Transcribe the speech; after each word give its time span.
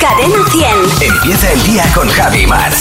Cadena 0.00 0.44
100. 0.50 1.12
Empieza 1.12 1.52
el 1.52 1.62
día 1.64 1.84
con 1.94 2.08
Javi 2.08 2.46
Mar. 2.46 2.72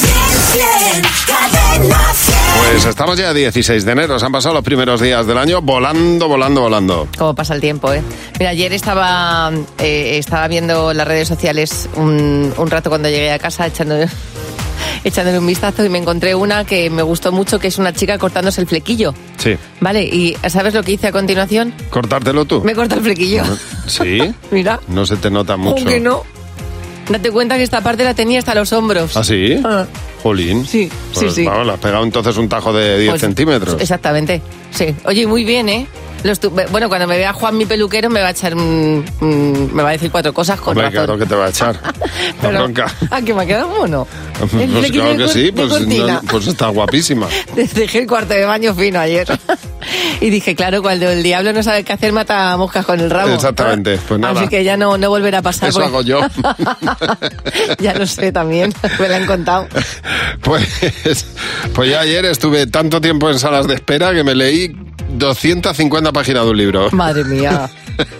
Cadena 1.27 2.13
100. 2.13 2.35
Pues 2.71 2.85
estamos 2.85 3.17
ya 3.17 3.29
a 3.29 3.33
16 3.33 3.83
de 3.85 3.91
enero, 3.91 4.17
se 4.19 4.25
han 4.25 4.31
pasado 4.31 4.55
los 4.55 4.63
primeros 4.63 5.01
días 5.01 5.25
del 5.27 5.37
año 5.37 5.61
volando, 5.61 6.27
volando, 6.27 6.61
volando. 6.61 7.07
Cómo 7.17 7.35
pasa 7.35 7.53
el 7.55 7.61
tiempo, 7.61 7.91
¿eh? 7.93 8.01
Mira, 8.39 8.51
ayer 8.51 8.71
estaba, 8.73 9.51
eh, 9.79 10.17
estaba 10.17 10.47
viendo 10.47 10.93
las 10.93 11.07
redes 11.07 11.27
sociales 11.27 11.89
un, 11.95 12.53
un 12.57 12.69
rato 12.69 12.89
cuando 12.89 13.09
llegué 13.09 13.31
a 13.31 13.39
casa 13.39 13.67
echando, 13.67 13.95
echándole 15.03 15.39
un 15.39 15.47
vistazo 15.47 15.83
y 15.83 15.89
me 15.89 15.97
encontré 15.99 16.35
una 16.35 16.63
que 16.65 16.89
me 16.89 17.01
gustó 17.01 17.31
mucho, 17.31 17.59
que 17.59 17.67
es 17.67 17.77
una 17.77 17.93
chica 17.93 18.17
cortándose 18.17 18.61
el 18.61 18.67
flequillo. 18.67 19.13
Sí, 19.37 19.55
¿Vale? 19.81 20.03
¿Y 20.03 20.37
sabes 20.49 20.73
lo 20.73 20.83
que 20.83 20.93
hice 20.93 21.07
a 21.07 21.11
continuación? 21.11 21.73
cortártelo 21.89 22.45
tú. 22.45 22.61
Me 22.63 22.73
corta 22.75 22.95
el 22.95 23.01
flequillo. 23.01 23.43
Sí, 23.87 24.33
Mira. 24.51 24.79
no 24.87 25.05
se 25.05 25.17
te 25.17 25.29
nota 25.29 25.57
mucho. 25.57 25.77
Aunque 25.77 25.99
no. 25.99 26.23
Date 27.09 27.31
cuenta 27.31 27.57
que 27.57 27.63
esta 27.63 27.81
parte 27.81 28.03
la 28.03 28.13
tenía 28.13 28.39
hasta 28.39 28.53
los 28.55 28.71
hombros. 28.71 29.17
¿Ah, 29.17 29.23
sí? 29.23 29.59
Ah. 29.63 29.85
Jolín. 30.21 30.65
Sí, 30.65 30.89
Pues, 31.13 31.33
sí, 31.33 31.41
sí. 31.41 31.45
Vamos, 31.45 31.65
le 31.65 31.73
has 31.73 31.79
pegado 31.79 32.03
entonces 32.03 32.37
un 32.37 32.47
tajo 32.49 32.71
de 32.73 32.99
10 32.99 33.09
Pues, 33.11 33.21
centímetros. 33.21 33.81
Exactamente, 33.81 34.41
sí. 34.71 34.93
Oye, 35.05 35.25
muy 35.25 35.43
bien, 35.43 35.69
¿eh? 35.69 35.87
Bueno, 36.71 36.89
cuando 36.89 37.07
me 37.07 37.17
vea 37.17 37.31
Juan, 37.33 37.57
mi 37.57 37.65
peluquero, 37.65 38.09
me 38.09 38.21
va 38.21 38.27
a 38.27 38.31
echar. 38.31 38.55
me 38.55 39.03
va 39.83 39.89
a 39.89 39.91
decir 39.93 40.11
cuatro 40.11 40.33
cosas 40.33 40.59
con 40.59 40.71
Hombre, 40.71 40.85
razón. 40.89 41.05
claro 41.05 41.17
que 41.19 41.25
te 41.25 41.35
va 41.35 41.45
a 41.45 41.49
echar. 41.49 41.75
La 41.83 42.33
Pero, 42.41 42.59
bronca. 42.59 42.93
¿A 43.09 43.21
que 43.21 43.33
me 43.33 43.43
ha 43.43 43.45
quedado 43.45 43.69
mono? 43.69 44.07
Pues 44.37 44.51
flequillo 44.51 45.01
claro 45.03 45.17
que 45.17 45.27
sí, 45.29 45.51
pues, 45.51 45.87
no- 45.87 46.21
pues 46.29 46.47
está 46.47 46.67
guapísima. 46.67 47.27
Dejé 47.73 47.99
el 47.99 48.07
cuarto 48.07 48.33
de 48.33 48.45
baño 48.45 48.73
fino 48.73 48.99
ayer. 48.99 49.27
y 50.21 50.29
dije, 50.29 50.55
claro, 50.55 50.81
cuando 50.81 51.09
el 51.09 51.23
diablo 51.23 51.53
no 51.53 51.63
sabe 51.63 51.83
qué 51.83 51.93
hacer, 51.93 52.11
mata 52.11 52.51
a 52.53 52.57
moscas 52.57 52.85
con 52.85 52.99
el 52.99 53.09
rabo. 53.09 53.33
Exactamente, 53.33 53.97
pues 54.07 54.19
nada. 54.19 54.39
Así 54.39 54.49
que 54.49 54.63
ya 54.63 54.75
no, 54.77 54.97
no 54.97 55.09
volverá 55.09 55.39
a 55.39 55.41
pasar. 55.41 55.69
Eso 55.69 55.79
porque- 55.79 55.87
hago 55.89 56.01
yo. 56.01 56.21
ya 57.79 57.93
lo 57.93 58.05
sé 58.05 58.31
también, 58.31 58.73
me 58.99 59.07
lo 59.07 59.15
han 59.15 59.25
contado. 59.25 59.67
Pues, 60.41 61.25
pues 61.73 61.89
ya 61.89 62.01
ayer 62.01 62.25
estuve 62.25 62.67
tanto 62.67 62.99
tiempo 63.01 63.29
en 63.29 63.39
salas 63.39 63.67
de 63.67 63.75
espera 63.75 64.13
que 64.13 64.23
me 64.23 64.35
leí 64.35 64.75
250 65.17 66.11
páginas 66.11 66.45
de 66.45 66.51
un 66.51 66.57
libro. 66.57 66.91
Madre 66.91 67.23
mía, 67.23 67.69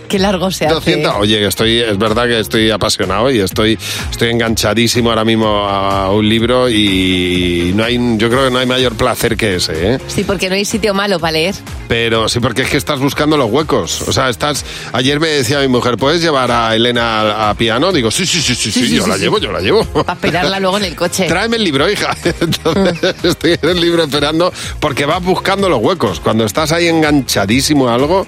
qué 0.08 0.20
largo 0.20 0.52
se 0.52 0.66
hace. 0.66 0.76
200, 0.76 1.16
oye, 1.20 1.46
estoy, 1.46 1.80
es 1.80 1.98
verdad 1.98 2.26
que 2.28 2.40
estoy 2.40 2.70
apasionado 2.72 3.32
y 3.32 3.40
estoy, 3.40 3.78
estoy 4.12 4.30
enganchadísimo 4.30 5.10
ahora 5.10 5.26
mismo 5.26 5.48
a 5.68 6.12
un 6.12 6.28
libro 6.28 6.70
y 6.70 7.72
no 7.76 7.84
hay, 7.84 7.98
yo 8.18 8.30
creo 8.30 8.46
que 8.46 8.52
no 8.52 8.60
hay 8.60 8.66
mayor 8.66 8.96
placer 8.96 9.38
que 9.38 9.56
ese, 9.56 9.94
¿eh? 9.94 10.00
Sí, 10.08 10.24
porque 10.24 10.50
no 10.50 10.56
hay 10.56 10.66
sitio 10.66 10.94
malo 10.94 11.20
para 11.20 11.32
leer. 11.34 11.56
Pero 11.88 12.30
sí, 12.30 12.40
porque 12.40 12.64
es 12.64 12.70
que 12.70 12.78
estás 12.78 13.00
buscando 13.00 13.36
los 13.38 13.50
huecos. 13.52 14.02
O 14.08 14.14
sea, 14.14 14.30
estás. 14.30 14.64
Ayer 14.94 15.20
me 15.20 15.28
decía 15.28 15.60
mi 15.60 15.68
mujer, 15.68 15.98
¿puedes 15.98 16.22
llevar 16.22 16.52
a 16.52 16.76
Elena 16.76 17.22
a, 17.22 17.50
a 17.50 17.54
piano? 17.56 17.92
Digo, 17.92 18.12
sí, 18.12 18.26
sí, 18.26 18.42
sí, 18.42 18.54
sí, 18.54 18.72
sí, 18.72 18.80
Sí, 18.80 18.88
sí, 18.88 18.96
yo 18.96 19.04
sí, 19.04 19.10
la 19.10 19.18
llevo, 19.18 19.40
yo 19.40 19.52
la 19.52 19.60
llevo. 19.60 19.84
Para 19.86 20.14
esperarla 20.14 20.60
luego 20.60 20.78
en 20.78 20.86
el 20.86 20.96
coche. 20.96 21.26
Tráeme 21.28 21.58
el 21.58 21.64
libro, 21.64 21.90
hija. 21.90 22.16
Entonces 22.40 23.16
estoy 23.24 23.58
en 23.62 23.70
el 23.70 23.82
libro 23.82 24.04
esperando 24.04 24.54
porque 24.80 25.06
vas 25.06 25.24
buscando 25.24 25.68
los 25.68 25.82
huecos. 25.82 26.20
Cuando 26.20 26.46
estás 26.46 26.72
ahí 26.72 26.88
enganchadísimo 26.88 27.90
a 27.90 27.96
algo, 27.96 28.28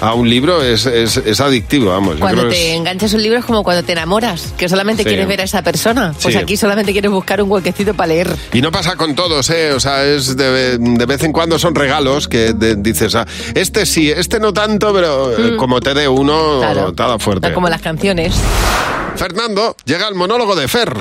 a 0.00 0.14
un 0.14 0.28
libro, 0.28 0.62
es, 0.62 0.84
es, 0.86 1.16
es 1.16 1.40
adictivo, 1.40 1.90
vamos. 1.90 2.16
Cuando 2.18 2.48
te 2.48 2.70
es- 2.72 2.76
enganchas 2.76 3.12
un 3.14 3.22
libro 3.22 3.38
es 3.38 3.44
como 3.44 3.62
cuando 3.62 3.82
te 3.82 3.92
enamoras, 3.92 4.52
que 4.56 4.68
solamente 4.68 5.02
Sí. 5.02 5.08
quieres 5.08 5.26
ver 5.26 5.40
a 5.40 5.44
esa 5.44 5.62
persona. 5.62 6.12
Pues 6.20 6.34
Sí. 6.34 6.40
aquí 6.40 6.56
solamente 6.56 6.92
quieres 6.92 7.10
buscar 7.10 7.40
un 7.42 7.50
huequecito 7.50 7.94
para 7.94 8.08
leer. 8.08 8.36
Y 8.52 8.60
no 8.60 8.70
pasa 8.70 8.96
con 8.96 9.14
todos, 9.14 9.48
¿eh? 9.50 9.72
O 9.72 9.80
sea, 9.80 10.04
es 10.04 10.36
de, 10.36 10.78
de 10.78 11.06
vez 11.06 11.22
en 11.24 11.32
cuando 11.32 11.58
son 11.58 11.74
regalos 11.74 12.28
que 12.28 12.52
de- 12.52 12.76
dices, 12.76 13.14
ah, 13.14 13.26
este 13.54 13.86
sí, 13.86 14.10
este 14.10 14.38
no 14.38 14.52
tanto, 14.52 14.92
pero 14.92 15.32
eh, 15.36 15.56
como 15.56 15.80
te 15.80 15.94
dé 15.94 16.06
uno, 16.08 16.56
Mm. 16.56 16.60
Claro. 16.60 16.92
te 16.92 17.02
da 17.02 17.18
fuerte. 17.18 17.52
Como 17.52 17.68
las 17.68 17.80
canciones. 17.80 18.34
Fernando, 19.16 19.76
llega 19.86 20.08
el 20.08 20.14
monólogo 20.14 20.54
de 20.56 20.68
Fer. 20.68 20.92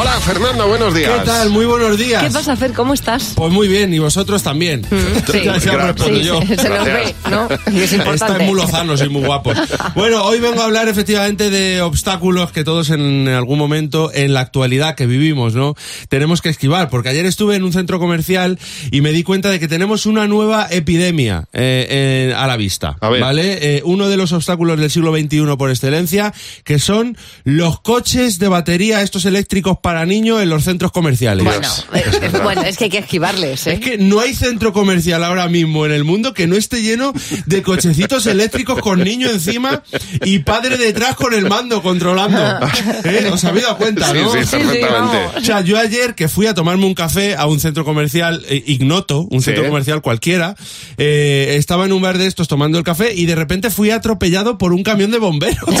Hola, 0.00 0.12
Fernando, 0.20 0.68
buenos 0.68 0.94
días. 0.94 1.10
¿Qué 1.18 1.26
tal? 1.26 1.50
Muy 1.50 1.66
buenos 1.66 1.98
días. 1.98 2.22
¿Qué 2.22 2.30
pasa, 2.30 2.54
Fer? 2.54 2.72
¿Cómo 2.72 2.94
estás? 2.94 3.32
Pues 3.34 3.52
muy 3.52 3.66
bien, 3.66 3.92
y 3.92 3.98
vosotros 3.98 4.44
también. 4.44 4.86
Sí. 5.28 5.42
Ya, 5.44 5.58
ya 5.58 5.72
respondo 5.76 6.18
Sí, 6.20 6.24
yo. 6.24 6.40
se, 6.40 6.56
se 6.56 6.68
nos 6.70 6.84
ve, 6.84 7.14
¿no? 7.30 7.48
Y 7.72 7.80
es 7.80 7.92
importante. 7.92 8.32
Estáis 8.32 8.48
muy 8.50 8.58
lozanos 8.60 9.02
y 9.02 9.08
muy 9.08 9.22
guapos. 9.24 9.58
Bueno, 9.94 10.22
hoy 10.24 10.38
vengo 10.38 10.62
a 10.62 10.64
hablar 10.66 10.88
efectivamente 10.88 11.50
de 11.50 11.82
obstáculos 11.82 12.52
que 12.52 12.62
todos 12.62 12.90
en 12.90 13.26
algún 13.28 13.58
momento, 13.58 14.10
en 14.14 14.32
la 14.32 14.40
actualidad 14.40 14.94
que 14.94 15.06
vivimos, 15.06 15.54
¿no? 15.54 15.74
Tenemos 16.08 16.40
que 16.40 16.48
esquivar, 16.50 16.88
porque 16.88 17.08
ayer 17.08 17.26
estuve 17.26 17.56
en 17.56 17.64
un 17.64 17.72
centro 17.72 17.98
comercial 17.98 18.58
y 18.92 19.00
me 19.00 19.10
di 19.10 19.22
cuenta 19.24 19.50
de 19.50 19.58
que 19.58 19.66
tenemos 19.68 20.06
una 20.06 20.26
nueva 20.28 20.68
epidemia 20.70 21.48
eh, 21.52 22.28
eh, 22.30 22.34
a 22.36 22.46
la 22.46 22.56
vista, 22.56 22.96
A 23.00 23.08
ver. 23.08 23.20
¿vale? 23.20 23.58
Eh, 23.76 23.82
uno 23.84 24.08
de 24.08 24.16
los 24.16 24.32
obstáculos 24.32 24.78
del 24.78 24.90
siglo 24.90 25.12
XXI 25.14 25.56
por 25.58 25.70
excelencia, 25.70 26.32
que 26.64 26.78
son 26.78 27.16
los 27.44 27.80
coches 27.80 28.38
de 28.38 28.48
batería, 28.48 29.02
estos 29.02 29.24
eléctricos 29.24 29.78
para 29.88 30.04
niños 30.04 30.42
en 30.42 30.50
los 30.50 30.64
centros 30.64 30.92
comerciales. 30.92 31.44
Bueno, 31.46 31.66
eh, 31.94 32.30
bueno, 32.42 32.60
es 32.60 32.76
que 32.76 32.84
hay 32.84 32.90
que 32.90 32.98
esquivarles, 32.98 33.66
¿eh? 33.66 33.72
Es 33.72 33.80
que 33.80 33.96
no 33.96 34.20
hay 34.20 34.34
centro 34.34 34.74
comercial 34.74 35.24
ahora 35.24 35.48
mismo 35.48 35.86
en 35.86 35.92
el 35.92 36.04
mundo 36.04 36.34
que 36.34 36.46
no 36.46 36.56
esté 36.56 36.82
lleno 36.82 37.14
de 37.46 37.62
cochecitos 37.62 38.26
eléctricos 38.26 38.80
con 38.82 39.02
niño 39.02 39.30
encima 39.30 39.82
y 40.26 40.40
padre 40.40 40.76
detrás 40.76 41.16
con 41.16 41.32
el 41.32 41.48
mando 41.48 41.80
controlando. 41.80 42.38
¿Eh? 43.04 43.30
¿Os 43.32 43.42
habéis 43.44 43.64
dado 43.64 43.78
cuenta, 43.78 44.12
Sí, 44.12 44.18
no? 44.18 44.30
sí, 44.30 44.38
perfectamente. 44.58 45.38
O 45.38 45.40
sea, 45.40 45.62
yo 45.62 45.78
ayer 45.78 46.14
que 46.14 46.28
fui 46.28 46.46
a 46.46 46.52
tomarme 46.52 46.84
un 46.84 46.92
café 46.92 47.34
a 47.34 47.46
un 47.46 47.58
centro 47.58 47.86
comercial 47.86 48.44
eh, 48.50 48.62
ignoto, 48.66 49.26
un 49.30 49.40
Sí. 49.40 49.46
centro 49.46 49.64
comercial 49.68 50.02
cualquiera, 50.02 50.54
eh, 50.98 51.54
estaba 51.56 51.86
en 51.86 51.94
un 51.94 52.02
bar 52.02 52.18
de 52.18 52.26
estos 52.26 52.46
tomando 52.46 52.76
el 52.76 52.84
café 52.84 53.14
y 53.14 53.24
de 53.24 53.36
repente 53.36 53.70
fui 53.70 53.90
atropellado 53.90 54.58
por 54.58 54.74
un 54.74 54.82
camión 54.82 55.10
de 55.12 55.18
bomberos. 55.18 55.64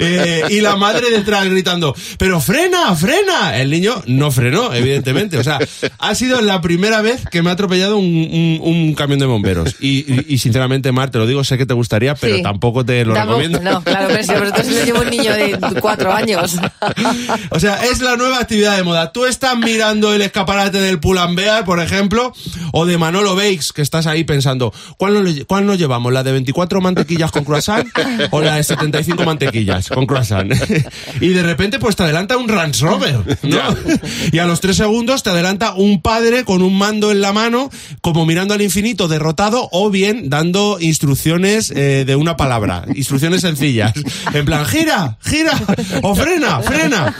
Eh, 0.00 0.42
y 0.50 0.60
la 0.60 0.76
madre 0.76 1.10
detrás 1.10 1.44
gritando, 1.48 1.94
pero 2.18 2.35
frena, 2.40 2.94
frena. 2.94 3.56
El 3.56 3.70
niño 3.70 4.02
no 4.06 4.30
frenó, 4.30 4.72
evidentemente. 4.72 5.38
O 5.38 5.44
sea, 5.44 5.58
ha 5.98 6.14
sido 6.14 6.40
la 6.40 6.60
primera 6.60 7.00
vez 7.02 7.24
que 7.30 7.42
me 7.42 7.50
ha 7.50 7.52
atropellado 7.54 7.96
un, 7.98 8.06
un- 8.06 8.60
un 8.62 8.94
camión 8.94 9.18
de 9.18 9.26
bomberos. 9.26 9.76
Y, 9.80 9.98
y- 10.12 10.24
y, 10.28 10.38
sinceramente, 10.38 10.92
Mar, 10.92 11.10
te 11.10 11.18
lo 11.18 11.26
digo, 11.26 11.42
sé 11.44 11.58
que 11.58 11.66
te 11.66 11.74
gustaría, 11.74 12.14
pero 12.14 12.36
Sí. 12.36 12.42
tampoco 12.42 12.84
te 12.84 13.04
lo 13.04 13.14
Tampoco- 13.14 13.38
recomiendo. 13.40 13.60
No, 13.70 13.82
claro, 13.82 14.08
pero 14.08 14.22
si 14.22 14.32
vosotros 14.32 14.66
lo 14.68 14.84
llevo 14.84 15.00
un 15.00 15.10
niño 15.10 15.32
de 15.34 15.58
cuatro 15.80 16.12
años. 16.12 16.56
O 17.50 17.60
sea, 17.60 17.84
es 17.84 18.00
la 18.00 18.16
nueva 18.16 18.38
actividad 18.38 18.76
de 18.76 18.82
moda. 18.82 19.12
Tú 19.12 19.26
estás 19.26 19.56
mirando 19.58 20.12
el 20.14 20.22
escaparate 20.22 20.78
del 20.78 20.98
Pull&Bear, 21.00 21.64
por 21.64 21.80
ejemplo, 21.80 22.32
o 22.72 22.86
de 22.86 22.98
Manolo 22.98 23.34
Bakes, 23.36 23.72
que 23.74 23.82
estás 23.82 24.06
ahí 24.06 24.24
pensando, 24.24 24.72
¿cuál 24.98 25.14
nos, 25.24 25.44
cuál 25.46 25.66
nos 25.66 25.78
llevamos? 25.78 26.12
¿La 26.12 26.22
de 26.22 26.32
24 26.32 26.80
mantequillas 26.80 27.30
con 27.30 27.44
croissant 27.44 27.86
o 28.30 28.40
la 28.40 28.56
de 28.56 28.62
75 28.62 29.24
mantequillas 29.24 29.88
con 29.88 30.06
croissant? 30.06 30.52
y 31.20 31.28
de 31.28 31.42
repente, 31.42 31.78
pues 31.78 31.96
te 31.96 32.04
adelanta 32.26 32.36
un 32.36 32.48
Range 32.48 32.84
Rover, 32.84 33.38
¿no? 33.42 33.58
y 34.32 34.38
a 34.38 34.46
los 34.46 34.60
tres 34.60 34.76
segundos 34.76 35.22
te 35.22 35.30
adelanta 35.30 35.74
un 35.74 36.02
padre 36.02 36.44
con 36.44 36.62
un 36.62 36.76
mando 36.76 37.10
en 37.10 37.20
la 37.20 37.32
mano, 37.32 37.70
como 38.00 38.26
mirando 38.26 38.54
al 38.54 38.62
infinito, 38.62 39.08
derrotado, 39.08 39.68
o 39.72 39.90
bien 39.90 40.28
dando 40.28 40.78
instrucciones 40.80 41.70
eh, 41.70 42.04
de 42.06 42.16
una 42.16 42.36
palabra, 42.36 42.84
instrucciones 42.94 43.42
sencillas. 43.42 43.92
En 44.32 44.44
plan, 44.44 44.64
gira, 44.66 45.18
gira, 45.22 45.52
o 46.02 46.14
frena, 46.14 46.60
frena. 46.60 47.14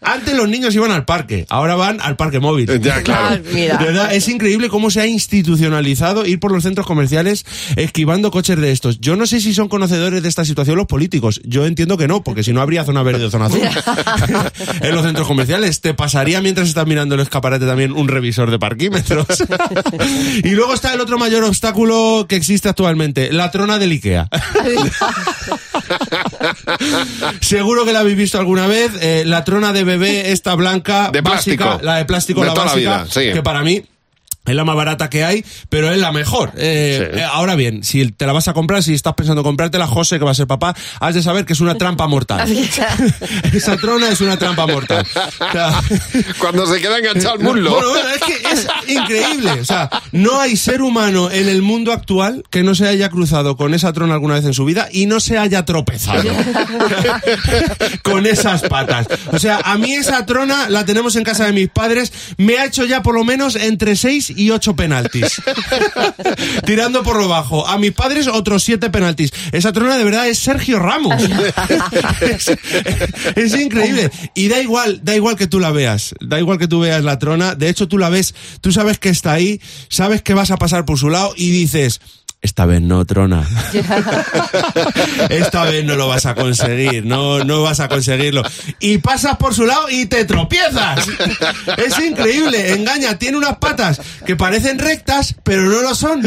Antes 0.00 0.34
los 0.34 0.48
niños 0.48 0.74
iban 0.74 0.90
al 0.90 1.04
parque, 1.04 1.46
ahora 1.48 1.74
van 1.74 2.00
al 2.00 2.16
parque 2.16 2.40
móvil. 2.40 2.80
Ya, 2.80 3.02
claro. 3.02 3.42
Mira. 3.52 3.76
De 3.76 3.84
verdad, 3.84 4.14
es 4.14 4.28
increíble 4.28 4.68
cómo 4.68 4.90
se 4.90 5.00
ha 5.00 5.06
institucionalizado 5.06 6.26
ir 6.26 6.40
por 6.40 6.52
los 6.52 6.62
centros 6.62 6.86
comerciales 6.86 7.44
esquivando 7.76 8.30
coches 8.30 8.58
de 8.58 8.72
estos. 8.72 9.00
Yo 9.00 9.16
no 9.16 9.26
sé 9.26 9.40
si 9.40 9.54
son 9.54 9.68
conocedores 9.68 10.22
de 10.22 10.28
esta 10.28 10.44
situación 10.44 10.76
los 10.76 10.86
políticos. 10.86 11.40
Yo 11.44 11.66
entiendo 11.66 11.96
que 11.96 12.08
no, 12.08 12.22
porque 12.22 12.42
si 12.42 12.52
no 12.52 12.60
habría 12.60 12.84
zona 12.84 13.02
verde 13.02 13.24
o 13.24 13.30
zona 13.30 13.46
azul. 13.46 13.60
En 14.80 14.94
los 14.94 15.04
centros 15.04 15.26
comerciales 15.26 15.80
te 15.80 15.94
pasaría 15.94 16.40
mientras 16.40 16.68
estás 16.68 16.86
mirando 16.86 17.14
el 17.14 17.20
escaparate 17.22 17.66
también 17.66 17.92
un 17.92 18.08
revisor 18.08 18.50
de 18.50 18.58
parquímetros. 18.58 19.26
y 20.44 20.50
luego 20.50 20.74
está 20.74 20.92
el 20.94 21.00
otro 21.00 21.18
mayor 21.18 21.44
obstáculo 21.44 22.26
que 22.28 22.36
existe 22.36 22.68
actualmente, 22.68 23.32
la 23.32 23.50
trona 23.50 23.78
del 23.78 23.92
IKEA. 23.92 24.28
Seguro 27.40 27.84
que 27.84 27.92
la 27.92 28.00
habéis 28.00 28.16
visto 28.16 28.38
alguna 28.38 28.66
vez. 28.66 28.92
eh, 29.00 29.24
la 29.26 29.44
trona 29.44 29.72
de 29.72 29.84
bebé, 29.84 30.32
esta 30.32 30.54
blanca, 30.54 31.10
De 31.12 31.20
básica, 31.20 31.64
plástico. 31.64 31.84
la 31.86 31.96
de 31.96 32.04
plástico, 32.04 32.40
De 32.40 32.46
la 32.48 32.54
toda 32.54 32.66
la 32.66 32.72
básica, 32.72 33.02
vida, 33.04 33.06
sí. 33.10 33.32
que 33.32 33.42
para 33.42 33.62
mí 33.62 33.82
es 34.46 34.54
la 34.54 34.64
más 34.64 34.76
barata 34.76 35.10
que 35.10 35.24
hay, 35.24 35.44
pero 35.68 35.90
es 35.92 35.98
la 35.98 36.12
mejor. 36.12 36.52
Eh, 36.56 37.10
Sí. 37.12 37.18
eh, 37.20 37.24
ahora 37.24 37.54
bien, 37.56 37.82
si 37.84 38.10
te 38.12 38.26
la 38.26 38.32
vas 38.32 38.48
a 38.48 38.52
comprar, 38.54 38.82
si 38.82 38.94
estás 38.94 39.14
pensando 39.14 39.42
comprártela, 39.42 39.86
José, 39.86 40.18
que 40.18 40.24
va 40.24 40.30
a 40.30 40.34
ser 40.34 40.46
papá, 40.46 40.74
has 41.00 41.14
de 41.14 41.22
saber 41.22 41.44
que 41.44 41.52
es 41.52 41.60
una 41.60 41.74
trampa 41.76 42.06
mortal. 42.06 42.48
Esa 43.52 43.76
trona 43.76 44.08
es 44.08 44.20
una 44.20 44.36
trampa 44.38 44.66
mortal. 44.66 45.06
O 45.40 45.52
sea, 45.52 45.82
Cuando 46.38 46.66
se 46.66 46.80
queda 46.80 46.98
enganchado 46.98 47.34
al 47.34 47.40
muslo. 47.40 47.70
bueno, 47.70 47.88
bueno, 47.90 48.08
es 48.10 48.20
que 48.22 48.34
es 48.52 48.66
increíble. 48.88 49.50
O 49.52 49.64
sea, 49.64 49.90
no 50.12 50.40
hay 50.40 50.56
ser 50.56 50.82
humano 50.82 51.30
en 51.30 51.48
el 51.48 51.62
mundo 51.62 51.92
actual 51.92 52.44
que 52.50 52.62
no 52.62 52.74
se 52.74 52.86
haya 52.88 53.08
cruzado 53.10 53.56
con 53.56 53.74
esa 53.74 53.92
trona 53.92 54.14
alguna 54.14 54.34
vez 54.34 54.44
en 54.44 54.54
su 54.54 54.64
vida 54.64 54.88
y 54.92 55.06
no 55.06 55.20
se 55.20 55.38
haya 55.38 55.64
tropezado 55.64 56.22
con 58.02 58.26
esas 58.26 58.62
patas. 58.62 59.06
O 59.32 59.38
sea, 59.38 59.58
a 59.64 59.76
mí 59.78 59.92
esa 59.94 60.24
trona 60.26 60.68
la 60.68 60.84
tenemos 60.84 61.16
en 61.16 61.24
casa 61.24 61.44
de 61.46 61.52
mis 61.52 61.68
padres. 61.68 62.12
Me 62.36 62.58
ha 62.58 62.64
hecho 62.66 62.84
ya 62.84 63.02
por 63.02 63.14
lo 63.14 63.24
menos 63.24 63.56
entre 63.56 63.96
6 63.96 64.30
y 64.36 64.50
ocho 64.50 64.76
penaltis. 64.76 65.40
Tirando 66.64 67.02
por 67.02 67.16
lo 67.16 67.28
bajo. 67.28 67.66
A 67.66 67.78
mis 67.78 67.92
padres 67.92 68.28
otros 68.28 68.62
siete 68.62 68.90
penaltis. 68.90 69.32
Esa 69.52 69.72
trona 69.72 69.96
de 69.96 70.04
verdad 70.04 70.28
es 70.28 70.38
Sergio 70.38 70.78
Ramos. 70.78 71.22
es, 72.20 72.50
es 73.34 73.60
increíble. 73.60 74.10
Y 74.34 74.48
da 74.48 74.60
igual, 74.60 75.00
da 75.02 75.16
igual 75.16 75.36
que 75.36 75.46
tú 75.46 75.60
la 75.60 75.70
veas. 75.70 76.14
Da 76.20 76.38
igual 76.38 76.58
que 76.58 76.68
tú 76.68 76.80
veas 76.80 77.02
la 77.02 77.18
trona. 77.18 77.54
De 77.54 77.68
hecho, 77.68 77.88
tú 77.88 77.98
la 77.98 78.08
ves, 78.08 78.34
tú 78.60 78.72
sabes 78.72 78.98
que 78.98 79.08
está 79.08 79.32
ahí, 79.32 79.60
sabes 79.88 80.22
que 80.22 80.34
vas 80.34 80.50
a 80.50 80.56
pasar 80.56 80.84
por 80.84 80.98
su 80.98 81.08
lado 81.08 81.32
y 81.36 81.50
dices, 81.50 82.00
esta 82.42 82.66
vez 82.66 82.80
no, 82.80 83.04
Trona. 83.04 83.44
Esta 85.30 85.64
vez 85.64 85.84
no 85.84 85.96
lo 85.96 86.06
vas 86.06 86.26
a 86.26 86.34
conseguir, 86.34 87.04
no, 87.04 87.42
no 87.44 87.62
vas 87.62 87.80
a 87.80 87.88
conseguirlo. 87.88 88.42
Y 88.78 88.98
pasas 88.98 89.36
por 89.36 89.54
su 89.54 89.66
lado 89.66 89.90
y 89.90 90.06
te 90.06 90.24
tropiezas. 90.24 91.08
Es 91.76 91.98
increíble, 91.98 92.74
engaña, 92.74 93.18
tiene 93.18 93.38
unas 93.38 93.56
patas 93.56 94.00
que 94.24 94.36
parecen 94.36 94.78
rectas, 94.78 95.34
pero 95.42 95.62
no 95.62 95.80
lo 95.82 95.94
son. 95.94 96.22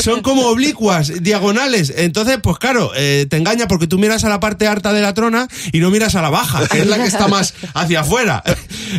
Son 0.00 0.20
como 0.22 0.48
oblicuas, 0.48 1.22
diagonales. 1.22 1.92
Entonces, 1.96 2.38
pues 2.42 2.58
claro, 2.58 2.92
eh, 2.94 3.26
te 3.30 3.36
engaña 3.36 3.66
porque 3.68 3.86
tú 3.86 3.98
miras 3.98 4.24
a 4.24 4.28
la 4.28 4.40
parte 4.40 4.66
alta 4.66 4.92
de 4.92 5.00
la 5.00 5.14
trona 5.14 5.48
y 5.72 5.80
no 5.80 5.90
miras 5.90 6.14
a 6.14 6.22
la 6.22 6.30
baja, 6.30 6.66
que 6.68 6.80
es 6.80 6.86
la 6.86 6.96
que 6.96 7.06
está 7.06 7.28
más 7.28 7.54
hacia 7.74 8.00
afuera. 8.00 8.42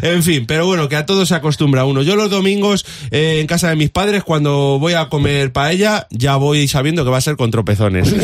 En 0.01 0.23
fin, 0.23 0.45
pero 0.45 0.65
bueno, 0.65 0.89
que 0.89 0.95
a 0.95 1.05
todo 1.05 1.25
se 1.25 1.35
acostumbra 1.35 1.85
uno. 1.85 2.01
Yo 2.01 2.15
los 2.15 2.29
domingos 2.29 2.85
eh, 3.11 3.39
en 3.39 3.47
casa 3.47 3.69
de 3.69 3.75
mis 3.75 3.89
padres, 3.89 4.23
cuando 4.23 4.79
voy 4.79 4.93
a 4.93 5.09
comer 5.09 5.51
paella, 5.65 6.05
ya 6.11 6.35
voy 6.35 6.67
sabiendo 6.67 7.03
que 7.03 7.09
va 7.09 7.17
a 7.17 7.21
ser 7.21 7.35
con 7.37 7.49
tropezones. 7.49 8.11
y, 8.11 8.15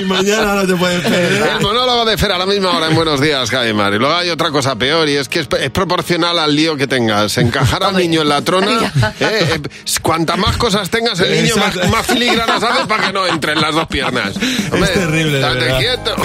y 0.00 0.04
mañana 0.06 0.56
no 0.56 0.66
te 0.66 0.74
puedes 0.74 1.00
perder. 1.02 1.50
El 1.56 1.62
monólogo 1.62 2.04
de 2.04 2.18
Fer 2.18 2.32
a 2.32 2.38
la 2.38 2.46
misma 2.46 2.76
hora 2.76 2.88
en 2.88 2.96
Buenos 2.96 3.20
Días, 3.20 3.48
Jaimar. 3.48 3.94
Y 3.94 4.00
luego 4.00 4.12
hay 4.12 4.30
otra 4.30 4.50
cosa 4.50 4.74
peor 4.74 5.08
y 5.08 5.14
es 5.16 5.28
que 5.28 5.38
es, 5.38 5.46
es 5.60 5.70
proporcional 5.70 6.36
al 6.36 6.56
lío 6.56 6.76
que 6.76 6.88
tengas. 6.88 7.38
Encajar 7.38 7.84
al 7.84 7.96
niño 7.96 8.22
en 8.22 8.28
la 8.28 8.42
trona, 8.42 8.92
eh, 9.20 9.54
eh, 9.54 9.60
cuanta 10.02 10.36
más 10.36 10.56
cosas 10.56 10.90
tengas, 10.90 11.20
el 11.20 11.30
niño 11.42 11.54
más, 11.56 11.76
Exacto. 11.76 11.96
más 11.96 12.04
filigranas 12.06 12.60
hace 12.60 12.84
para 12.86 13.06
que 13.06 13.12
no 13.12 13.24
entren 13.24 13.60
las 13.60 13.74
dos 13.74 13.86
piernas. 13.86 14.32
Hombre, 14.72 14.90
terrible, 14.90 15.38
estate 15.38 15.60
verdad. 15.60 15.78
quieto. 15.78 16.16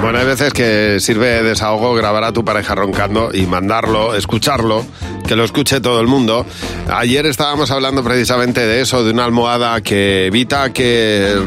Bueno, 0.00 0.18
hay 0.18 0.24
veces 0.24 0.54
que 0.54 0.96
sirve 0.98 1.26
de 1.26 1.42
desahogo 1.42 1.92
grabar 1.94 2.24
a 2.24 2.32
tu 2.32 2.42
pareja 2.42 2.74
roncando 2.74 3.28
y 3.34 3.44
mandarlo, 3.44 4.14
escucharlo, 4.14 4.86
que 5.30 5.36
lo 5.36 5.44
escuche 5.44 5.80
todo 5.80 6.00
el 6.00 6.08
mundo. 6.08 6.44
Ayer 6.88 7.24
estábamos 7.24 7.70
hablando 7.70 8.02
precisamente 8.02 8.66
de 8.66 8.80
eso, 8.80 9.04
de 9.04 9.12
una 9.12 9.24
almohada 9.24 9.80
que 9.80 10.26
evita 10.26 10.72
que, 10.72 11.40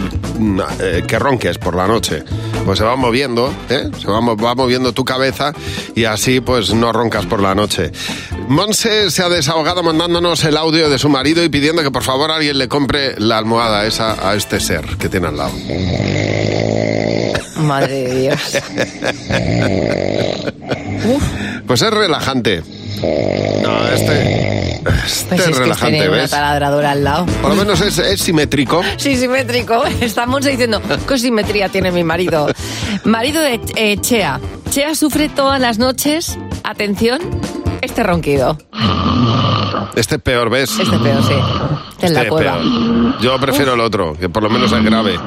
eh, 0.79 1.03
que 1.05 1.19
ronques 1.19 1.57
por 1.57 1.75
la 1.75 1.85
noche. 1.85 2.23
Pues 2.63 2.79
se 2.79 2.85
va 2.85 2.95
moviendo, 2.95 3.53
¿eh? 3.69 3.89
se 3.99 4.07
va 4.07 4.21
moviendo 4.21 4.93
tu 4.93 5.03
cabeza 5.03 5.51
y 5.95 6.05
así 6.05 6.39
pues 6.39 6.73
no 6.73 6.93
roncas 6.93 7.25
por 7.25 7.41
la 7.41 7.55
noche. 7.55 7.91
Monse 8.47 9.11
se 9.11 9.21
ha 9.21 9.27
desahogado 9.27 9.83
mandándonos 9.83 10.45
el 10.45 10.55
audio 10.55 10.89
de 10.89 10.97
su 10.97 11.09
marido 11.09 11.43
y 11.43 11.49
pidiendo 11.49 11.83
que 11.83 11.91
por 11.91 12.03
favor 12.03 12.31
alguien 12.31 12.57
le 12.57 12.69
compre 12.69 13.19
la 13.19 13.37
almohada 13.37 13.85
esa 13.85 14.29
a 14.29 14.33
este 14.35 14.61
ser 14.61 14.95
que 14.97 15.09
tiene 15.09 15.27
al 15.27 15.35
lado. 15.35 15.51
Madre 17.57 18.03
de 18.03 18.21
Dios. 18.21 18.39
Pues 21.65 21.81
es 21.81 21.91
relajante. 21.91 22.61
No, 23.61 23.87
este, 23.89 24.75
este 24.75 24.83
Pues 24.83 25.41
es 25.41 25.47
es 25.47 25.57
que 25.57 25.63
relajante, 25.63 26.09
una 26.09 26.17
¿ves? 26.21 26.31
taladradora 26.31 26.91
al 26.91 27.03
lado. 27.03 27.25
Por 27.41 27.51
lo 27.51 27.55
menos 27.55 27.81
es, 27.81 27.97
es 27.99 28.21
simétrico. 28.21 28.81
Sí, 28.97 29.15
simétrico. 29.17 29.83
Estamos 30.01 30.45
diciendo, 30.45 30.81
¿qué 31.07 31.17
simetría 31.17 31.69
tiene 31.69 31.91
mi 31.91 32.03
marido? 32.03 32.47
Marido 33.03 33.41
de 33.41 33.59
eh, 33.75 33.97
Chea. 33.99 34.39
Chea 34.69 34.95
sufre 34.95 35.29
todas 35.29 35.59
las 35.59 35.77
noches, 35.77 36.37
atención, 36.63 37.19
este 37.83 38.03
ronquido. 38.03 38.57
Este 39.95 40.15
es 40.15 40.21
peor, 40.21 40.49
¿ves? 40.49 40.71
Este 40.79 40.97
peor, 40.97 41.23
sí. 41.23 41.33
Este 41.91 42.07
en 42.07 42.13
la 42.13 42.27
cueva. 42.27 42.53
peor. 42.57 43.19
Yo 43.21 43.39
prefiero 43.39 43.73
el 43.75 43.79
otro, 43.79 44.15
que 44.19 44.29
por 44.29 44.41
lo 44.43 44.49
menos 44.49 44.71
es 44.71 44.83
grave. 44.83 45.19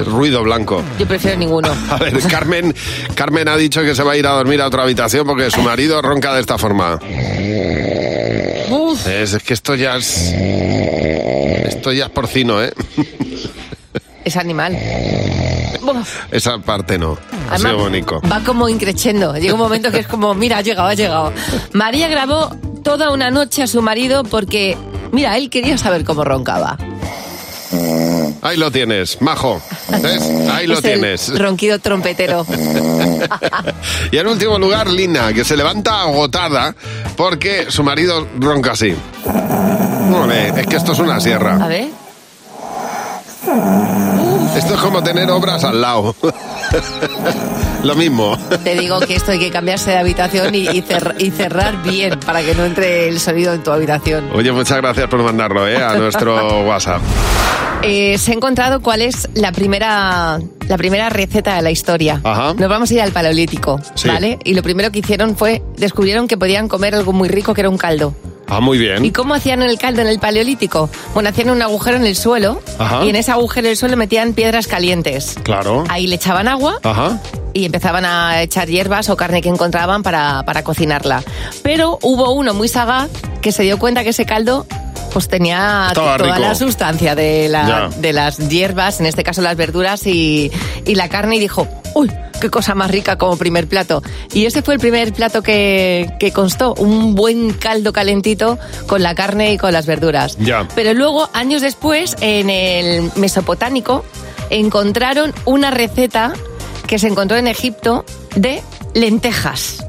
Es 0.00 0.06
ruido 0.06 0.42
blanco. 0.42 0.82
Yo 0.98 1.06
prefiero 1.06 1.36
ninguno. 1.36 1.68
A 1.90 1.96
ver, 1.96 2.18
Carmen, 2.28 2.74
Carmen 3.14 3.48
ha 3.48 3.56
dicho 3.56 3.82
que 3.82 3.94
se 3.94 4.02
va 4.02 4.12
a 4.12 4.16
ir 4.16 4.26
a 4.26 4.30
dormir 4.32 4.60
a 4.62 4.66
otra 4.66 4.82
habitación 4.82 5.26
porque 5.26 5.50
su 5.50 5.60
marido 5.62 6.00
ronca 6.00 6.32
de 6.34 6.40
esta 6.40 6.56
forma. 6.58 6.98
Uf, 8.70 9.06
Es, 9.06 9.34
es 9.34 9.42
que 9.42 9.54
esto 9.54 9.74
ya 9.74 9.96
es... 9.96 10.32
Esto 11.66 11.92
ya 11.92 12.04
es 12.06 12.10
porcino, 12.10 12.62
¿eh? 12.62 12.72
es 14.24 14.36
animal. 14.36 14.78
Esa 16.30 16.58
parte 16.58 16.98
no. 16.98 17.18
Ha 17.50 17.58
sido 17.58 17.76
bonito. 17.78 18.20
va 18.30 18.40
como 18.40 18.68
increchendo. 18.68 19.34
Llega 19.36 19.54
un 19.54 19.60
momento 19.60 19.90
que 19.90 19.98
es 20.00 20.06
como, 20.06 20.34
mira, 20.34 20.58
ha 20.58 20.62
llegado, 20.62 20.88
ha 20.88 20.94
llegado. 20.94 21.32
María 21.72 22.08
grabó 22.08 22.54
toda 22.82 23.10
una 23.10 23.30
noche 23.30 23.62
a 23.62 23.66
su 23.66 23.82
marido 23.82 24.24
porque, 24.24 24.76
mira, 25.12 25.36
él 25.36 25.50
quería 25.50 25.76
saber 25.78 26.04
cómo 26.04 26.24
roncaba. 26.24 26.78
Ahí 28.42 28.56
lo 28.56 28.70
tienes, 28.70 29.20
majo. 29.22 29.62
¿Ves? 30.02 30.22
Ahí 30.50 30.66
lo 30.66 30.74
Es 30.78 30.84
el 30.84 30.92
tienes. 31.00 31.38
ronquido 31.38 31.78
trompetero. 31.78 32.44
Y 34.10 34.18
en 34.18 34.26
último 34.26 34.58
lugar, 34.58 34.88
Lina, 34.90 35.32
que 35.32 35.44
se 35.44 35.56
levanta 35.56 36.02
agotada 36.02 36.74
porque 37.16 37.66
su 37.70 37.82
marido 37.82 38.26
ronca 38.38 38.72
así. 38.72 38.94
Es 40.56 40.66
que 40.66 40.76
esto 40.76 40.92
es 40.92 40.98
una 40.98 41.16
A 41.16 41.20
sierra. 41.20 41.56
ver. 41.68 41.88
Esto 44.72 44.86
es 44.86 44.90
como 44.90 45.02
tener 45.02 45.30
obras 45.30 45.62
al 45.64 45.80
lado. 45.80 46.14
Lo 47.82 47.94
mismo. 47.96 48.38
Te 48.62 48.74
digo 48.76 49.00
que 49.00 49.16
esto 49.16 49.32
hay 49.32 49.38
que 49.38 49.50
cambiarse 49.50 49.90
de 49.90 49.98
habitación 49.98 50.54
y, 50.54 50.60
y 50.68 50.82
cer- 50.82 51.14
y 51.18 51.30
cerrar 51.30 51.82
bien 51.82 52.18
para 52.24 52.42
que 52.42 52.54
no 52.54 52.64
entre 52.64 53.08
el 53.08 53.18
sonido 53.20 53.52
en 53.52 53.62
tu 53.62 53.70
habitación. 53.72 54.30
Oye, 54.34 54.52
muchas 54.52 54.78
gracias 54.78 55.08
por 55.08 55.20
mandarlo 55.22 55.66
¿eh? 55.68 55.76
a 55.82 55.94
nuestro 55.96 56.62
WhatsApp. 56.68 57.02
Eh, 57.82 58.16
se 58.18 58.30
ha 58.30 58.34
encontrado 58.34 58.80
cuál 58.80 59.02
es 59.02 59.28
la 59.34 59.50
primera, 59.50 60.38
la 60.68 60.76
primera 60.78 61.08
receta 61.10 61.56
de 61.56 61.62
la 61.62 61.70
historia. 61.72 62.20
Ajá. 62.22 62.54
Nos 62.54 62.68
vamos 62.68 62.90
a 62.90 62.94
ir 62.94 63.00
al 63.02 63.10
paleolítico, 63.10 63.80
Sí. 63.96 64.06
¿vale? 64.08 64.38
Y 64.44 64.54
lo 64.54 64.62
primero 64.62 64.92
que 64.92 65.00
hicieron 65.00 65.36
fue, 65.36 65.62
descubrieron 65.76 66.28
que 66.28 66.36
podían 66.36 66.68
comer 66.68 66.94
algo 66.94 67.12
muy 67.12 67.28
rico 67.28 67.52
que 67.54 67.62
era 67.62 67.68
un 67.70 67.78
caldo. 67.78 68.14
Ah, 68.48 68.60
muy 68.60 68.76
bien. 68.78 69.04
¿Y 69.04 69.12
cómo 69.12 69.34
hacían 69.34 69.62
el 69.62 69.78
caldo 69.78 70.02
en 70.02 70.08
el 70.08 70.18
paleolítico? 70.18 70.90
Bueno, 71.14 71.30
hacían 71.30 71.50
un 71.50 71.62
agujero 71.62 71.96
en 71.96 72.04
el 72.04 72.16
suelo 72.16 72.60
Ajá. 72.78 73.04
y 73.04 73.08
en 73.08 73.16
ese 73.16 73.30
agujero 73.32 73.68
del 73.68 73.76
suelo 73.76 73.96
metían 73.96 74.34
piedras 74.34 74.66
calientes. 74.66 75.36
Claro. 75.42 75.84
Ahí 75.88 76.06
le 76.06 76.16
echaban 76.16 76.48
agua 76.48 76.78
Ajá. 76.82 77.18
y 77.54 77.64
empezaban 77.64 78.04
a 78.04 78.42
echar 78.42 78.68
hierbas 78.68 79.08
o 79.08 79.16
carne 79.16 79.40
que 79.40 79.48
encontraban 79.48 80.02
para, 80.02 80.42
para 80.44 80.62
cocinarla. 80.64 81.22
Pero 81.62 81.98
hubo 82.02 82.32
uno 82.32 82.52
muy 82.52 82.68
sagaz 82.68 83.08
que 83.40 83.52
se 83.52 83.62
dio 83.62 83.78
cuenta 83.78 84.02
que 84.04 84.10
ese 84.10 84.26
caldo 84.26 84.66
pues 85.12 85.28
tenía 85.28 85.86
Estaba 85.88 86.16
toda 86.16 86.28
rico. 86.28 86.38
la 86.38 86.54
sustancia 86.54 87.14
de, 87.14 87.48
la- 87.48 87.90
de 87.96 88.12
las 88.12 88.38
hierbas, 88.38 89.00
en 89.00 89.06
este 89.06 89.22
caso 89.24 89.42
las 89.42 89.56
verduras 89.56 90.06
y, 90.06 90.50
y 90.86 90.94
la 90.94 91.08
carne 91.08 91.36
y 91.36 91.40
dijo, 91.40 91.68
uy, 91.94 92.10
qué 92.40 92.50
cosa 92.50 92.74
más 92.74 92.90
rica 92.90 93.16
como 93.18 93.36
primer 93.36 93.68
plato. 93.68 94.02
Y 94.32 94.46
ese 94.46 94.62
fue 94.62 94.74
el 94.74 94.80
primer 94.80 95.12
plato 95.12 95.42
que, 95.42 96.10
que 96.18 96.32
constó, 96.32 96.74
un 96.74 97.14
buen 97.14 97.52
caldo 97.52 97.92
calentito 97.92 98.58
con 98.86 99.02
la 99.02 99.14
carne 99.14 99.52
y 99.52 99.58
con 99.58 99.72
las 99.72 99.86
verduras. 99.86 100.36
Ya. 100.38 100.66
Pero 100.74 100.92
luego, 100.94 101.28
años 101.34 101.62
después, 101.62 102.16
en 102.20 102.50
el 102.50 103.10
Mesopotámico, 103.16 104.04
encontraron 104.50 105.32
una 105.44 105.70
receta 105.70 106.32
que 106.86 106.98
se 106.98 107.06
encontró 107.08 107.36
en 107.36 107.46
Egipto 107.46 108.04
de 108.34 108.62
lentejas. 108.94 109.86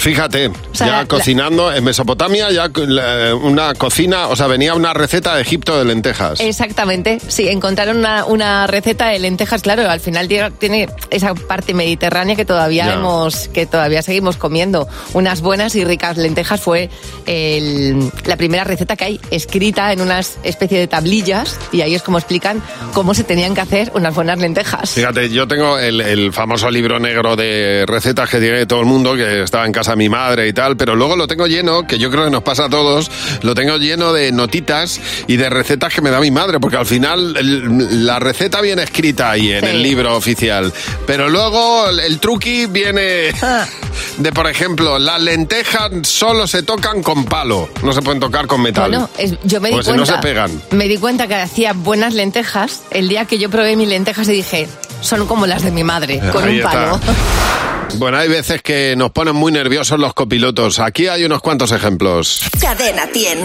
Fíjate, 0.00 0.50
sea, 0.72 0.86
ya 0.86 0.96
la- 0.98 1.06
cocinando 1.06 1.72
en 1.74 1.84
Mesopotamia, 1.84 2.50
ya 2.50 2.70
la- 2.74 3.34
una 3.34 3.74
cocina, 3.74 4.28
o 4.28 4.36
sea, 4.36 4.46
venía 4.46 4.72
una 4.74 4.94
receta 4.94 5.34
de 5.34 5.42
Egipto 5.42 5.78
de 5.78 5.84
lentejas. 5.84 6.40
Exactamente, 6.40 7.18
sí, 7.28 7.48
encontraron 7.48 7.98
una, 7.98 8.24
una 8.24 8.66
receta 8.66 9.08
de 9.08 9.18
lentejas, 9.18 9.60
claro, 9.60 9.88
al 9.90 10.00
final 10.00 10.26
tiene- 10.26 10.50
tiene 10.52 10.88
esa 11.10 11.34
parte 11.34 11.74
mediterránea 11.74 12.34
que 12.34 12.46
todavía 12.46 12.86
Ya. 12.86 12.94
hemos, 12.94 13.48
que 13.48 13.66
todavía 13.66 14.00
seguimos 14.02 14.38
comiendo. 14.38 14.88
Unas 15.12 15.42
buenas 15.42 15.74
y 15.74 15.84
ricas 15.84 16.16
lentejas 16.16 16.60
fue 16.62 16.88
el- 17.26 18.10
la 18.24 18.36
primera 18.38 18.64
receta 18.64 18.96
que 18.96 19.04
hay 19.04 19.20
escrita 19.30 19.92
en 19.92 20.00
una 20.00 20.20
especie 20.20 20.78
de 20.78 20.86
tablillas 20.86 21.58
y 21.72 21.82
ahí 21.82 21.94
es 21.94 22.02
como 22.02 22.16
explican 22.16 22.62
cómo 22.94 23.12
se 23.12 23.24
tenían 23.24 23.54
que 23.54 23.60
hacer 23.60 23.92
unas 23.94 24.14
buenas 24.14 24.38
lentejas. 24.38 24.90
Fíjate, 24.92 25.28
yo 25.28 25.46
tengo 25.46 25.78
el, 25.78 26.00
el 26.00 26.32
famoso 26.32 26.70
libro 26.70 26.98
negro 26.98 27.36
de 27.36 27.84
recetas 27.86 28.30
que 28.30 28.38
tiene 28.40 28.64
todo 28.64 28.80
el 28.80 28.86
mundo, 28.86 29.14
que 29.14 29.42
estaba 29.42 29.66
en 29.66 29.72
casa 29.72 29.89
de 29.92 29.96
mi 29.96 30.08
madre 30.08 30.48
y 30.48 30.52
tal, 30.52 30.76
pero 30.76 30.94
luego 30.96 31.16
lo 31.16 31.26
tengo 31.26 31.46
lleno, 31.46 31.86
que 31.86 31.98
yo 31.98 32.10
creo 32.10 32.24
que 32.24 32.30
nos 32.30 32.42
pasa 32.42 32.66
a 32.66 32.68
todos, 32.68 33.10
lo 33.42 33.54
tengo 33.54 33.76
lleno 33.76 34.12
de 34.12 34.32
notitas 34.32 35.00
y 35.26 35.36
de 35.36 35.48
recetas 35.50 35.92
que 35.94 36.00
me 36.02 36.10
da 36.10 36.20
mi 36.20 36.30
madre, 36.30 36.58
porque 36.60 36.76
al 36.76 36.86
final 36.86 37.36
el- 37.36 38.06
la 38.06 38.18
receta 38.18 38.60
viene 38.60 38.82
escrita 38.82 39.30
ahí 39.30 39.52
en 39.52 39.60
Sí. 39.64 39.70
el 39.70 39.82
libro 39.82 40.16
oficial, 40.16 40.72
pero 41.06 41.28
luego 41.28 41.88
el, 41.88 42.00
el 42.00 42.18
truqui 42.20 42.66
viene 42.66 43.32
Ah. 43.42 43.66
de, 44.18 44.32
por 44.32 44.48
ejemplo, 44.48 44.98
las 44.98 45.20
lentejas 45.20 45.90
solo 46.02 46.46
se 46.46 46.62
tocan 46.62 47.02
con 47.02 47.24
palo, 47.24 47.68
no 47.82 47.92
se 47.92 48.02
pueden 48.02 48.20
tocar 48.20 48.46
con 48.46 48.62
metal. 48.62 48.90
Bueno, 48.90 49.10
es- 49.18 49.34
yo 49.44 49.60
me 49.60 49.68
di 49.70 49.76
si 49.76 49.82
cuenta. 49.84 49.96
no 49.96 50.06
se 50.06 50.18
pegan. 50.18 50.62
Me 50.70 50.88
di 50.88 50.96
cuenta 50.98 51.26
que 51.26 51.34
hacía 51.36 51.72
buenas 51.72 52.14
lentejas 52.14 52.82
el 52.90 53.08
día 53.08 53.24
que 53.24 53.38
yo 53.38 53.50
probé 53.50 53.76
mis 53.76 53.88
lentejas 53.88 54.28
y 54.28 54.32
dije, 54.32 54.68
son 55.00 55.26
como 55.26 55.46
las 55.46 55.62
de 55.62 55.70
mi 55.70 55.82
madre, 55.84 56.20
con 56.32 56.44
Ahí 56.44 56.56
un 56.58 56.62
palo. 56.62 57.00
Bueno, 57.98 58.18
hay 58.18 58.28
veces 58.28 58.62
que 58.62 58.94
nos 58.96 59.10
ponen 59.10 59.34
muy 59.36 59.52
nerviosos 59.52 59.98
los 59.98 60.14
copilotos. 60.14 60.78
Aquí 60.78 61.08
hay 61.08 61.24
unos 61.24 61.40
cuantos 61.42 61.72
ejemplos. 61.72 62.42
Cadena 62.60 63.06
100. 63.12 63.38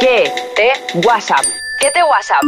¿Qué 0.00 0.30
te 0.56 0.98
WhatsApp? 1.06 1.44
¿Qué 1.80 1.88
te 1.90 2.00
WhatsApp? 2.02 2.42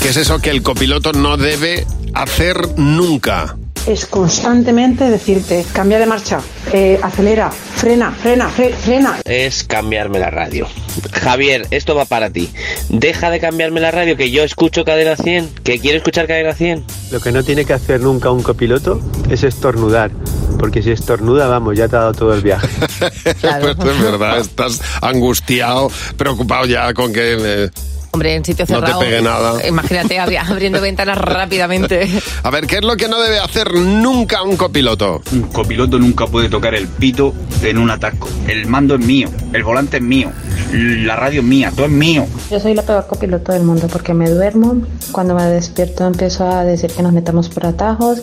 ¿Qué 0.00 0.08
es 0.08 0.16
eso 0.16 0.38
que 0.40 0.50
el 0.50 0.62
copiloto 0.62 1.12
no 1.12 1.36
debe 1.36 1.86
hacer 2.14 2.56
nunca? 2.78 3.56
es 3.86 4.04
constantemente 4.04 5.04
decirte, 5.08 5.64
cambia 5.72 5.98
de 5.98 6.04
marcha, 6.04 6.40
eh, 6.70 7.00
acelera, 7.02 7.50
frena, 7.50 8.12
frena, 8.12 8.50
fre- 8.54 8.74
frena. 8.74 9.18
es 9.24 9.64
cambiarme 9.64 10.18
la 10.18 10.28
radio. 10.30 10.68
Javier, 11.12 11.66
esto 11.70 11.94
va 11.94 12.04
para 12.04 12.28
ti. 12.28 12.50
Deja 12.90 13.30
de 13.30 13.40
cambiarme 13.40 13.80
la 13.80 13.90
radio, 13.90 14.18
que 14.18 14.30
yo 14.30 14.44
escucho 14.44 14.84
Cadena 14.84 15.16
100, 15.16 15.48
que 15.64 15.78
quiero 15.80 15.96
escuchar 15.96 16.26
Cadena 16.26 16.52
100. 16.54 16.84
Lo 17.10 17.20
que 17.20 17.32
no 17.32 17.42
tiene 17.42 17.64
que 17.64 17.72
hacer 17.72 18.00
nunca 18.02 18.30
un 18.30 18.42
copiloto 18.42 19.00
es 19.30 19.44
estornudar, 19.44 20.10
porque 20.58 20.82
si 20.82 20.90
estornuda, 20.90 21.46
vamos, 21.48 21.76
ya 21.76 21.88
te 21.88 21.96
ha 21.96 22.00
dado 22.00 22.12
todo 22.12 22.34
el 22.34 22.42
viaje. 22.42 22.68
Claro. 23.40 23.74
Pues 23.76 23.96
es 23.96 24.02
verdad, 24.02 24.38
estás 24.38 24.80
angustiado, 25.00 25.90
preocupado 26.16 26.66
ya 26.66 26.92
con 26.94 27.12
que... 27.12 27.36
eh, 27.66 27.70
Hombre, 28.12 28.34
en 28.34 28.44
sitio 28.44 28.64
No 28.68 28.80
te 28.80 28.86
cerrado. 28.86 29.00
pegue 29.00 29.22
nada. 29.22 29.66
Imagínate 29.68 30.16
abri- 30.18 30.36
abriendo 30.50 30.80
ventanas 30.80 31.16
rápidamente. 31.16 32.08
A 32.42 32.50
ver, 32.50 32.66
¿qué 32.66 32.76
es 32.78 32.82
lo 32.84 32.96
que 32.96 33.06
no 33.08 33.20
debe 33.20 33.38
hacer 33.38 33.72
nunca 33.74 34.42
un 34.42 34.56
copiloto? 34.56 35.22
Un 35.32 35.42
copiloto 35.42 35.96
nunca 35.98 36.26
puede 36.26 36.48
tocar 36.48 36.74
el 36.74 36.88
pito 36.88 37.32
en 37.62 37.78
un 37.78 37.88
atasco. 37.90 38.28
El 38.48 38.66
mando 38.66 38.96
es 38.96 39.00
mío, 39.00 39.28
el 39.52 39.62
volante 39.62 39.98
es 39.98 40.02
mío, 40.02 40.32
la 40.72 41.14
radio 41.14 41.40
es 41.40 41.46
mía, 41.46 41.72
todo 41.74 41.86
es 41.86 41.92
mío. 41.92 42.26
Yo 42.50 42.58
soy 42.58 42.74
la 42.74 42.82
peor 42.82 43.06
copiloto 43.06 43.52
del 43.52 43.62
mundo 43.62 43.86
porque 43.86 44.12
me 44.12 44.28
duermo, 44.28 44.82
cuando 45.12 45.34
me 45.36 45.44
despierto 45.44 46.04
empiezo 46.04 46.50
a 46.50 46.64
decir 46.64 46.90
que 46.90 47.02
nos 47.04 47.12
metamos 47.12 47.48
por 47.48 47.64
atajos. 47.66 48.22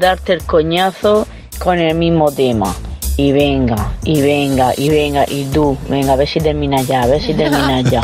Darte 0.00 0.32
el 0.32 0.42
coñazo 0.44 1.26
con 1.58 1.78
el 1.78 1.94
mismo 1.96 2.30
tema. 2.32 2.74
Y 3.18 3.32
venga, 3.32 3.92
y 4.04 4.20
venga, 4.20 4.74
y 4.76 4.90
venga, 4.90 5.24
y 5.26 5.46
tú, 5.46 5.78
venga, 5.88 6.12
a 6.12 6.16
ver 6.16 6.28
si 6.28 6.38
termina 6.38 6.82
ya, 6.82 7.04
a 7.04 7.06
ver 7.06 7.22
si 7.22 7.32
termina 7.32 7.80
ya. 7.90 8.02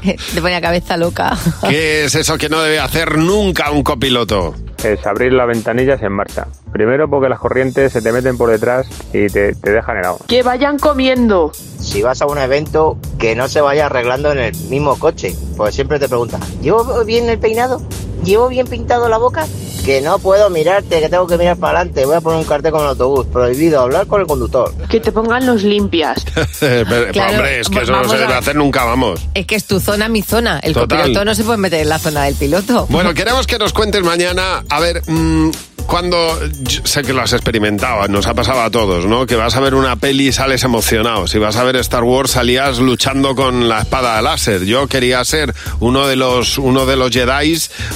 Te 0.00 0.40
pone 0.40 0.50
la 0.54 0.60
cabeza 0.60 0.96
loca. 0.96 1.38
¿Qué 1.68 2.04
es 2.04 2.14
eso 2.16 2.36
que 2.36 2.48
no 2.48 2.60
debe 2.60 2.80
hacer 2.80 3.18
nunca 3.18 3.70
un 3.70 3.84
copiloto? 3.84 4.56
Es 4.82 5.06
abrir 5.06 5.32
las 5.32 5.46
ventanillas 5.46 6.02
en 6.02 6.10
marcha. 6.10 6.48
Primero 6.72 7.08
porque 7.08 7.28
las 7.28 7.38
corrientes 7.38 7.92
se 7.92 8.02
te 8.02 8.10
meten 8.10 8.36
por 8.36 8.50
detrás 8.50 8.88
y 9.12 9.28
te, 9.28 9.54
te 9.54 9.70
dejan 9.70 9.98
helado. 9.98 10.18
Que 10.26 10.42
vayan 10.42 10.76
comiendo. 10.76 11.52
si 11.78 12.02
vas 12.02 12.20
a 12.20 12.26
un 12.26 12.38
evento, 12.38 12.98
que 13.20 13.36
no 13.36 13.46
se 13.46 13.60
vaya 13.60 13.86
arreglando 13.86 14.32
en 14.32 14.38
el 14.40 14.56
mismo 14.68 14.98
coche. 14.98 15.36
Porque 15.56 15.72
siempre 15.72 16.00
te 16.00 16.08
preguntan, 16.08 16.40
¿llevo 16.60 17.04
bien 17.04 17.28
el 17.30 17.38
peinado? 17.38 17.80
¿Llevo 18.24 18.48
bien 18.48 18.66
pintado 18.66 19.08
la 19.08 19.18
boca? 19.18 19.46
Que 19.84 20.00
no 20.00 20.20
puedo 20.20 20.48
mirarte, 20.48 21.00
que 21.00 21.08
tengo 21.08 21.26
que 21.26 21.36
mirar 21.36 21.56
para 21.56 21.80
adelante. 21.80 22.04
Voy 22.06 22.14
a 22.14 22.20
poner 22.20 22.38
un 22.38 22.44
cartel 22.44 22.70
con 22.70 22.82
el 22.82 22.88
autobús. 22.88 23.26
Prohibido 23.26 23.80
hablar 23.80 24.06
con 24.06 24.20
el 24.20 24.28
conductor. 24.28 24.72
Que 24.88 25.00
te 25.00 25.10
pongan 25.10 25.44
los 25.44 25.64
limpias. 25.64 26.24
Pero, 26.60 27.10
Claro, 27.12 27.38
hombre, 27.38 27.60
es 27.60 27.68
que 27.68 27.80
eso 27.80 27.90
no 27.92 28.08
se 28.08 28.14
a 28.14 28.18
debe 28.20 28.34
hacer 28.34 28.54
nunca, 28.54 28.84
vamos. 28.84 29.20
Es 29.34 29.44
que 29.46 29.56
es 29.56 29.64
tu 29.66 29.80
zona, 29.80 30.08
mi 30.08 30.22
zona. 30.22 30.60
El 30.60 30.72
Total. 30.72 31.00
copiloto 31.00 31.24
no 31.24 31.34
se 31.34 31.42
puede 31.42 31.58
meter 31.58 31.80
en 31.80 31.88
la 31.88 31.98
zona 31.98 32.24
del 32.24 32.36
piloto. 32.36 32.86
Bueno, 32.90 33.12
queremos 33.12 33.48
que 33.48 33.58
nos 33.58 33.72
cuentes 33.72 34.02
mañana, 34.04 34.62
a 34.68 34.78
ver, 34.78 35.02
mm, 35.08 35.50
cuando, 35.86 36.38
sé 36.84 37.02
que 37.02 37.12
lo 37.12 37.22
has 37.22 37.32
experimentado, 37.32 38.08
nos 38.08 38.26
ha 38.26 38.34
pasado 38.34 38.62
a 38.62 38.70
todos, 38.70 39.06
¿no? 39.06 39.26
Que 39.26 39.36
vas 39.36 39.56
a 39.56 39.60
ver 39.60 39.74
una 39.74 39.96
peli 39.96 40.28
y 40.28 40.32
sales 40.32 40.64
emocionado. 40.64 41.26
Si 41.26 41.38
vas 41.38 41.56
a 41.56 41.64
ver 41.64 41.76
Star 41.76 42.04
Wars 42.04 42.32
salías 42.32 42.78
luchando 42.78 43.34
con 43.34 43.68
la 43.68 43.80
espada 43.80 44.20
láser. 44.22 44.64
Yo 44.64 44.86
quería 44.86 45.24
ser 45.24 45.54
uno 45.80 46.06
de 46.06 46.16
los, 46.16 46.58
uno 46.58 46.86
de 46.86 46.96
los 46.96 47.10
Jedi 47.10 47.42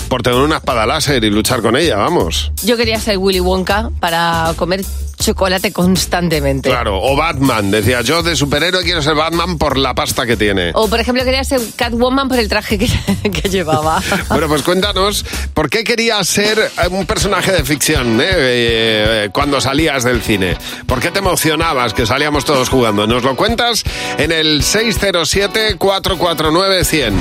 por 0.08 0.22
tener 0.22 0.40
una 0.40 0.56
espada 0.56 0.86
láser 0.86 1.22
y 1.24 1.30
luchar 1.30 1.62
con 1.62 1.76
ella, 1.76 1.96
vamos. 1.96 2.52
Yo 2.64 2.76
quería 2.76 3.00
ser 3.00 3.18
Willy 3.18 3.40
Wonka 3.40 3.90
para 4.00 4.52
comer 4.56 4.84
chocolate 5.18 5.72
constantemente. 5.72 6.68
Claro, 6.68 7.00
o 7.00 7.16
Batman, 7.16 7.70
decía 7.70 8.02
yo 8.02 8.22
de 8.22 8.36
superhéroe 8.36 8.82
quiero 8.82 9.02
ser 9.02 9.14
Batman 9.14 9.58
por 9.58 9.78
la 9.78 9.94
pasta 9.94 10.26
que 10.26 10.36
tiene. 10.36 10.72
O, 10.74 10.88
por 10.88 11.00
ejemplo, 11.00 11.24
quería 11.24 11.42
ser 11.44 11.60
Catwoman 11.74 12.28
por 12.28 12.38
el 12.38 12.48
traje 12.48 12.78
que, 12.78 12.88
que 13.30 13.48
llevaba. 13.48 14.02
Bueno, 14.28 14.48
pues 14.48 14.62
cuéntanos, 14.62 15.24
¿por 15.54 15.70
qué 15.70 15.84
querías 15.84 16.26
ser 16.28 16.58
eh, 16.58 16.88
un 16.90 17.06
personaje 17.06 17.52
de 17.52 17.64
ficción 17.64 17.75
eh, 17.88 19.24
eh, 19.24 19.30
cuando 19.32 19.60
salías 19.60 20.04
del 20.04 20.22
cine? 20.22 20.56
¿Por 20.86 21.00
qué 21.00 21.10
te 21.10 21.18
emocionabas 21.18 21.92
que 21.94 22.06
salíamos 22.06 22.44
todos 22.44 22.68
jugando? 22.68 23.06
Nos 23.06 23.22
lo 23.22 23.36
cuentas 23.36 23.84
en 24.18 24.32
el 24.32 24.62
607-449-100. 24.62 27.12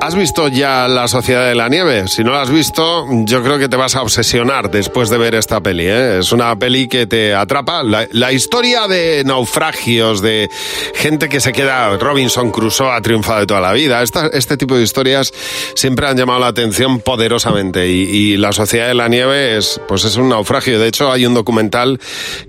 ¿Has 0.00 0.14
visto 0.14 0.46
ya 0.46 0.86
La 0.86 1.08
Sociedad 1.08 1.48
de 1.48 1.56
la 1.56 1.68
Nieve? 1.68 2.06
Si 2.06 2.22
no 2.22 2.30
la 2.30 2.42
has 2.42 2.50
visto, 2.50 3.04
yo 3.24 3.42
creo 3.42 3.58
que 3.58 3.68
te 3.68 3.76
vas 3.76 3.96
a 3.96 4.02
obsesionar 4.02 4.70
después 4.70 5.10
de 5.10 5.18
ver 5.18 5.34
esta 5.34 5.60
peli. 5.60 5.86
¿eh? 5.86 6.20
Es 6.20 6.30
una 6.30 6.56
peli 6.56 6.86
que 6.86 7.08
te 7.08 7.34
atrapa. 7.34 7.82
La, 7.82 8.32
historia 8.32 8.86
de 8.86 9.24
naufragios, 9.26 10.22
de 10.22 10.48
gente 10.94 11.28
que 11.28 11.40
se 11.40 11.52
queda... 11.52 11.96
Robinson 11.98 12.52
Crusoe 12.52 12.92
ha 12.92 13.02
triunfado 13.02 13.40
de 13.40 13.46
toda 13.46 13.60
la 13.60 13.72
vida. 13.72 14.00
Este 14.32 14.56
tipo 14.56 14.76
de 14.76 14.84
historias 14.84 15.32
siempre 15.74 16.06
han 16.06 16.16
llamado 16.16 16.38
la 16.38 16.46
atención 16.46 17.00
poderosamente. 17.00 17.88
Y, 17.88 18.02
y 18.02 18.36
La 18.36 18.52
Sociedad 18.52 18.86
de 18.86 18.94
la 18.94 19.08
Nieve 19.08 19.57
es, 19.58 19.80
pues 19.86 20.04
es 20.04 20.16
un 20.16 20.30
naufragio. 20.30 20.78
De 20.78 20.88
hecho, 20.88 21.12
hay 21.12 21.26
un 21.26 21.34
documental 21.34 22.00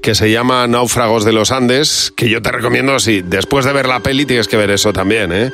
que 0.02 0.16
se 0.16 0.32
llama 0.32 0.68
Náufragos 0.68 1.26
de 1.26 1.34
los 1.34 1.52
Andes, 1.52 2.14
que 2.16 2.30
yo 2.30 2.42
te 2.42 2.52
recomiendo, 2.52 3.00
si 3.00 3.22
después 3.22 3.66
de 3.66 3.74
ver 3.74 3.88
la 3.88 4.00
peli 4.00 4.26
tienes 4.26 4.48
que 4.48 4.58
ver 4.58 4.72
eso 4.72 4.94
también, 4.94 5.32
¿eh? 5.34 5.52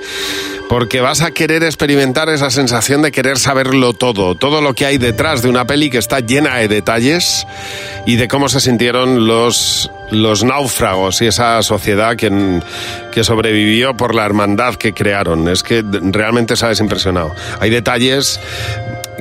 porque 0.69 1.01
vas 1.01 1.21
a 1.21 1.31
querer 1.31 1.63
experimentar 1.63 2.29
esa 2.29 2.50
sensación 2.50 3.01
de 3.01 3.12
querer 3.12 3.38
saberlo 3.38 3.93
todo, 3.93 4.35
todo 4.35 4.62
lo 4.62 4.74
que 4.74 4.85
hay 4.85 4.97
detrás 4.97 5.41
de 5.41 5.50
una 5.50 5.65
peli 5.65 5.89
que 5.89 5.97
está 5.97 6.19
llena 6.19 6.57
de 6.57 6.67
detalles 6.67 7.45
y 8.05 8.15
de 8.15 8.27
cómo 8.27 8.50
se 8.50 8.59
sintieron 8.59 9.27
los, 9.27 9.91
los 10.12 10.43
náufragos 10.43 11.21
y 11.21 11.27
esa 11.27 11.62
sociedad 11.63 12.15
que, 12.15 12.62
que 13.12 13.24
sobrevivió 13.24 13.95
por 13.95 14.15
la 14.15 14.25
hermandad 14.25 14.75
que 14.75 14.93
crearon. 14.93 15.47
Es 15.47 15.63
que 15.63 15.83
realmente 16.12 16.55
sabes 16.55 16.79
impresionado. 16.79 17.33
Hay 17.59 17.69
detalles 17.69 18.39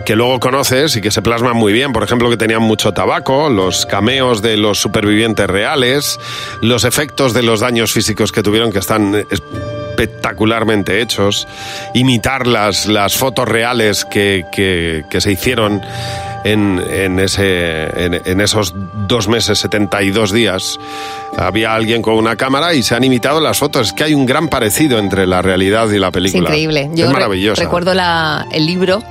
que 0.04 0.16
luego 0.16 0.38
conoces 0.40 0.96
y 0.96 1.00
que 1.00 1.10
se 1.10 1.22
plasman 1.22 1.56
muy 1.56 1.72
bien. 1.72 1.92
Por 1.92 2.02
ejemplo, 2.04 2.28
que 2.30 2.36
tenían 2.36 2.62
mucho 2.62 2.92
tabaco, 2.92 3.48
los 3.48 3.86
cameos 3.86 4.42
de 4.42 4.56
los 4.56 4.78
supervivientes 4.80 5.46
reales, 5.48 6.18
los 6.60 6.84
efectos 6.84 7.32
de 7.34 7.42
los 7.42 7.60
daños 7.60 7.92
físicos 7.92 8.30
que 8.32 8.42
tuvieron 8.42 8.70
que 8.72 8.78
están 8.80 9.14
espectacularmente 9.30 11.00
hechos, 11.00 11.46
imitar 11.94 12.46
las, 12.46 12.86
las 12.86 13.16
fotos 13.16 13.48
reales 13.48 14.04
que, 14.04 14.44
que, 14.52 15.04
que 15.08 15.20
se 15.20 15.32
hicieron 15.32 15.80
en, 16.44 16.82
en, 16.90 17.20
ese, 17.20 17.84
en, 18.04 18.20
en, 18.24 18.40
esos 18.40 18.74
dos 19.08 19.28
meses, 19.28 19.58
72 19.60 20.32
días. 20.32 20.78
Había 21.38 21.74
alguien 21.74 22.02
con 22.02 22.14
una 22.14 22.36
cámara 22.36 22.74
y 22.74 22.82
se 22.82 22.94
han 22.94 23.04
imitado 23.04 23.40
las 23.40 23.58
fotos. 23.58 23.88
Es 23.88 23.92
que 23.92 24.04
hay 24.04 24.14
un 24.14 24.26
gran 24.26 24.48
parecido 24.48 24.98
entre 24.98 25.26
la 25.26 25.40
realidad 25.42 25.88
y 25.90 25.98
la 25.98 26.10
película. 26.10 26.42
Es 26.50 26.56
increíble. 26.56 26.90
Yo 26.94 27.04
es 27.06 27.10
re- 27.10 27.14
maravilloso. 27.14 27.62
recuerdo 27.62 27.94
la, 27.94 28.46
el 28.52 28.66
libro 28.66 29.02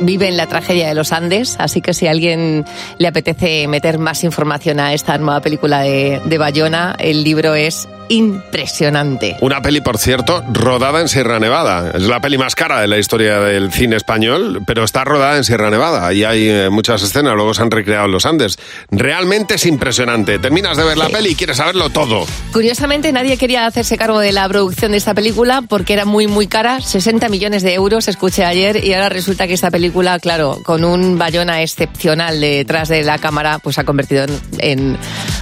Vive 0.00 0.28
en 0.28 0.36
la 0.36 0.46
tragedia 0.46 0.88
de 0.88 0.94
los 0.94 1.12
Andes, 1.12 1.56
así 1.58 1.80
que 1.80 1.94
si 1.94 2.06
a 2.06 2.10
alguien 2.10 2.64
le 2.98 3.08
apetece 3.08 3.66
meter 3.68 3.98
más 3.98 4.24
información 4.24 4.80
a 4.80 4.92
esta 4.92 5.16
nueva 5.18 5.40
película 5.40 5.80
de, 5.82 6.20
de 6.24 6.38
Bayona, 6.38 6.94
el 6.98 7.24
libro 7.24 7.54
es 7.54 7.88
impresionante. 8.08 9.36
Una 9.40 9.60
peli, 9.62 9.80
por 9.80 9.98
cierto, 9.98 10.42
rodada 10.52 11.00
en 11.00 11.08
Sierra 11.08 11.38
Nevada. 11.40 11.92
Es 11.94 12.02
la 12.02 12.20
peli 12.20 12.38
más 12.38 12.54
cara 12.54 12.80
de 12.80 12.86
la 12.86 12.98
historia 12.98 13.40
del 13.40 13.72
cine 13.72 13.96
español, 13.96 14.62
pero 14.66 14.84
está 14.84 15.04
rodada 15.04 15.36
en 15.36 15.44
Sierra 15.44 15.70
Nevada 15.70 16.12
y 16.12 16.24
hay 16.24 16.48
eh, 16.48 16.70
muchas 16.70 17.02
escenas, 17.02 17.34
luego 17.34 17.54
se 17.54 17.62
han 17.62 17.70
recreado 17.70 18.06
en 18.06 18.12
los 18.12 18.26
Andes. 18.26 18.58
Realmente 18.90 19.54
es 19.54 19.66
impresionante. 19.66 20.38
Terminas 20.38 20.76
de 20.76 20.84
ver 20.84 20.96
la 20.98 21.06
Sí. 21.06 21.12
peli 21.12 21.28
y 21.30 21.34
quieres 21.34 21.56
saberlo 21.58 21.90
todo. 21.90 22.26
Curiosamente, 22.52 23.12
nadie 23.12 23.36
quería 23.36 23.66
hacerse 23.66 23.96
cargo 23.96 24.20
de 24.20 24.32
la 24.32 24.48
producción 24.48 24.92
de 24.92 24.98
esta 24.98 25.14
película 25.14 25.62
porque 25.68 25.92
era 25.92 26.04
muy, 26.04 26.26
muy 26.26 26.46
cara. 26.46 26.80
60 26.80 27.28
millones 27.28 27.62
de 27.62 27.74
euros, 27.74 28.08
escuché 28.08 28.44
ayer, 28.44 28.84
y 28.84 28.94
ahora 28.94 29.08
resulta 29.08 29.46
que 29.46 29.54
esta 29.54 29.70
película, 29.70 30.18
claro, 30.18 30.60
con 30.64 30.84
un 30.84 31.18
Bayona 31.18 31.62
excepcional 31.62 32.40
detrás 32.40 32.88
de 32.88 33.02
la 33.02 33.18
cámara, 33.18 33.58
pues 33.58 33.78
ha 33.78 33.84
convertido 33.84 34.24
en, 34.24 34.40
en, 34.58 34.98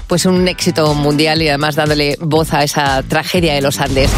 pues 0.06 0.26
un 0.26 0.48
éxito 0.48 0.92
mundial 0.94 1.42
y 1.42 1.48
además 1.48 1.76
dándole 1.76 2.16
voz 2.20 2.51
a 2.52 2.64
esa 2.64 3.02
tragedia 3.02 3.54
de 3.54 3.62
los 3.62 3.80
Andes. 3.80 4.10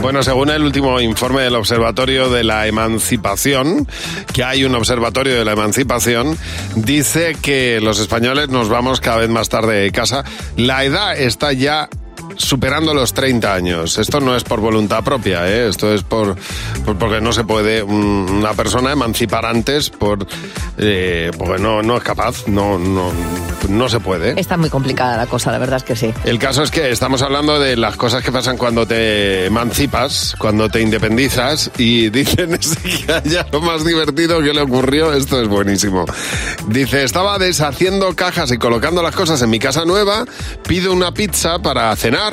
Bueno, 0.00 0.22
según 0.22 0.48
el 0.50 0.62
último 0.62 1.00
informe 1.00 1.42
del 1.42 1.56
Observatorio 1.56 2.30
de 2.30 2.44
la 2.44 2.68
Emancipación, 2.68 3.88
que 4.32 4.44
hay 4.44 4.62
un 4.62 4.74
Observatorio 4.76 5.34
de 5.36 5.44
la 5.44 5.52
Emancipación, 5.52 6.38
dice 6.76 7.36
que 7.42 7.80
los 7.82 7.98
españoles 7.98 8.48
nos 8.48 8.68
vamos 8.68 9.00
cada 9.00 9.16
vez 9.16 9.28
más 9.28 9.48
tarde 9.48 9.80
de 9.80 9.90
casa. 9.90 10.24
La 10.56 10.84
edad 10.84 11.18
está 11.18 11.52
ya 11.52 11.88
superando 12.38 12.94
los 12.94 13.12
30 13.12 13.52
años. 13.52 13.98
Esto 13.98 14.20
no 14.20 14.34
es 14.34 14.42
por 14.44 14.60
voluntad 14.60 15.04
propia, 15.04 15.46
¿eh? 15.48 15.68
esto 15.68 15.92
es 15.92 16.02
por, 16.02 16.36
por- 16.84 16.96
porque 16.96 17.20
no 17.20 17.32
se 17.32 17.44
puede 17.44 17.82
un- 17.82 18.26
una 18.30 18.54
persona 18.54 18.92
emancipar 18.92 19.44
antes 19.44 19.90
por 19.90 20.26
eh, 20.78 21.30
porque 21.36 21.60
no, 21.62 21.82
no 21.82 21.96
es 21.96 22.02
capaz, 22.02 22.46
no, 22.48 22.78
no, 22.78 23.10
no 23.68 23.88
se 23.88 24.00
puede. 24.00 24.38
Está 24.40 24.56
muy 24.56 24.70
complicada 24.70 25.16
la 25.16 25.26
cosa, 25.26 25.50
la 25.52 25.58
verdad 25.58 25.76
es 25.78 25.82
que 25.82 25.96
sí. 25.96 26.14
El 26.24 26.38
caso 26.38 26.62
es 26.62 26.70
que 26.70 26.90
estamos 26.90 27.20
hablando 27.22 27.58
de 27.60 27.76
las 27.76 27.96
cosas 27.96 28.22
que 28.22 28.30
pasan 28.32 28.56
cuando 28.56 28.86
te 28.86 29.46
emancipas, 29.46 30.34
cuando 30.38 30.68
te 30.68 30.80
independizas 30.80 31.70
y 31.76 32.08
dicen 32.10 32.58
ya 33.24 33.46
lo 33.52 33.60
más 33.60 33.84
divertido 33.84 34.40
que 34.40 34.52
le 34.54 34.60
ocurrió, 34.62 35.12
esto 35.12 35.42
es 35.42 35.48
buenísimo. 35.48 36.04
Dice, 36.68 37.02
estaba 37.02 37.38
deshaciendo 37.38 38.14
cajas 38.14 38.52
y 38.52 38.58
colocando 38.58 39.02
las 39.02 39.14
cosas 39.14 39.42
en 39.42 39.50
mi 39.50 39.58
casa 39.58 39.84
nueva, 39.84 40.24
pido 40.66 40.92
una 40.92 41.12
pizza 41.12 41.58
para 41.58 41.94
cenar 41.96 42.27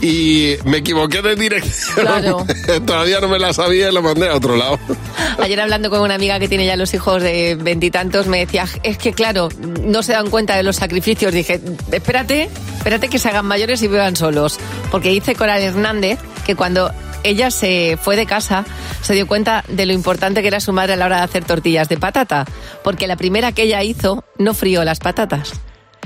y 0.00 0.56
me 0.64 0.78
equivoqué 0.78 1.22
de 1.22 1.36
dirección. 1.36 2.06
Claro. 2.06 2.46
Todavía 2.86 3.20
no 3.20 3.28
me 3.28 3.38
la 3.38 3.52
sabía 3.52 3.90
y 3.90 3.92
la 3.92 4.00
mandé 4.00 4.28
a 4.28 4.36
otro 4.36 4.56
lado. 4.56 4.78
Ayer 5.38 5.60
hablando 5.60 5.90
con 5.90 6.00
una 6.00 6.14
amiga 6.14 6.38
que 6.38 6.48
tiene 6.48 6.66
ya 6.66 6.76
los 6.76 6.92
hijos 6.94 7.22
de 7.22 7.56
veintitantos, 7.60 8.26
me 8.26 8.38
decía, 8.38 8.66
es 8.82 8.98
que 8.98 9.12
claro, 9.12 9.48
no 9.82 10.02
se 10.02 10.12
dan 10.12 10.30
cuenta 10.30 10.56
de 10.56 10.62
los 10.62 10.76
sacrificios. 10.76 11.32
Dije, 11.32 11.60
espérate, 11.92 12.48
espérate 12.76 13.08
que 13.08 13.18
se 13.18 13.28
hagan 13.28 13.46
mayores 13.46 13.82
y 13.82 13.88
vivan 13.88 14.16
solos. 14.16 14.58
Porque 14.90 15.10
dice 15.10 15.34
Coral 15.34 15.62
Hernández 15.62 16.18
que 16.46 16.54
cuando 16.54 16.90
ella 17.24 17.50
se 17.50 17.98
fue 18.00 18.16
de 18.16 18.26
casa, 18.26 18.64
se 19.00 19.14
dio 19.14 19.26
cuenta 19.26 19.64
de 19.68 19.86
lo 19.86 19.92
importante 19.92 20.42
que 20.42 20.48
era 20.48 20.60
su 20.60 20.72
madre 20.72 20.92
a 20.92 20.96
la 20.96 21.06
hora 21.06 21.16
de 21.18 21.22
hacer 21.22 21.44
tortillas 21.44 21.88
de 21.88 21.96
patata. 21.96 22.44
Porque 22.84 23.06
la 23.06 23.16
primera 23.16 23.52
que 23.52 23.62
ella 23.62 23.82
hizo 23.82 24.24
no 24.38 24.54
frió 24.54 24.84
las 24.84 25.00
patatas. 25.00 25.54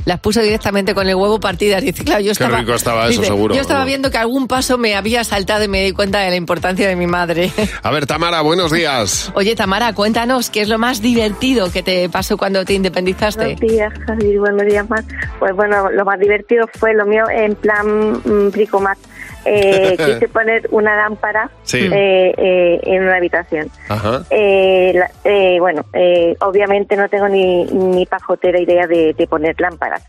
Las 0.05 0.21
puso 0.21 0.41
directamente 0.41 0.95
con 0.95 1.09
el 1.09 1.15
huevo 1.15 1.41
partidas. 1.41 1.83
Dice, 1.83 2.05
claro, 2.05 2.21
yo 2.21 2.27
Qué 2.29 2.33
estaba. 2.33 2.59
rico 2.59 2.75
estaba 2.75 3.09
eso, 3.09 3.21
dice, 3.21 3.33
seguro. 3.33 3.55
Yo 3.55 3.61
estaba 3.61 3.85
viendo 3.85 4.11
que 4.11 4.19
algún 4.19 4.49
paso 4.49 4.79
me 4.79 4.95
había 4.95 5.25
saltado 5.25 5.65
y 5.65 5.69
me 5.69 5.85
di 5.85 5.93
cuenta 5.93 6.21
de 6.21 6.31
la 6.31 6.37
importancia 6.37 6.89
de 6.89 6.97
mi 6.97 7.07
madre. 7.07 7.53
A 7.83 7.91
ver, 7.91 8.07
Tamara, 8.07 8.41
buenos 8.41 8.73
días. 8.73 9.31
Oye, 9.35 9.55
Tamara, 9.57 9.93
cuéntanos 9.95 10.51
qué 10.51 10.63
es 10.63 10.69
lo 10.69 10.79
más 10.79 11.03
divertido 11.03 11.71
que 11.71 11.83
te 11.83 12.09
pasó 12.09 12.37
cuando 12.37 12.65
te 12.65 12.75
independizaste. 12.75 13.55
Buenos 13.55 13.61
días, 13.61 13.93
Javi. 14.07 14.37
Buenos 14.39 14.67
días, 14.67 14.89
más. 14.89 15.05
Pues 15.39 15.55
bueno, 15.55 15.91
lo 15.91 16.05
más 16.05 16.19
divertido 16.19 16.67
fue 16.79 16.95
lo 16.95 17.07
mío 17.07 17.25
en 17.31 17.55
plan 17.55 18.13
mm, 18.25 18.51
bricomat. 18.51 18.99
Eh, 19.45 19.97
quise 20.05 20.29
poner 20.29 20.67
una 20.71 20.97
lámpara 20.97 21.51
Sí. 21.63 21.89
eh, 21.93 22.35
eh, 22.37 22.81
en 22.83 23.03
una 23.03 23.17
habitación. 23.17 23.71
Ajá. 23.89 24.23
Eh, 24.31 24.93
la- 24.95 25.11
eh, 25.25 25.59
bueno, 25.61 25.85
eh, 25.93 26.35
obviamente 26.41 26.97
no 26.97 27.09
tengo 27.09 27.29
ni, 27.29 27.65
ni 27.67 28.05
pajotera 28.07 28.61
idea 28.61 28.87
de, 28.87 29.15
de 29.15 29.27
poner 29.27 29.61
lámparas. 29.61 30.03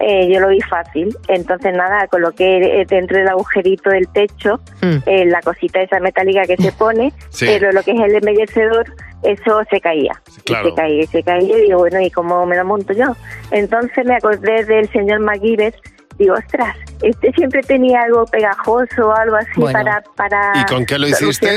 Eh, 0.00 0.28
yo 0.28 0.40
lo 0.40 0.48
vi 0.48 0.60
fácil, 0.60 1.16
entonces 1.28 1.72
nada, 1.72 2.08
coloqué 2.08 2.84
dentro 2.88 3.16
del 3.16 3.28
agujerito 3.28 3.90
del 3.90 4.08
techo 4.08 4.58
eh, 5.06 5.24
la 5.24 5.40
cosita 5.40 5.80
esa 5.82 6.00
metálica 6.00 6.42
que 6.46 6.56
se 6.56 6.72
pone, 6.72 7.12
Sí. 7.28 7.46
pero 7.46 7.70
lo 7.70 7.80
que 7.84 7.92
es 7.92 8.00
el 8.00 8.16
embellecedor, 8.16 8.86
eso 9.22 9.62
se 9.70 9.80
caía. 9.80 10.20
claro. 10.44 10.66
Y 10.66 10.70
se 10.70 10.74
caía, 10.74 11.02
y 11.02 11.06
se 11.06 11.22
caía, 11.22 11.58
y 11.58 11.60
digo, 11.62 11.78
bueno, 11.78 12.00
¿y 12.00 12.10
cómo 12.10 12.44
me 12.44 12.56
lo 12.56 12.64
monto 12.64 12.92
yo? 12.92 13.14
Entonces 13.52 14.04
me 14.04 14.16
acordé 14.16 14.64
del 14.64 14.88
señor 14.90 15.20
MacGyver, 15.20 15.72
digo, 16.18 16.34
ostras, 16.34 16.76
este 17.02 17.32
siempre 17.32 17.60
tenía 17.62 18.02
algo 18.02 18.24
pegajoso 18.26 19.08
o 19.08 19.14
algo 19.16 19.36
así 19.36 19.48
Bueno. 19.56 19.78
para, 19.78 20.02
para 20.16 20.52
¿Y 20.60 20.64
con 20.66 20.84
qué 20.86 20.98
lo 20.98 21.08
hiciste? 21.08 21.56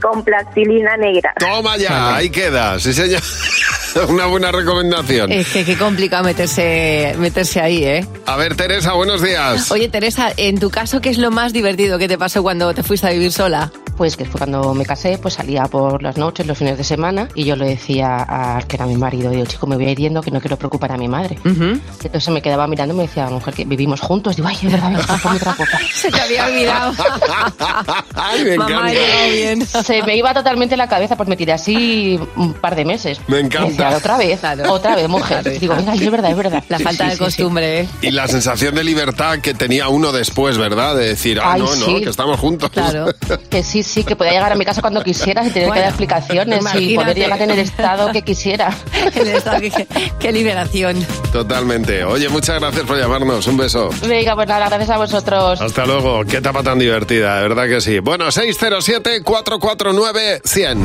Con 0.00 0.22
plastilina 0.22 0.96
negra. 0.96 1.32
Toma 1.38 1.76
ya, 1.78 2.16
ahí 2.16 2.28
queda, 2.30 2.78
sí 2.78 2.92
señor. 2.92 3.22
Una 4.08 4.26
buena 4.26 4.52
recomendación. 4.52 5.32
Es 5.32 5.48
que 5.50 5.64
qué 5.64 5.76
complicado 5.78 6.22
meterse, 6.24 7.14
meterse 7.18 7.60
ahí, 7.60 7.82
¿eh? 7.82 8.06
A 8.26 8.36
ver, 8.36 8.54
Teresa, 8.54 8.92
buenos 8.92 9.22
días. 9.22 9.70
Oye, 9.70 9.88
Teresa, 9.88 10.32
en 10.36 10.60
tu 10.60 10.68
caso, 10.68 11.00
¿qué 11.00 11.08
es 11.08 11.16
lo 11.16 11.30
más 11.30 11.54
divertido 11.54 11.98
que 11.98 12.06
te 12.06 12.18
pasó 12.18 12.42
cuando 12.42 12.74
te 12.74 12.82
fuiste 12.82 13.06
a 13.06 13.10
vivir 13.10 13.32
sola? 13.32 13.72
Pues 13.96 14.16
que 14.16 14.24
fue 14.24 14.38
cuando 14.38 14.74
me 14.74 14.84
casé, 14.84 15.18
pues 15.18 15.34
salía 15.34 15.64
por 15.64 16.02
las 16.02 16.16
noches, 16.16 16.46
los 16.46 16.58
fines 16.58 16.76
de 16.76 16.84
semana, 16.84 17.28
y 17.34 17.44
yo 17.44 17.56
le 17.56 17.66
decía 17.66 18.16
al 18.16 18.66
que 18.66 18.76
era 18.76 18.86
mi 18.86 18.96
marido, 18.96 19.30
digo, 19.30 19.46
chico, 19.46 19.66
me 19.66 19.76
voy 19.76 19.86
a 19.86 19.90
ir 19.92 19.98
yendo 19.98 20.22
que 20.22 20.30
no 20.30 20.40
quiero 20.40 20.56
preocupar 20.56 20.92
a 20.92 20.96
mi 20.96 21.08
madre. 21.08 21.38
Entonces 21.44 22.28
me 22.28 22.42
quedaba 22.42 22.66
mirando 22.66 22.94
y 22.94 22.98
me 22.98 23.02
decía, 23.04 23.28
mujer, 23.30 23.54
que 23.54 23.64
vivimos 23.64 24.00
juntos. 24.00 24.36
Digo, 24.36 24.48
ay, 24.48 24.58
es 24.62 24.72
verdad, 24.72 24.92
ponme 25.22 25.36
otra 25.36 25.54
copa. 25.54 25.78
Se 25.94 26.10
te 26.10 26.20
había 26.20 26.46
olvidado. 26.46 26.92
me 28.44 28.56
Mamá, 28.56 28.90
bien. 28.90 29.66
Se 29.66 30.02
me 30.02 30.16
iba 30.16 30.32
totalmente 30.34 30.76
la 30.76 30.88
cabeza, 30.88 31.16
pues 31.16 31.28
me 31.28 31.36
tiré 31.36 31.52
así 31.52 32.18
un 32.36 32.54
par 32.54 32.76
de 32.76 32.84
meses. 32.84 33.20
Me 33.26 33.40
encanta. 33.40 33.68
Decía, 33.68 33.96
otra 33.96 34.16
vez, 34.18 34.40
otra 34.68 34.96
vez, 34.96 35.08
mujer. 35.08 35.42
Claro. 35.42 35.58
Digo, 35.58 35.74
venga, 35.74 35.94
es 35.94 36.10
verdad, 36.10 36.30
es 36.30 36.36
verdad. 36.36 36.64
La 36.68 36.78
falta 36.78 37.08
de 37.08 37.18
costumbre, 37.18 37.80
¿eh? 37.80 37.88
Y 38.02 38.10
la 38.10 38.28
sensación 38.28 38.74
de 38.74 38.84
libertad 38.84 39.38
que 39.40 39.54
tenía 39.54 39.88
uno 39.88 40.12
después, 40.12 40.58
¿verdad? 40.58 40.96
De 40.96 41.08
decir, 41.08 41.40
ah, 41.40 41.52
Ay, 41.52 41.60
no, 41.62 41.74
no, 41.76 41.86
sí. 41.86 42.02
que 42.02 42.10
estamos 42.10 42.38
juntos. 42.38 42.70
Que 43.50 43.62
sí, 43.62 43.82
sí, 43.86 44.02
que 44.04 44.16
podía 44.16 44.32
llegar 44.32 44.52
a 44.52 44.56
mi 44.56 44.64
casa 44.64 44.80
cuando 44.80 45.02
quisiera 45.02 45.42
sin 45.42 45.52
tener 45.52 45.66
que 45.66 45.68
Bueno, 45.68 45.82
dar 45.82 45.90
explicaciones 45.90 46.58
y 46.58 46.60
imagínate. 46.60 46.94
poder 46.96 47.16
llegar 47.16 47.42
en 47.42 47.50
el 47.50 47.58
estado 47.60 48.12
que 48.12 48.22
quisiera. 48.22 48.70
En 49.14 49.22
el 49.28 49.36
estado 49.36 49.60
que- 49.60 49.86
qué 50.18 50.32
liberación. 50.32 51.06
Totalmente. 51.32 52.04
Oye, 52.04 52.28
muchas 52.28 52.60
gracias 52.60 52.84
por 52.84 52.98
llamarnos. 52.98 53.46
Un 53.46 53.56
beso. 53.56 53.90
Venga, 54.06 54.34
pues 54.34 54.48
nada, 54.48 54.68
gracias 54.68 54.90
a 54.90 54.98
vosotros. 54.98 55.60
Hasta 55.60 55.86
luego. 55.86 56.24
Qué 56.24 56.38
etapa 56.38 56.62
tan 56.62 56.78
divertida, 56.78 57.36
de 57.36 57.42
verdad 57.48 57.66
que 57.68 57.80
sí. 57.80 57.98
Bueno, 58.00 58.26
607-449-100. 58.30 60.78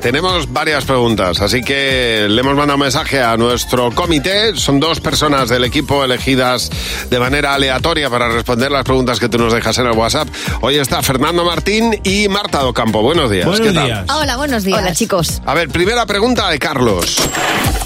Tenemos 0.00 0.52
varias 0.52 0.84
preguntas, 0.84 1.40
así 1.40 1.62
que 1.62 2.26
le 2.28 2.40
hemos 2.40 2.56
mandado 2.56 2.74
un 2.74 2.80
mensaje 2.80 3.22
a 3.22 3.36
nuestro 3.36 3.92
comité. 3.92 4.56
Son 4.56 4.80
dos 4.80 4.98
personas 5.00 5.48
del 5.48 5.62
equipo 5.62 6.02
elegidas 6.02 6.70
de 7.08 7.20
manera 7.20 7.54
aleatoria 7.54 8.10
para 8.10 8.28
responder 8.28 8.72
las 8.72 8.82
preguntas 8.82 9.20
que 9.20 9.28
tú 9.28 9.38
nos 9.38 9.52
dejas 9.52 9.78
en 9.78 9.86
el 9.86 9.92
WhatsApp. 9.92 10.26
Hoy 10.60 10.78
está 10.78 11.02
Fernando 11.02 11.44
Martín 11.44 12.00
y 12.04 12.28
Marta 12.28 12.60
Docampo. 12.60 13.02
Buenos 13.02 13.30
días. 13.30 13.46
Buenos 13.46 13.66
¿Qué 13.68 13.74
tal? 13.74 13.86
días. 13.86 14.06
Hola, 14.14 14.36
buenos 14.36 14.64
días. 14.64 14.78
Hola, 14.78 14.92
chicos. 14.92 15.42
A 15.44 15.54
ver, 15.54 15.68
primera 15.68 16.06
pregunta 16.06 16.48
de 16.50 16.58
Carlos. 16.58 17.16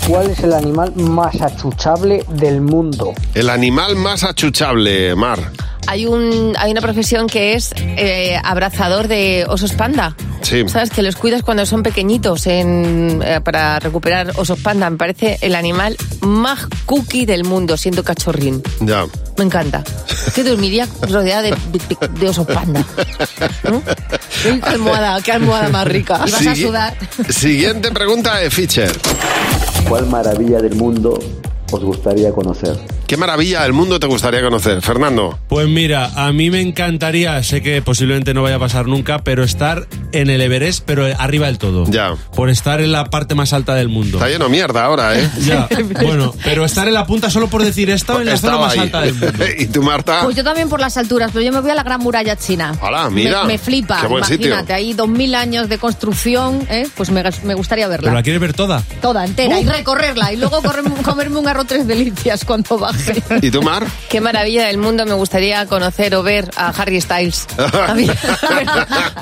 ¿Cuál 0.08 0.30
es 0.30 0.40
el 0.40 0.52
animal 0.52 0.92
más 0.96 1.40
achuchable 1.40 2.24
del 2.28 2.60
mundo? 2.60 3.12
El 3.34 3.50
animal 3.50 3.96
más 3.96 4.24
achuchable, 4.24 5.14
Mar. 5.16 5.50
Hay, 5.88 6.06
un, 6.06 6.54
hay 6.58 6.72
una 6.72 6.80
profesión 6.80 7.26
que 7.26 7.54
es 7.54 7.72
eh, 7.76 8.36
abrazador 8.42 9.08
de 9.08 9.44
osos 9.48 9.72
panda. 9.72 10.16
Sí. 10.42 10.68
¿Sabes? 10.68 10.90
Que 10.90 11.02
los 11.02 11.16
cuidas 11.16 11.42
cuando 11.42 11.64
son 11.66 11.82
pequeñitos 11.82 12.46
en, 12.46 13.20
eh, 13.24 13.40
para 13.40 13.78
recuperar 13.80 14.32
osos 14.36 14.58
panda. 14.60 14.88
Me 14.90 14.96
parece 14.96 15.38
el 15.40 15.54
animal 15.54 15.96
más 16.20 16.66
cookie 16.86 17.24
del 17.26 17.44
mundo, 17.44 17.76
siendo 17.76 18.04
cachorrín. 18.04 18.62
Ya. 18.80 19.06
Me 19.38 19.44
encanta. 19.44 19.82
Es 20.26 20.32
que 20.32 20.42
dormiría 20.44 20.86
rodeada 21.02 21.42
de, 21.42 21.50
de- 21.50 22.08
de 22.20 22.28
osos 22.28 22.46
panda. 22.46 22.84
¿no? 23.64 23.76
Uy, 23.76 24.60
Qué 24.60 24.60
almohada, 24.68 25.20
qué 25.22 25.32
almohada 25.32 25.68
más 25.68 25.86
rica. 25.88 26.20
Y 26.26 26.30
vas 26.30 26.46
a 26.46 26.54
Sigue- 26.54 26.66
sudar. 26.66 26.96
Siguiente 27.28 27.90
pregunta 27.92 28.36
de 28.36 28.50
Fischer. 28.50 28.92
¿Cuál 29.88 30.06
maravilla 30.06 30.58
del 30.60 30.74
mundo 30.74 31.18
os 31.72 31.82
gustaría 31.84 32.30
conocer? 32.32 32.76
¿Qué 33.06 33.16
maravilla 33.16 33.62
del 33.62 33.72
mundo 33.72 34.00
te 34.00 34.08
gustaría 34.08 34.42
conocer, 34.42 34.82
Fernando? 34.82 35.38
Pues 35.48 35.68
mira, 35.68 36.10
a 36.16 36.32
mí 36.32 36.50
me 36.50 36.60
encantaría, 36.60 37.40
sé 37.44 37.62
que 37.62 37.80
posiblemente 37.80 38.34
no 38.34 38.42
vaya 38.42 38.56
a 38.56 38.58
pasar 38.58 38.88
nunca, 38.88 39.20
pero 39.22 39.44
estar 39.44 39.86
en 40.10 40.28
el 40.28 40.40
Everest, 40.40 40.82
pero 40.84 41.06
arriba 41.16 41.46
del 41.46 41.58
todo. 41.58 41.84
Ya. 41.88 42.16
Por 42.34 42.50
estar 42.50 42.80
en 42.80 42.90
la 42.90 43.04
parte 43.04 43.36
más 43.36 43.52
alta 43.52 43.74
del 43.76 43.88
mundo. 43.88 44.18
Está 44.18 44.28
lleno 44.28 44.46
de 44.46 44.50
mierda 44.50 44.84
ahora, 44.84 45.16
¿eh? 45.16 45.30
Ya, 45.38 45.68
bueno, 46.02 46.34
pero 46.42 46.64
estar 46.64 46.88
en 46.88 46.94
la 46.94 47.06
punta 47.06 47.30
solo 47.30 47.46
por 47.46 47.62
decir 47.62 47.90
he 47.90 47.92
estado 47.92 48.20
en 48.22 48.26
la 48.26 48.36
zona 48.38 48.58
más 48.58 48.72
ahí. 48.72 48.80
alta 48.80 49.00
del 49.02 49.14
mundo. 49.14 49.44
¿Y 49.58 49.66
tú, 49.66 49.82
Marta? 49.82 50.22
Pues 50.24 50.34
yo 50.34 50.42
también 50.42 50.68
por 50.68 50.80
las 50.80 50.96
alturas, 50.96 51.30
pero 51.32 51.44
yo 51.44 51.52
me 51.52 51.60
voy 51.60 51.70
a 51.70 51.76
la 51.76 51.84
Gran 51.84 52.00
Muralla 52.00 52.34
China. 52.34 52.74
Hola, 52.80 53.08
mira. 53.08 53.42
Me, 53.42 53.52
me 53.52 53.58
flipa, 53.58 54.00
Qué 54.00 54.08
buen 54.08 54.24
imagínate, 54.24 54.58
sitio. 54.62 54.74
ahí 54.74 54.94
dos 54.94 55.08
mil 55.08 55.32
años 55.36 55.68
de 55.68 55.78
construcción, 55.78 56.66
¿eh? 56.70 56.88
pues 56.96 57.10
me, 57.10 57.22
me 57.44 57.54
gustaría 57.54 57.86
verla. 57.86 58.06
¿Pero 58.06 58.14
la 58.16 58.22
quieres 58.24 58.40
ver 58.40 58.52
toda? 58.52 58.82
Toda, 59.00 59.24
entera, 59.24 59.60
y 59.60 59.64
recorrerla, 59.64 60.32
y 60.32 60.38
luego 60.38 60.60
comerme 61.04 61.38
un 61.38 61.46
arroz 61.46 61.68
tres 61.68 61.86
delicias 61.86 62.44
cuando 62.44 62.76
baje. 62.78 62.95
¿Y 63.42 63.50
tú, 63.50 63.62
Mar? 63.62 63.86
Qué 64.08 64.20
maravilla 64.20 64.66
del 64.66 64.78
mundo 64.78 65.04
me 65.06 65.14
gustaría 65.14 65.66
conocer 65.66 66.14
o 66.14 66.22
ver 66.22 66.50
a 66.56 66.68
Harry 66.68 67.00
Styles. 67.00 67.46
A 67.88 67.94
mí- 67.94 68.08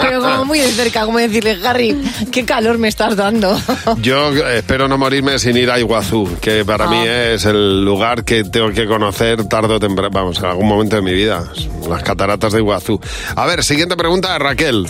pero 0.01 0.21
como 0.21 0.45
muy 0.45 0.59
de 0.59 0.69
cerca, 0.73 1.05
como 1.05 1.19
decirle, 1.19 1.59
Harry, 1.67 1.97
qué 2.33 2.45
calor 2.45 2.79
me 2.79 2.89
estás 2.89 3.17
dando. 3.17 3.59
Yo 3.99 4.35
eh, 4.35 4.59
espero 4.59 4.89
no 4.89 4.99
morirme 4.99 5.39
sin 5.39 5.57
ir 5.57 5.71
a 5.71 5.79
Iguazú, 5.79 6.29
que 6.41 6.65
para 6.65 6.85
Ah. 6.85 6.89
mí 6.91 6.99
es 7.07 7.45
el 7.47 7.85
lugar 7.85 8.25
que 8.25 8.45
tengo 8.45 8.71
que 8.71 8.87
conocer 8.87 9.45
tarde 9.45 9.75
o 9.75 9.81
temprano, 9.81 10.11
vamos, 10.13 10.39
en 10.39 10.45
algún 10.47 10.69
momento 10.69 10.97
de 10.97 11.03
mi 11.03 11.13
vida. 11.13 11.45
Las 11.89 12.03
cataratas 12.03 12.53
de 12.53 12.59
Iguazú. 12.59 13.01
A 13.37 13.47
ver, 13.47 13.65
siguiente 13.65 13.97
pregunta 13.97 14.33
de 14.35 14.39
Raquel. 14.39 14.87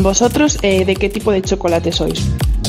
¿Vosotros 0.00 0.58
eh, 0.62 0.84
de 0.84 0.96
qué 0.96 1.08
tipo 1.08 1.32
de 1.32 1.42
chocolate 1.42 1.92
sois? 1.92 2.20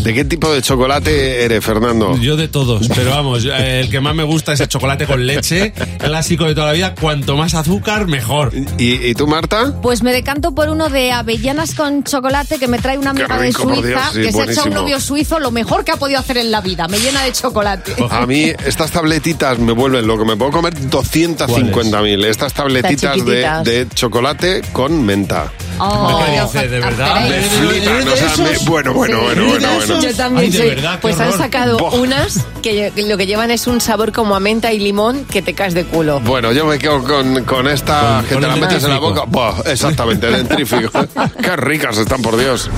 ¿De 0.04 0.14
qué 0.14 0.26
tipo 0.26 0.52
de 0.54 0.62
chocolate 0.62 1.44
eres, 1.46 1.64
Fernando? 1.64 2.18
Yo 2.18 2.36
de 2.36 2.48
todos, 2.50 2.88
pero 2.94 3.12
vamos, 3.12 3.46
eh, 3.46 3.80
el 3.82 3.90
que 3.90 4.00
más 4.02 4.14
me 4.14 4.24
gusta 4.24 4.54
es 4.54 4.60
el 4.60 4.68
chocolate 4.68 5.06
con 5.08 5.26
leche, 5.26 5.72
clásico 5.98 6.46
de 6.46 6.54
toda 6.56 6.68
la 6.68 6.74
vida. 6.74 6.94
Cuanto 7.00 7.38
más 7.38 7.54
azúcar, 7.54 8.08
mejor. 8.08 8.52
¿Y, 8.78 8.94
y 9.08 9.14
tú, 9.16 9.28
Marta? 9.28 9.74
Pues 9.82 10.04
me 10.04 10.12
decanto 10.12 10.54
por 10.54 10.70
uno 10.70 10.90
de 10.90 11.12
avellanas 11.12 11.74
con 11.74 12.04
chocolate 12.04 12.60
que 12.60 12.68
me 12.68 12.80
trae 12.80 12.98
una 12.98 13.12
amiga 13.12 13.38
de 13.38 13.52
Suiza, 13.54 13.82
Dios, 13.82 14.02
sí, 14.14 14.22
que 14.22 14.24
se 14.24 14.28
echa 14.30 14.36
buenísimo. 14.38 14.66
un 14.66 14.74
novio 14.74 15.00
suizo, 15.00 15.40
lo 15.40 15.52
mejor 15.52 15.86
que 15.86 15.92
ha 15.94 15.98
podido 15.98 16.20
hacer 16.20 16.38
en 16.38 16.52
la 16.52 16.60
vida. 16.62 16.88
Me 16.90 17.00
llena 17.00 17.24
de 17.24 17.32
chocolate. 17.32 17.96
A 18.10 18.26
mí 18.26 18.52
estas 18.66 18.92
tabletitas 18.92 19.58
me 19.60 19.72
vuelven 19.72 20.06
loco. 20.06 20.26
Me 20.26 20.36
puedo 20.36 20.52
comer 20.52 20.74
250.000. 20.76 22.26
Estas 22.26 22.54
tabletitas 22.54 23.26
de, 23.26 23.88
chocolate 23.94 24.62
con 24.74 25.04
menta. 25.06 25.52
Oh, 25.80 26.22
¿Qué 26.26 26.32
Dios, 26.34 26.54
dice? 26.54 26.68
¿De 26.68 26.80
verdad? 26.80 27.28
Me 27.30 27.42
flipan, 27.42 28.08
o 28.08 28.16
sea, 28.16 28.38
me- 28.38 28.58
bueno, 28.70 28.94
bueno, 28.94 29.18
Sí. 29.20 29.26
bueno, 29.28 29.48
bueno, 29.48 29.74
bueno. 29.76 29.93
Yo 30.02 30.14
también 30.16 30.46
Ay, 30.46 30.50
de 30.52 30.58
soy- 30.58 30.70
verdad, 30.70 30.94
qué 30.96 31.02
Pues 31.02 31.20
han 31.20 31.28
horror. 31.30 31.40
sacado 31.40 31.78
Buah. 31.78 31.96
unas 31.96 32.46
que 32.62 32.92
lo 33.08 33.18
que 33.18 33.26
llevan 33.26 33.52
es 33.52 33.68
un 33.68 33.82
sabor 33.82 34.12
como 34.12 34.36
a 34.36 34.40
menta 34.40 34.72
y 34.74 34.80
limón 34.80 35.26
que 35.26 35.42
te 35.42 35.54
caes 35.54 35.74
de 35.74 35.86
culo. 35.86 36.20
Bueno, 36.22 36.52
yo 36.52 36.66
me 36.66 36.80
quedo 36.80 37.04
con, 37.04 37.44
con 37.44 37.68
esta 37.68 38.18
Con- 38.18 38.26
que 38.26 38.34
con 38.36 38.42
te 38.44 38.48
la 38.48 38.56
metes 38.56 38.84
en 38.84 38.90
la 38.90 39.00
dentrífico. 39.00 39.10
boca. 39.10 39.24
Buah, 39.28 39.72
exactamente, 39.72 40.28
dentrífico. 40.32 40.92
Qué 41.42 41.56
ricas 41.56 41.98
están, 41.98 42.22
por 42.22 42.38
Dios. 42.38 42.70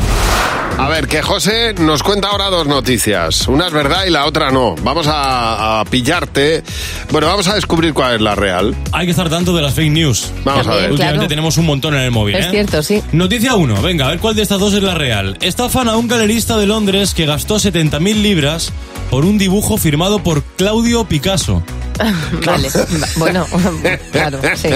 A 0.77 0.89
ver, 0.89 1.07
que 1.07 1.21
José 1.21 1.73
nos 1.79 2.03
cuenta 2.03 2.27
ahora 2.27 2.49
dos 2.49 2.67
noticias. 2.67 3.47
Una 3.47 3.67
es 3.67 3.71
verdad 3.71 4.03
y 4.05 4.09
la 4.09 4.25
otra 4.25 4.51
no. 4.51 4.75
Vamos 4.83 5.07
a, 5.07 5.79
a 5.79 5.85
pillarte. 5.85 6.63
Bueno, 7.11 7.27
vamos 7.27 7.47
a 7.47 7.55
descubrir 7.55 7.93
cuál 7.93 8.15
es 8.15 8.21
la 8.21 8.35
real. 8.35 8.75
Hay 8.91 9.05
que 9.05 9.11
estar 9.11 9.29
tanto 9.29 9.55
de 9.55 9.61
las 9.61 9.73
fake 9.73 9.91
news. 9.93 10.31
Vamos 10.43 10.67
a 10.67 10.71
ver. 10.71 10.91
Últimamente 10.91 11.13
claro. 11.19 11.27
tenemos 11.29 11.57
un 11.57 11.65
montón 11.65 11.93
en 11.95 12.01
el 12.01 12.11
móvil. 12.11 12.35
Es 12.35 12.47
¿eh? 12.47 12.49
cierto, 12.51 12.83
sí. 12.83 13.01
Noticia 13.13 13.55
1. 13.55 13.81
Venga, 13.81 14.07
a 14.07 14.09
ver 14.09 14.19
cuál 14.19 14.35
de 14.35 14.41
estas 14.41 14.59
dos 14.59 14.73
es 14.73 14.83
la 14.83 14.95
real. 14.95 15.37
Estafan 15.39 15.87
a 15.87 15.95
un 15.95 16.09
galerista 16.09 16.57
de 16.57 16.65
Londres 16.67 17.04
que 17.13 17.25
gastó 17.25 17.55
70.000 17.57 18.21
libras 18.21 18.71
por 19.09 19.25
un 19.25 19.37
dibujo 19.37 19.77
firmado 19.77 20.23
por 20.23 20.43
Claudio 20.57 21.05
Picasso. 21.05 21.63
Vale. 22.45 22.69
Va- 22.69 23.07
Bueno, 23.17 23.45
claro, 24.11 24.39
sí. 24.55 24.69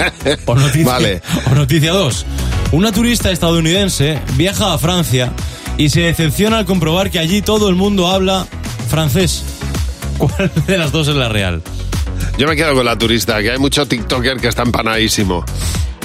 O 0.46 0.54
noticia, 0.54 0.86
Vale. 0.92 1.22
o 1.50 1.54
noticia 1.54 1.92
2. 1.92 2.26
Una 2.72 2.92
turista 2.92 3.30
estadounidense 3.30 4.18
viaja 4.36 4.72
a 4.72 4.78
Francia 4.78 5.32
y 5.76 5.88
se 5.90 6.00
decepciona 6.00 6.58
al 6.58 6.66
comprobar 6.66 7.10
que 7.10 7.18
allí 7.18 7.42
todo 7.42 7.68
el 7.68 7.74
mundo 7.74 8.08
habla 8.08 8.46
francés. 8.88 9.42
¿Cuál 10.18 10.50
de 10.66 10.78
las 10.78 10.92
dos 10.92 11.08
es 11.08 11.14
la 11.16 11.28
real? 11.28 11.62
Yo 12.38 12.46
me 12.46 12.56
quedo 12.56 12.74
con 12.74 12.84
la 12.84 12.96
turista, 12.96 13.40
que 13.42 13.50
hay 13.50 13.58
mucho 13.58 13.86
TikToker 13.86 14.38
que 14.38 14.48
está 14.48 14.62
empanadísimo. 14.62 15.44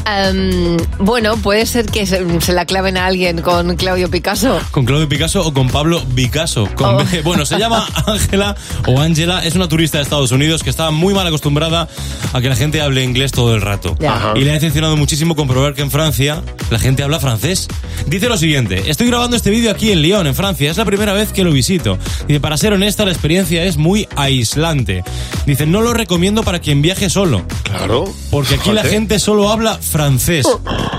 Am, 0.06 0.78
bueno, 1.00 1.36
puede 1.38 1.66
ser 1.66 1.86
que 1.86 2.06
se, 2.06 2.42
se 2.42 2.54
la 2.54 2.66
claven 2.66 2.98
a 2.98 3.06
alguien 3.06 3.42
con 3.42 3.76
Claudio 3.76 4.10
Picasso. 4.10 4.60
¿Con 4.72 4.86
Claudio 4.86 5.10
Picasso 5.10 5.46
o 5.46 5.54
con 5.54 5.70
Pablo 5.70 6.02
Picasso? 6.16 6.68
Con 6.76 6.86
Oh. 6.86 7.04
Bueno, 7.24 7.46
se 7.46 7.58
llama 7.58 7.88
Ángela 8.06 8.56
o 8.88 9.00
Ángela, 9.00 9.44
es 9.44 9.56
una 9.56 9.68
turista 9.68 9.98
de 9.98 10.04
Estados 10.04 10.32
Unidos 10.32 10.64
que 10.64 10.70
está 10.70 10.92
muy 10.92 11.14
mal 11.14 11.26
acostumbrada 11.28 11.88
a 12.34 12.42
que 12.42 12.50
la 12.50 12.56
gente 12.56 12.82
hable 12.82 13.04
inglés 13.04 13.32
todo 13.32 13.56
el 13.56 13.62
rato. 13.62 13.98
Y 14.36 14.42
le 14.42 14.52
ha 14.52 14.54
decepcionado 14.54 14.96
muchísimo 14.98 15.36
comprobar 15.36 15.74
que 15.74 15.82
en 15.82 15.92
Francia 15.92 16.42
la 16.70 16.80
gente 16.80 17.04
habla 17.04 17.20
francés. 17.20 17.68
Dice 18.08 18.30
lo 18.30 18.38
siguiente, 18.38 18.90
estoy 18.90 19.08
grabando 19.08 19.36
este 19.36 19.50
vídeo 19.50 19.72
aquí 19.72 19.92
en 19.92 20.02
Lyon, 20.02 20.28
en 20.28 20.36
Francia, 20.36 20.70
es 20.70 20.78
la 20.78 20.86
primera 20.86 21.14
vez 21.14 21.32
que 21.32 21.44
lo 21.44 21.52
visito. 21.52 21.98
Dice, 22.28 22.40
para 22.40 22.58
ser 22.58 22.74
honesta, 22.74 23.06
la 23.06 23.12
experiencia 23.12 23.64
es 23.64 23.78
muy 23.78 24.08
aislante. 24.16 25.04
Dice, 25.46 25.66
no 25.66 25.82
lo 25.82 25.94
recomiendo 25.94 26.44
para 26.44 26.60
quien 26.60 26.82
viaje 26.82 27.10
solo. 27.10 27.46
Claro. 27.64 28.06
Porque 28.30 28.56
aquí 28.56 28.72
la 28.72 28.84
gente 28.84 29.20
solo 29.20 29.50
habla 29.50 29.76
francés. 29.76 29.95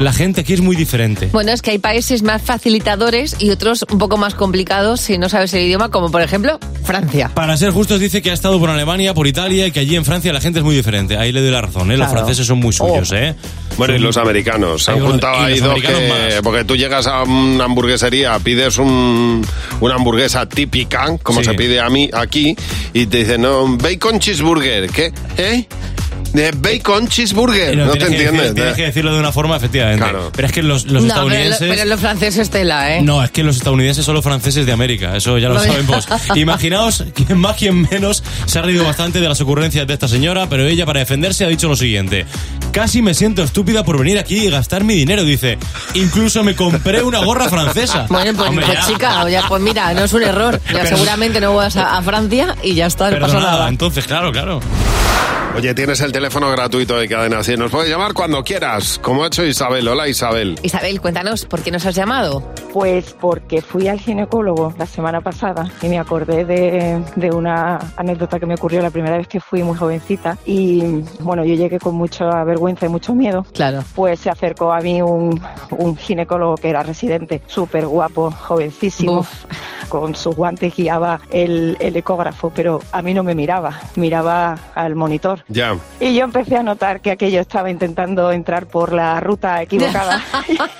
La 0.00 0.12
gente 0.12 0.40
aquí 0.42 0.52
es 0.52 0.60
muy 0.60 0.76
diferente. 0.76 1.28
Bueno, 1.32 1.52
es 1.52 1.62
que 1.62 1.70
hay 1.72 1.78
países 1.78 2.22
más 2.22 2.42
facilitadores 2.42 3.36
y 3.38 3.50
otros 3.50 3.84
un 3.90 3.98
poco 3.98 4.16
más 4.16 4.34
complicados 4.34 5.00
si 5.00 5.18
no 5.18 5.28
sabes 5.28 5.52
el 5.54 5.62
idioma, 5.62 5.90
como 5.90 6.10
por 6.10 6.22
ejemplo 6.22 6.58
Francia. 6.84 7.30
Para 7.34 7.56
ser 7.56 7.70
justos, 7.70 8.00
dice 8.00 8.22
que 8.22 8.30
ha 8.30 8.34
estado 8.34 8.58
por 8.58 8.70
Alemania, 8.70 9.14
por 9.14 9.26
Italia 9.26 9.66
y 9.66 9.70
que 9.72 9.80
allí 9.80 9.96
en 9.96 10.04
Francia 10.04 10.32
la 10.32 10.40
gente 10.40 10.58
es 10.60 10.64
muy 10.64 10.74
diferente. 10.76 11.16
Ahí 11.16 11.32
le 11.32 11.40
doy 11.40 11.50
la 11.50 11.62
razón, 11.62 11.90
¿eh? 11.90 11.96
Los 11.96 12.06
Claro. 12.08 12.20
franceses 12.20 12.46
son 12.46 12.58
muy 12.58 12.72
suyos, 12.72 13.10
¿eh? 13.12 13.34
Bueno, 13.76 13.94
y 13.94 13.98
los 13.98 14.16
americanos. 14.16 14.84
Se 14.84 14.92
han 14.92 15.00
juntado 15.00 15.40
ahí 15.40 15.60
dos 15.60 15.80
que... 15.80 16.40
Porque 16.42 16.64
tú 16.64 16.76
llegas 16.76 17.06
a 17.06 17.22
una 17.24 17.64
hamburguesería, 17.64 18.38
pides 18.38 18.78
un, 18.78 19.44
una 19.80 19.94
hamburguesa 19.96 20.46
típica, 20.48 21.16
como 21.22 21.40
Sí. 21.40 21.46
se 21.46 21.54
pide 21.54 21.80
a 21.80 21.88
mí 21.90 22.08
aquí, 22.12 22.56
y 22.94 23.06
te 23.06 23.18
dicen, 23.18 23.42
no, 23.42 23.76
bacon 23.76 24.18
cheeseburger. 24.18 24.88
¿Qué? 24.90 25.12
¿Eh? 25.36 25.66
De 26.32 26.50
bacon 26.52 27.08
cheeseburger. 27.08 27.72
Eh, 27.72 27.76
No, 27.76 27.92
te 27.92 28.04
entiendes. 28.04 28.32
decir- 28.32 28.54
tienes 28.54 28.74
que 28.74 28.82
decirlo 28.82 29.12
de 29.14 29.20
una 29.20 29.32
forma, 29.32 29.56
efectivamente. 29.56 30.02
Claro. 30.02 30.30
Pero 30.34 30.46
es 30.46 30.52
que 30.52 30.62
los, 30.62 30.84
los 30.84 30.92
no, 31.04 31.08
pero, 31.08 31.08
estadounidenses... 31.08 31.60
lo- 31.68 31.74
pero 31.74 31.84
los 31.86 32.00
franceses 32.00 32.50
tela, 32.50 32.94
¿eh? 32.96 33.02
No, 33.02 33.22
es 33.24 33.30
que 33.30 33.42
los 33.42 33.56
estadounidenses 33.56 34.04
son 34.04 34.14
los 34.14 34.24
franceses 34.24 34.66
de 34.66 34.72
América, 34.72 35.16
eso 35.16 35.38
ya 35.38 35.48
lo 35.48 35.54
Vale. 35.54 35.68
sabemos. 35.68 36.06
Imaginaos, 36.36 37.04
quien 37.14 37.38
más, 37.38 37.56
quien 37.56 37.82
menos, 37.90 38.22
se 38.46 38.58
ha 38.58 38.62
reído 38.62 38.84
bastante 38.84 39.20
de 39.20 39.28
las 39.28 39.40
ocurrencias 39.40 39.86
de 39.86 39.94
esta 39.94 40.08
señora, 40.08 40.46
pero 40.48 40.66
ella 40.66 40.84
para 40.84 41.00
defenderse 41.00 41.44
ha 41.44 41.48
dicho 41.48 41.68
lo 41.68 41.76
siguiente. 41.76 42.26
Casi 42.72 43.00
me 43.00 43.14
siento 43.14 43.42
estúpida 43.42 43.84
por 43.84 43.98
venir 43.98 44.18
aquí 44.18 44.36
y 44.46 44.50
gastar 44.50 44.84
mi 44.84 44.94
dinero, 44.94 45.24
dice. 45.24 45.56
Incluso 45.94 46.44
me 46.44 46.54
compré 46.54 47.02
una 47.02 47.20
gorra 47.20 47.48
francesa. 47.48 48.06
Bueno, 48.16 48.32
pues, 48.36 48.48
Hombre, 48.48 48.66
pues, 48.66 48.78
ya. 48.78 48.86
chica, 48.86 49.28
ya, 49.30 49.42
pues 49.48 49.62
mira, 49.62 49.92
no 49.94 50.04
es 50.04 50.12
un 50.12 50.22
error. 50.22 50.60
Ya 50.72 50.80
Pero- 50.82 50.88
seguramente 50.96 51.40
no 51.40 51.54
vas 51.54 51.76
a, 51.76 51.96
a 51.96 52.02
Francia 52.02 52.54
y 52.62 52.74
ya 52.74 52.86
está, 52.86 53.10
no 53.10 53.18
pasa 53.20 53.40
nada. 53.40 53.68
entonces, 53.68 54.06
claro, 54.06 54.32
claro. 54.32 54.60
Oye, 55.56 55.72
tienes 55.72 56.02
el 56.02 56.12
teléfono 56.12 56.50
gratuito 56.50 56.98
de 56.98 57.08
Cadena 57.08 57.42
100. 57.42 57.58
Nos 57.58 57.70
puedes 57.70 57.88
llamar 57.88 58.12
cuando 58.12 58.44
quieras, 58.44 58.98
como 59.02 59.24
ha 59.24 59.28
hecho 59.28 59.42
Isabel. 59.42 59.88
Hola, 59.88 60.06
Isabel. 60.06 60.60
Isabel, 60.62 61.00
cuéntanos, 61.00 61.46
¿por 61.46 61.62
qué 61.62 61.70
nos 61.70 61.86
has 61.86 61.94
llamado? 61.94 62.42
Pues 62.74 63.16
porque 63.18 63.62
fui 63.62 63.88
al 63.88 63.98
ginecólogo 63.98 64.74
la 64.78 64.84
semana 64.84 65.22
pasada 65.22 65.66
y 65.80 65.88
me 65.88 65.98
acordé 65.98 66.44
de, 66.44 67.02
de 67.16 67.30
una 67.30 67.78
anécdota 67.96 68.38
que 68.38 68.44
me 68.44 68.52
ocurrió 68.52 68.82
la 68.82 68.90
primera 68.90 69.16
vez 69.16 69.28
que 69.28 69.40
fui 69.40 69.62
muy 69.62 69.78
jovencita 69.78 70.36
y 70.44 70.82
bueno, 71.20 71.42
yo 71.42 71.54
llegué 71.54 71.78
con 71.78 71.94
mucha 71.94 72.44
vergüenza 72.44 72.84
y 72.84 72.90
mucho 72.90 73.14
miedo. 73.14 73.46
Claro. 73.54 73.82
Pues 73.94 74.20
se 74.20 74.28
acercó 74.28 74.74
a 74.74 74.80
mí 74.80 75.00
un, 75.00 75.40
un 75.70 75.96
ginecólogo 75.96 76.56
que 76.56 76.68
era 76.68 76.82
residente, 76.82 77.40
súper 77.46 77.86
guapo, 77.86 78.30
jovencísimo. 78.30 79.20
Uf. 79.20 79.46
Con 79.88 80.16
sus 80.16 80.34
guantes 80.34 80.74
guiaba 80.74 81.20
el, 81.30 81.76
el 81.78 81.96
ecógrafo, 81.96 82.50
pero 82.54 82.80
a 82.90 83.02
mí 83.02 83.14
no 83.14 83.22
me 83.22 83.36
miraba, 83.36 83.80
miraba 83.94 84.58
al 84.74 84.96
monitor. 84.96 85.45
Ya. 85.48 85.76
Y 86.00 86.14
yo 86.14 86.24
empecé 86.24 86.56
a 86.56 86.62
notar 86.64 87.00
que 87.00 87.12
aquello 87.12 87.40
estaba 87.40 87.70
intentando 87.70 88.32
entrar 88.32 88.66
por 88.66 88.92
la 88.92 89.20
ruta 89.20 89.62
equivocada. 89.62 90.20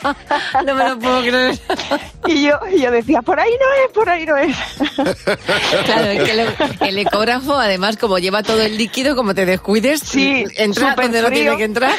no 0.66 0.74
me 0.74 0.88
lo 0.88 0.98
puedo 0.98 1.20
creer. 1.20 1.58
y 2.26 2.42
yo, 2.46 2.58
y 2.74 2.80
yo 2.80 2.90
decía, 2.90 3.22
por 3.22 3.38
ahí 3.38 3.52
no 3.52 3.84
es, 3.84 3.92
por 3.92 4.08
ahí 4.08 4.26
no 4.26 4.36
es. 4.36 4.56
Claro, 5.84 6.06
es 6.06 6.22
que 6.24 6.30
el, 6.32 6.48
el 6.88 6.98
ecógrafo, 6.98 7.54
además, 7.54 7.96
como 7.96 8.18
lleva 8.18 8.42
todo 8.42 8.60
el 8.60 8.76
líquido, 8.76 9.14
como 9.14 9.34
te 9.34 9.46
descuides, 9.46 10.00
Sí, 10.00 10.44
entra 10.56 10.94
donde 10.96 11.22
no 11.22 11.28
frío. 11.28 11.40
tiene 11.42 11.56
que 11.58 11.64
entrar. 11.64 11.92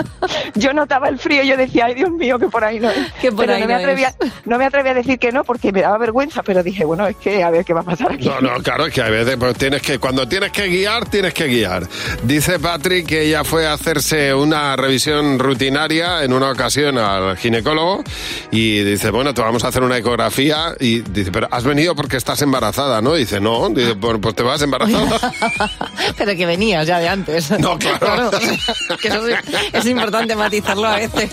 Yo 0.54 0.72
notaba 0.74 1.08
el 1.08 1.18
frío 1.18 1.42
y 1.42 1.48
yo 1.48 1.56
decía, 1.56 1.86
ay 1.86 1.94
Dios 1.94 2.10
mío, 2.10 2.38
que 2.38 2.48
por 2.48 2.64
ahí 2.64 2.80
no 2.80 2.90
es. 2.90 3.12
Que 3.20 3.30
por 3.30 3.46
Pero 3.46 3.54
ahí 3.54 3.62
no, 3.62 3.68
me 3.68 3.74
atrevía, 3.74 4.14
no 4.44 4.58
me 4.58 4.64
atrevía 4.66 4.92
a 4.92 4.94
decir 4.94 5.18
que 5.18 5.32
no 5.32 5.44
porque 5.44 5.72
me 5.72 5.80
daba 5.82 5.96
vergüenza, 5.98 6.42
pero 6.42 6.62
dije, 6.62 6.84
bueno, 6.84 7.06
es 7.06 7.16
que 7.16 7.42
a 7.42 7.50
ver 7.50 7.64
qué 7.64 7.72
va 7.72 7.80
a 7.80 7.84
pasar 7.84 8.12
aquí. 8.12 8.26
No, 8.28 8.40
no, 8.40 8.54
claro, 8.62 8.86
es 8.86 8.94
que 8.94 9.00
a 9.00 9.08
veces 9.08 9.36
pues, 9.38 9.56
tienes 9.56 9.80
que, 9.82 9.98
cuando 9.98 10.28
tienes 10.28 10.50
que 10.52 10.66
guiar, 10.66 11.08
tienes 11.08 11.32
que 11.32 11.46
guiar. 11.46 11.86
Dice 12.22 12.58
Patrick 12.58 13.06
que 13.06 13.22
ella 13.22 13.44
fue 13.44 13.66
a 13.66 13.72
hacerse 13.72 14.34
una 14.34 14.76
revisión 14.76 15.38
rutinaria 15.38 16.22
en 16.22 16.32
una 16.32 16.50
ocasión 16.50 16.98
al 16.98 17.36
ginecólogo 17.36 18.04
y 18.50 18.80
dice, 18.80 19.10
bueno, 19.10 19.34
te 19.34 19.40
vamos 19.42 19.64
a 19.64 19.68
hacer 19.68 19.82
una 19.82 19.96
ecografía 19.96 20.74
y 20.78 21.00
dice, 21.00 21.32
pero 21.32 21.48
has 21.50 21.64
venido 21.64 21.94
porque 21.94 22.16
estás 22.16 22.42
embarazada, 22.42 23.00
¿no? 23.00 23.14
Dice, 23.14 23.40
no, 23.40 23.68
dice, 23.70 23.92
bueno, 23.92 24.20
pues 24.20 24.34
te 24.34 24.42
vas 24.42 24.62
embarazada. 24.62 25.32
Pero 26.16 26.36
que 26.36 26.46
venías 26.46 26.86
ya 26.86 26.98
de 26.98 27.08
antes. 27.08 27.50
No, 27.58 27.78
claro. 27.78 28.30
que 29.00 29.08
eso 29.08 29.26
es, 29.26 29.38
es 29.72 29.86
importante 29.86 30.34
matizarlo 30.36 30.86
a 30.86 30.96
veces. 30.96 31.30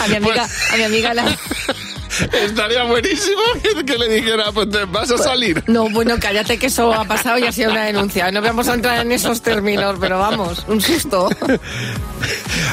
A 0.00 0.08
mi 0.08 0.16
amiga, 0.16 0.48
a 0.72 0.76
mi 0.76 0.82
amiga 0.82 1.14
la... 1.14 1.24
Estaría 2.32 2.84
buenísimo 2.84 3.40
que, 3.86 3.98
le 3.98 4.08
dijera, 4.08 4.52
pues 4.52 4.70
te 4.70 4.84
vas 4.84 5.10
a 5.10 5.18
salir. 5.18 5.62
No, 5.66 5.88
bueno, 5.90 6.16
cállate 6.20 6.58
que 6.58 6.66
eso 6.66 6.92
ha 6.92 7.04
pasado 7.04 7.38
y 7.38 7.44
ha 7.44 7.52
sido 7.52 7.70
una 7.70 7.84
denuncia. 7.84 8.30
No 8.30 8.42
vamos 8.42 8.68
a 8.68 8.74
entrar 8.74 9.00
en 9.04 9.12
esos 9.12 9.42
términos, 9.42 9.96
pero 10.00 10.18
vamos, 10.18 10.64
un 10.68 10.80
susto. 10.80 11.28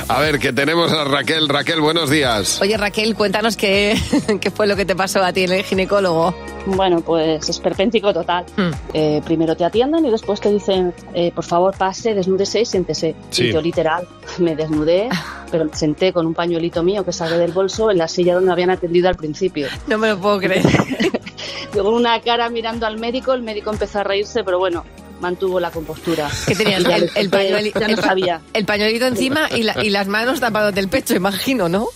A 0.07 0.19
ver, 0.19 0.39
que 0.39 0.53
tenemos 0.53 0.91
a 0.91 1.03
Raquel. 1.03 1.49
Raquel, 1.49 1.81
buenos 1.81 2.09
días. 2.09 2.61
Oye, 2.61 2.77
Raquel, 2.77 3.15
cuéntanos 3.15 3.57
qué, 3.57 3.99
qué 4.41 4.51
fue 4.51 4.67
lo 4.67 4.75
que 4.75 4.85
te 4.85 4.95
pasó 4.95 5.23
a 5.23 5.33
ti 5.33 5.43
en 5.43 5.51
el 5.51 5.63
ginecólogo. 5.63 6.35
Bueno, 6.65 7.01
pues 7.01 7.47
esperpéntico 7.49 8.13
total. 8.13 8.45
Hmm. 8.55 8.71
Eh, 8.93 9.21
primero 9.23 9.55
te 9.55 9.63
atienden 9.63 10.05
y 10.05 10.11
después 10.11 10.41
te 10.41 10.49
dicen, 10.49 10.93
eh, 11.13 11.31
por 11.33 11.45
favor, 11.45 11.77
pase, 11.77 12.13
desnúdese 12.13 12.61
y 12.61 12.65
siéntese. 12.65 13.15
Sí. 13.29 13.45
Y 13.45 13.53
yo 13.53 13.61
literal 13.61 14.07
me 14.39 14.55
desnudé, 14.55 15.09
pero 15.51 15.65
me 15.65 15.75
senté 15.75 16.11
con 16.13 16.25
un 16.25 16.33
pañuelito 16.33 16.83
mío 16.83 17.03
que 17.05 17.11
saqué 17.13 17.35
del 17.37 17.51
bolso 17.51 17.89
en 17.91 17.97
la 17.97 18.07
silla 18.07 18.33
donde 18.35 18.47
me 18.47 18.53
habían 18.53 18.69
atendido 18.69 19.09
al 19.09 19.15
principio. 19.15 19.67
No 19.87 19.97
me 19.97 20.09
lo 20.09 20.19
puedo 20.19 20.39
creer. 20.39 20.63
Con 21.73 21.85
una 21.87 22.19
cara 22.21 22.49
mirando 22.49 22.85
al 22.87 22.97
médico, 22.97 23.33
el 23.33 23.41
médico 23.43 23.71
empezó 23.71 23.99
a 23.99 24.03
reírse, 24.03 24.43
pero 24.43 24.57
bueno, 24.57 24.83
mantuvo 25.19 25.59
la 25.59 25.69
compostura. 25.69 26.29
Y 26.47 26.55
ya 26.55 26.77
El, 26.77 27.09
el 27.15 27.29
no 27.29 27.57
el 27.57 27.95
pa- 27.97 28.01
sabía. 28.01 28.41
el 28.53 28.65
pañuelito 28.65 29.05
encima 29.05 29.47
y, 29.53 29.63
la- 29.63 29.83
y 29.83 29.89
las 29.89 30.07
manos 30.07 30.39
tapadas 30.39 30.73
del 30.73 30.87
pecho, 30.87 31.13
imagino, 31.15 31.69
¿no? 31.69 31.87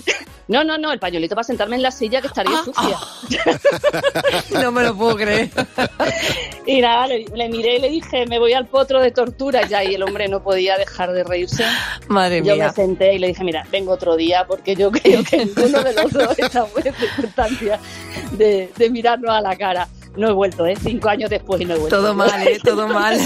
No, 0.51 0.65
no, 0.65 0.77
no, 0.77 0.91
el 0.91 0.99
pañuelito 0.99 1.33
para 1.33 1.45
sentarme 1.45 1.77
en 1.77 1.81
la 1.81 1.91
silla 1.91 2.19
que 2.19 2.27
estaría 2.27 2.57
Ah, 2.59 2.63
sucia. 2.65 3.49
No 4.61 4.69
me 4.73 4.83
lo 4.83 4.93
puedo 4.95 5.15
creer. 5.15 5.49
Y 6.65 6.79
nada, 6.79 7.07
le, 7.07 7.25
le 7.33 7.49
miré 7.49 7.77
y 7.77 7.79
le 7.79 7.89
dije, 7.89 8.25
me 8.27 8.37
voy 8.37 8.53
al 8.53 8.67
potro 8.67 8.99
de 9.01 9.11
tortura 9.11 9.65
ya. 9.67 9.83
Y 9.83 9.95
el 9.95 10.03
hombre 10.03 10.27
no 10.27 10.43
podía 10.43 10.77
dejar 10.77 11.11
de 11.11 11.23
reírse. 11.23 11.65
Madre 12.07 12.43
yo 12.43 12.53
mía. 12.55 12.67
me 12.67 12.73
senté 12.73 13.15
y 13.15 13.19
le 13.19 13.27
dije, 13.27 13.43
mira, 13.43 13.65
vengo 13.71 13.93
otro 13.93 14.15
día 14.15 14.45
porque 14.47 14.75
yo 14.75 14.91
creo 14.91 15.23
que 15.23 15.37
ninguno 15.45 15.81
de 15.83 15.93
los 15.93 16.11
dos 16.11 16.37
estamos 16.37 16.85
en 16.85 16.93
circunstancias 16.93 17.79
de, 18.33 18.71
de 18.77 18.89
mirarnos 18.89 19.31
a 19.31 19.41
la 19.41 19.55
cara. 19.55 19.87
No 20.15 20.29
he 20.29 20.33
vuelto, 20.33 20.65
¿eh? 20.65 20.75
Cinco 20.81 21.09
años 21.09 21.29
después 21.29 21.61
y 21.61 21.65
no 21.65 21.75
he 21.75 21.77
vuelto. 21.77 21.97
Todo 21.97 22.13
mal, 22.13 22.45
¿eh? 22.45 22.59
Todo 22.63 22.87
mal. 22.87 23.17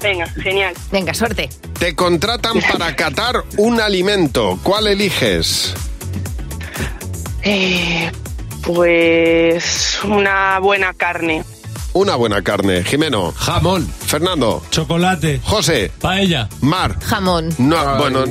Venga, 0.05 0.27
genial. 0.27 0.75
Venga, 0.91 1.15
suerte. 1.15 1.49
Te 1.79 1.95
contratan 1.95 2.61
para 2.71 2.95
catar 2.95 3.43
un 3.57 3.81
alimento. 3.81 4.59
¿Cuál 4.61 4.85
eliges? 4.85 5.73
Eh, 7.41 8.11
pues 8.61 9.99
una 10.03 10.59
buena 10.59 10.93
carne. 10.93 11.43
Una 11.93 12.15
buena 12.17 12.43
carne. 12.43 12.83
Jimeno. 12.83 13.31
Jamón. 13.35 13.87
Fernando. 14.05 14.61
Chocolate. 14.69 15.41
José. 15.43 15.91
Paella. 15.99 16.49
Mar. 16.61 16.99
Jamón. 17.01 17.49
No, 17.57 17.97
bueno, 17.97 18.25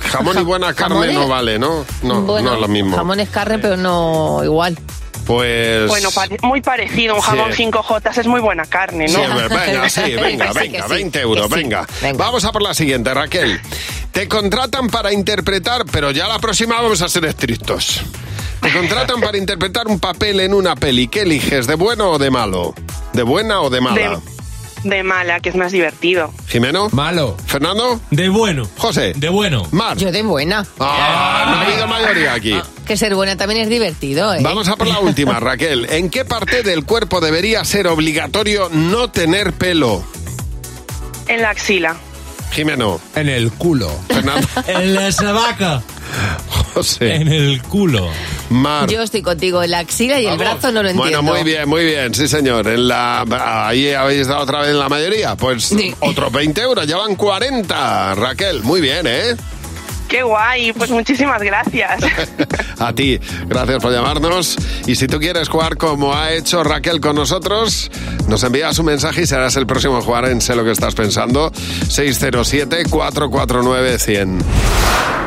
jamón 0.00 0.38
y 0.38 0.44
buena 0.44 0.72
carne 0.72 0.94
¿Jamón 1.08 1.14
no 1.14 1.26
vale, 1.26 1.58
¿no? 1.58 1.84
No, 2.02 2.22
Bueno, 2.22 2.50
no 2.50 2.54
es 2.54 2.60
lo 2.60 2.68
mismo. 2.68 2.96
Jamón 2.96 3.18
es 3.18 3.28
carne, 3.28 3.58
pero 3.58 3.76
no 3.76 4.44
igual. 4.44 4.78
Pues... 5.28 5.86
Bueno, 5.88 6.10
pare- 6.10 6.38
muy 6.42 6.62
parecido, 6.62 7.14
un 7.14 7.20
jamón 7.20 7.52
Sí. 7.52 7.64
5J 7.66 8.18
es 8.18 8.26
muy 8.26 8.40
buena 8.40 8.64
carne, 8.64 9.08
Sí, 9.08 9.14
¿no? 9.14 9.20
venga, 9.50 9.90
sí, 9.90 10.00
venga, 10.16 10.52
sí, 10.54 10.58
venga, 10.58 10.82
sí, 10.84 10.94
20 10.94 11.20
euros, 11.20 11.50
venga. 11.50 11.86
Vamos 12.16 12.46
a 12.46 12.50
por 12.50 12.62
la 12.62 12.72
siguiente, 12.72 13.12
Raquel. 13.12 13.60
Te 14.10 14.26
contratan 14.26 14.88
para 14.88 15.12
interpretar, 15.12 15.84
pero 15.92 16.12
ya 16.12 16.28
la 16.28 16.38
próxima 16.38 16.76
vamos 16.80 17.02
a 17.02 17.10
ser 17.10 17.26
estrictos. 17.26 18.00
Te 18.62 18.72
contratan 18.72 19.20
para 19.20 19.36
interpretar 19.44 19.86
un 19.86 20.00
papel 20.00 20.40
en 20.40 20.54
una 20.54 20.74
peli. 20.74 21.08
¿Qué 21.08 21.20
eliges, 21.20 21.66
de 21.66 21.74
bueno 21.74 22.12
o 22.12 22.18
de 22.18 22.30
malo? 22.30 22.74
¿De 23.12 23.22
buena 23.22 23.60
o 23.60 23.68
de 23.68 23.82
mala? 23.82 23.96
De, 24.08 24.18
de 24.84 25.02
mala, 25.02 25.40
que 25.40 25.48
es 25.48 25.54
más 25.56 25.72
divertido. 25.72 26.32
¿Jimeno? 26.48 26.88
Malo. 26.92 27.36
¿Fernando? 27.46 28.00
De 28.10 28.28
bueno. 28.28 28.68
José. 28.76 29.12
De 29.16 29.28
bueno. 29.28 29.66
Mar. 29.70 29.96
Yo 29.96 30.12
de 30.12 30.22
buena. 30.22 30.66
Ah, 30.78 31.44
no 31.48 31.56
ha 31.56 31.62
habido 31.62 31.86
mayoría 31.86 32.34
aquí. 32.34 32.58
Que 32.86 32.96
ser 32.96 33.14
buena 33.14 33.36
también 33.36 33.60
es 33.60 33.68
divertido, 33.68 34.32
¿eh? 34.34 34.38
Vamos 34.42 34.68
a 34.68 34.76
por 34.76 34.86
la 34.86 35.00
última, 35.00 35.38
Raquel. 35.40 35.86
¿En 35.90 36.10
qué 36.10 36.24
parte 36.24 36.62
del 36.62 36.84
cuerpo 36.84 37.20
debería 37.20 37.64
ser 37.64 37.86
obligatorio 37.88 38.68
no 38.72 39.10
tener 39.10 39.52
pelo? 39.52 40.02
En 41.26 41.42
la 41.42 41.50
axila. 41.50 41.96
Jimeno. 42.52 43.00
En 43.14 43.28
el 43.28 43.52
culo. 43.52 43.90
Fernando. 44.08 44.46
En 44.66 44.94
la 44.94 45.12
sabaca. 45.12 45.82
José. 46.74 47.14
En 47.16 47.28
el 47.28 47.62
culo. 47.62 48.08
Mar. 48.50 48.88
Yo 48.88 49.02
estoy 49.02 49.22
contigo. 49.22 49.62
En 49.62 49.70
la 49.72 49.80
axila 49.80 50.20
y 50.20 50.26
el 50.26 50.38
brazo 50.38 50.70
no 50.72 50.82
lo 50.82 50.88
entiendo. 50.88 51.22
Bueno, 51.22 51.22
muy 51.22 51.42
bien, 51.42 51.68
muy 51.68 51.84
bien, 51.84 52.14
sí 52.14 52.28
señor. 52.28 52.66
En 52.68 52.88
la, 52.88 53.24
ahí 53.66 53.92
habéis 53.92 54.26
dado 54.28 54.42
otra 54.42 54.60
vez 54.60 54.70
en 54.70 54.78
la 54.78 54.88
mayoría. 54.88 55.36
Pues 55.36 55.64
Sí. 55.64 55.94
otros 56.00 56.30
20 56.32 56.60
euros, 56.62 56.86
ya 56.86 56.96
van 56.96 57.14
40. 57.16 58.14
Raquel, 58.14 58.62
muy 58.62 58.80
bien, 58.80 59.06
¿eh? 59.06 59.36
Qué 60.08 60.22
guay, 60.22 60.72
pues 60.72 60.90
muchísimas 60.90 61.42
gracias. 61.42 62.00
A 62.78 62.92
ti, 62.94 63.20
gracias 63.46 63.82
por 63.82 63.92
llamarnos. 63.92 64.56
Y 64.86 64.94
si 64.94 65.06
tú 65.06 65.18
quieres 65.18 65.48
jugar 65.48 65.76
como 65.76 66.14
ha 66.14 66.32
hecho 66.32 66.62
Raquel 66.64 67.00
con 67.00 67.16
nosotros, 67.16 67.90
nos 68.26 68.42
envías 68.44 68.78
un 68.78 68.86
mensaje 68.86 69.22
y 69.22 69.26
serás 69.26 69.56
el 69.56 69.66
próximo 69.66 69.98
a 69.98 70.02
jugar 70.02 70.24
en 70.26 70.40
Sé 70.40 70.54
lo 70.56 70.64
que 70.64 70.70
estás 70.70 70.94
pensando. 70.94 71.50
607-449-100. 71.50 74.42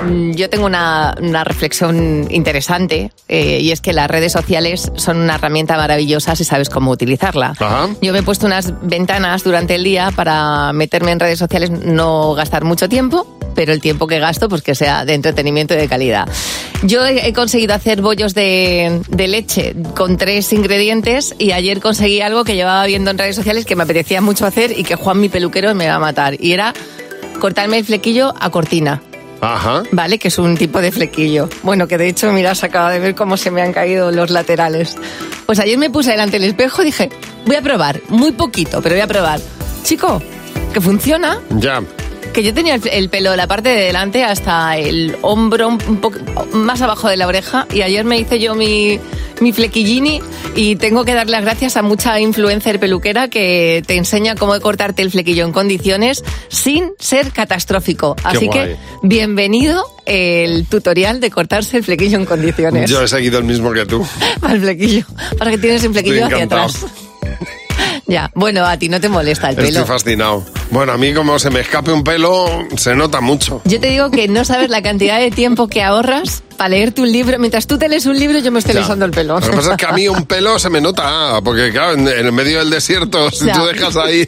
Mm, 0.06 0.32
Yo 0.32 0.50
tengo 0.50 0.66
una, 0.66 1.14
una 1.22 1.44
reflexión 1.44 2.28
interesante 2.32 3.12
eh, 3.28 3.60
y 3.60 3.72
es 3.72 3.82
que 3.82 3.94
las 3.94 4.10
redes 4.10 4.32
sociales 4.32 4.92
son 4.96 5.18
una 5.18 5.36
herramienta 5.36 5.78
maravillosa 5.78 6.36
si 6.36 6.44
sabes 6.44 6.70
cómo 6.70 6.90
utilizarla. 6.92 7.54
Yo 8.02 8.14
me 8.14 8.20
he 8.20 8.24
puesto 8.24 8.48
unas 8.48 8.74
ventanas 8.82 9.44
durante 9.44 9.76
el 9.76 9.84
día 9.84 10.12
para 10.16 10.74
meterme 10.74 11.12
en 11.12 11.20
redes 11.20 11.38
sociales, 11.38 11.70
no 11.70 12.34
gastar 12.34 12.64
mucho 12.64 12.90
tiempo, 12.90 13.28
pero 13.56 13.74
el 13.74 13.82
tiempo 13.82 14.08
que 14.08 14.20
gasto 14.20 14.50
pues 14.50 14.62
que 14.62 14.76
sea 14.76 15.06
de 15.06 15.14
entretenimiento 15.14 15.74
y 15.74 15.78
de 15.78 15.88
calidad. 15.88 16.28
Yo 16.84 17.06
he, 17.06 17.28
he 17.28 17.34
conseguido 17.34 17.74
hacer 17.74 18.02
bollos 18.02 18.34
de, 18.34 19.02
de 19.10 19.28
leche 19.28 19.76
con 19.96 20.18
tres 20.18 20.52
ingredientes 20.54 21.36
y 21.38 21.52
ayer 21.52 21.80
conseguí 21.80 22.22
algo 22.22 22.44
que 22.44 22.56
llevaba 22.56 22.86
viendo 22.86 23.12
en 23.12 23.18
redes 23.18 23.36
sociales 23.36 23.66
que 23.66 23.76
me 23.76 23.84
apetecía 23.84 24.22
mucho 24.22 24.46
hacer 24.46 24.78
y 24.78 24.84
que 24.84 24.96
Juan 24.96 25.20
mi 25.20 25.30
peluquero 25.30 25.74
me 25.76 25.88
va 25.88 25.96
a 25.96 26.00
matar 26.00 26.36
y 26.40 26.54
era 26.54 26.74
cortarme 27.40 27.78
el 27.80 27.86
flequillo 27.86 28.34
a 28.40 28.50
cortina. 28.50 29.02
Ajá. 29.42 29.82
¿vale? 29.92 30.20
Que 30.20 30.28
es 30.28 30.38
un 30.38 30.56
tipo 30.56 30.82
de 30.82 30.92
flequillo. 30.92 31.50
Bueno, 31.64 31.88
que 31.88 31.98
de 31.98 32.08
hecho, 32.08 32.32
mira, 32.32 32.54
se 32.54 32.68
acaba 32.68 32.92
de 32.92 33.00
ver 33.00 33.16
cómo 33.16 33.38
se 33.38 33.50
me 33.50 33.62
han 33.64 33.74
caído 33.74 34.12
los 34.12 34.30
laterales. 34.30 34.96
Pues 35.48 35.60
ayer 35.60 35.78
me 35.80 35.90
puse 35.90 36.12
delante 36.12 36.38
del 36.40 36.50
espejo 36.50 36.84
y 36.84 36.86
dije, 36.86 37.10
voy 37.46 37.56
a 37.56 37.62
probar, 37.62 38.02
muy 38.10 38.32
poquito, 38.34 38.82
pero 38.84 38.94
voy 38.96 39.02
a 39.02 39.08
probar. 39.08 39.40
Chico, 39.84 40.22
que 40.72 40.80
funciona, 40.80 41.40
Ya. 41.58 41.82
Que 42.32 42.44
yo 42.44 42.54
tenía 42.54 42.76
el, 42.76 42.88
el 42.88 43.10
pelo 43.10 43.32
de 43.32 43.38
la 43.38 43.48
parte 43.48 43.70
de 43.70 43.82
delante 43.86 44.24
hasta 44.24 44.78
el 44.78 45.18
hombro, 45.22 45.68
un 45.68 46.02
poco 46.02 46.20
más 46.54 46.82
abajo 46.82 47.10
de 47.10 47.18
la 47.18 47.28
oreja, 47.28 47.68
y 47.74 47.82
ayer 47.82 48.06
me 48.06 48.18
hice 48.18 48.40
yo 48.40 48.56
mi, 48.56 49.00
mi 49.42 49.52
flequillini 49.52 50.22
y 50.56 50.76
tengo 50.76 51.04
que 51.04 51.14
dar 51.14 51.30
las 51.30 51.42
gracias 51.42 51.76
a 51.78 51.82
mucha 51.82 52.20
influencer 52.20 52.80
peluquera 52.80 53.28
que 53.28 53.84
te 53.86 53.96
enseña 53.96 54.36
cómo 54.36 54.58
cortarte 54.60 55.02
el 55.02 55.12
flequillo 55.12 55.46
en 55.46 55.52
condiciones 55.52 56.24
sin 56.48 56.92
ser 57.00 57.32
catastrófico. 57.32 58.16
Así 58.24 58.50
que 58.50 58.78
bienvenido 59.02 59.84
el 60.06 60.66
tutorial 60.68 61.20
de 61.20 61.32
cortarse 61.32 61.78
el 61.78 61.84
flequillo 61.84 62.18
en 62.18 62.26
condiciones. 62.26 62.90
Yo 62.90 63.02
he 63.02 63.08
seguido 63.08 63.40
el 63.40 63.46
mismo 63.46 63.72
que 63.74 63.86
tú. 63.86 64.06
Al 64.42 64.60
flequillo. 64.60 65.06
Para 65.38 65.52
que 65.52 65.58
tienes 65.58 65.84
un 65.84 65.94
flequillo 65.94 66.26
hacia 66.26 66.44
atrás. 66.44 66.86
Ya, 68.12 68.30
bueno, 68.36 68.66
a 68.66 68.76
ti 68.76 68.90
no 68.90 69.00
te 69.00 69.08
molesta 69.08 69.48
el 69.52 69.58
Estoy 69.58 69.72
pelo. 69.72 69.86
fascinado. 69.86 70.46
Bueno, 70.70 70.92
a 70.92 70.98
mí 70.98 71.14
como 71.14 71.40
se 71.40 71.50
me 71.50 71.62
escape 71.62 71.94
un 71.94 72.04
pelo, 72.04 72.46
se 72.76 72.94
nota 72.94 73.22
mucho. 73.22 73.62
Yo 73.64 73.80
te 73.80 73.88
digo 73.88 74.12
que 74.12 74.28
no 74.28 74.44
sabes 74.44 74.70
la 74.70 74.82
cantidad 74.82 75.18
de 75.18 75.32
tiempo 75.32 75.70
que 75.70 75.82
ahorras 75.82 76.44
para 76.62 76.70
leerte 76.70 77.02
un 77.02 77.12
libro. 77.12 77.40
Mientras 77.40 77.66
tú 77.66 77.80
te 77.80 77.90
lees 77.90 78.06
un 78.06 78.20
libro, 78.20 78.38
yo 78.38 78.52
me 78.52 78.60
estoy 78.60 78.76
lesando 78.76 79.04
el 79.04 79.10
pelo. 79.10 79.40
Lo 79.40 79.48
que 79.48 79.56
pasa 79.56 79.72
es 79.72 79.78
que 79.78 79.86
a 79.88 79.94
mí 79.94 80.08
un 80.08 80.28
pelo 80.28 80.60
se 80.60 80.70
me 80.70 80.80
nota, 80.80 81.42
porque 81.44 81.72
claro, 81.72 81.94
en, 81.94 82.08
el 82.08 82.32
medio 82.32 82.60
del 82.60 82.70
desierto, 82.70 83.32
si 83.32 83.48
Ya. 83.48 83.54
tú 83.54 83.66
dejas 83.66 83.98
ahí, 83.98 84.28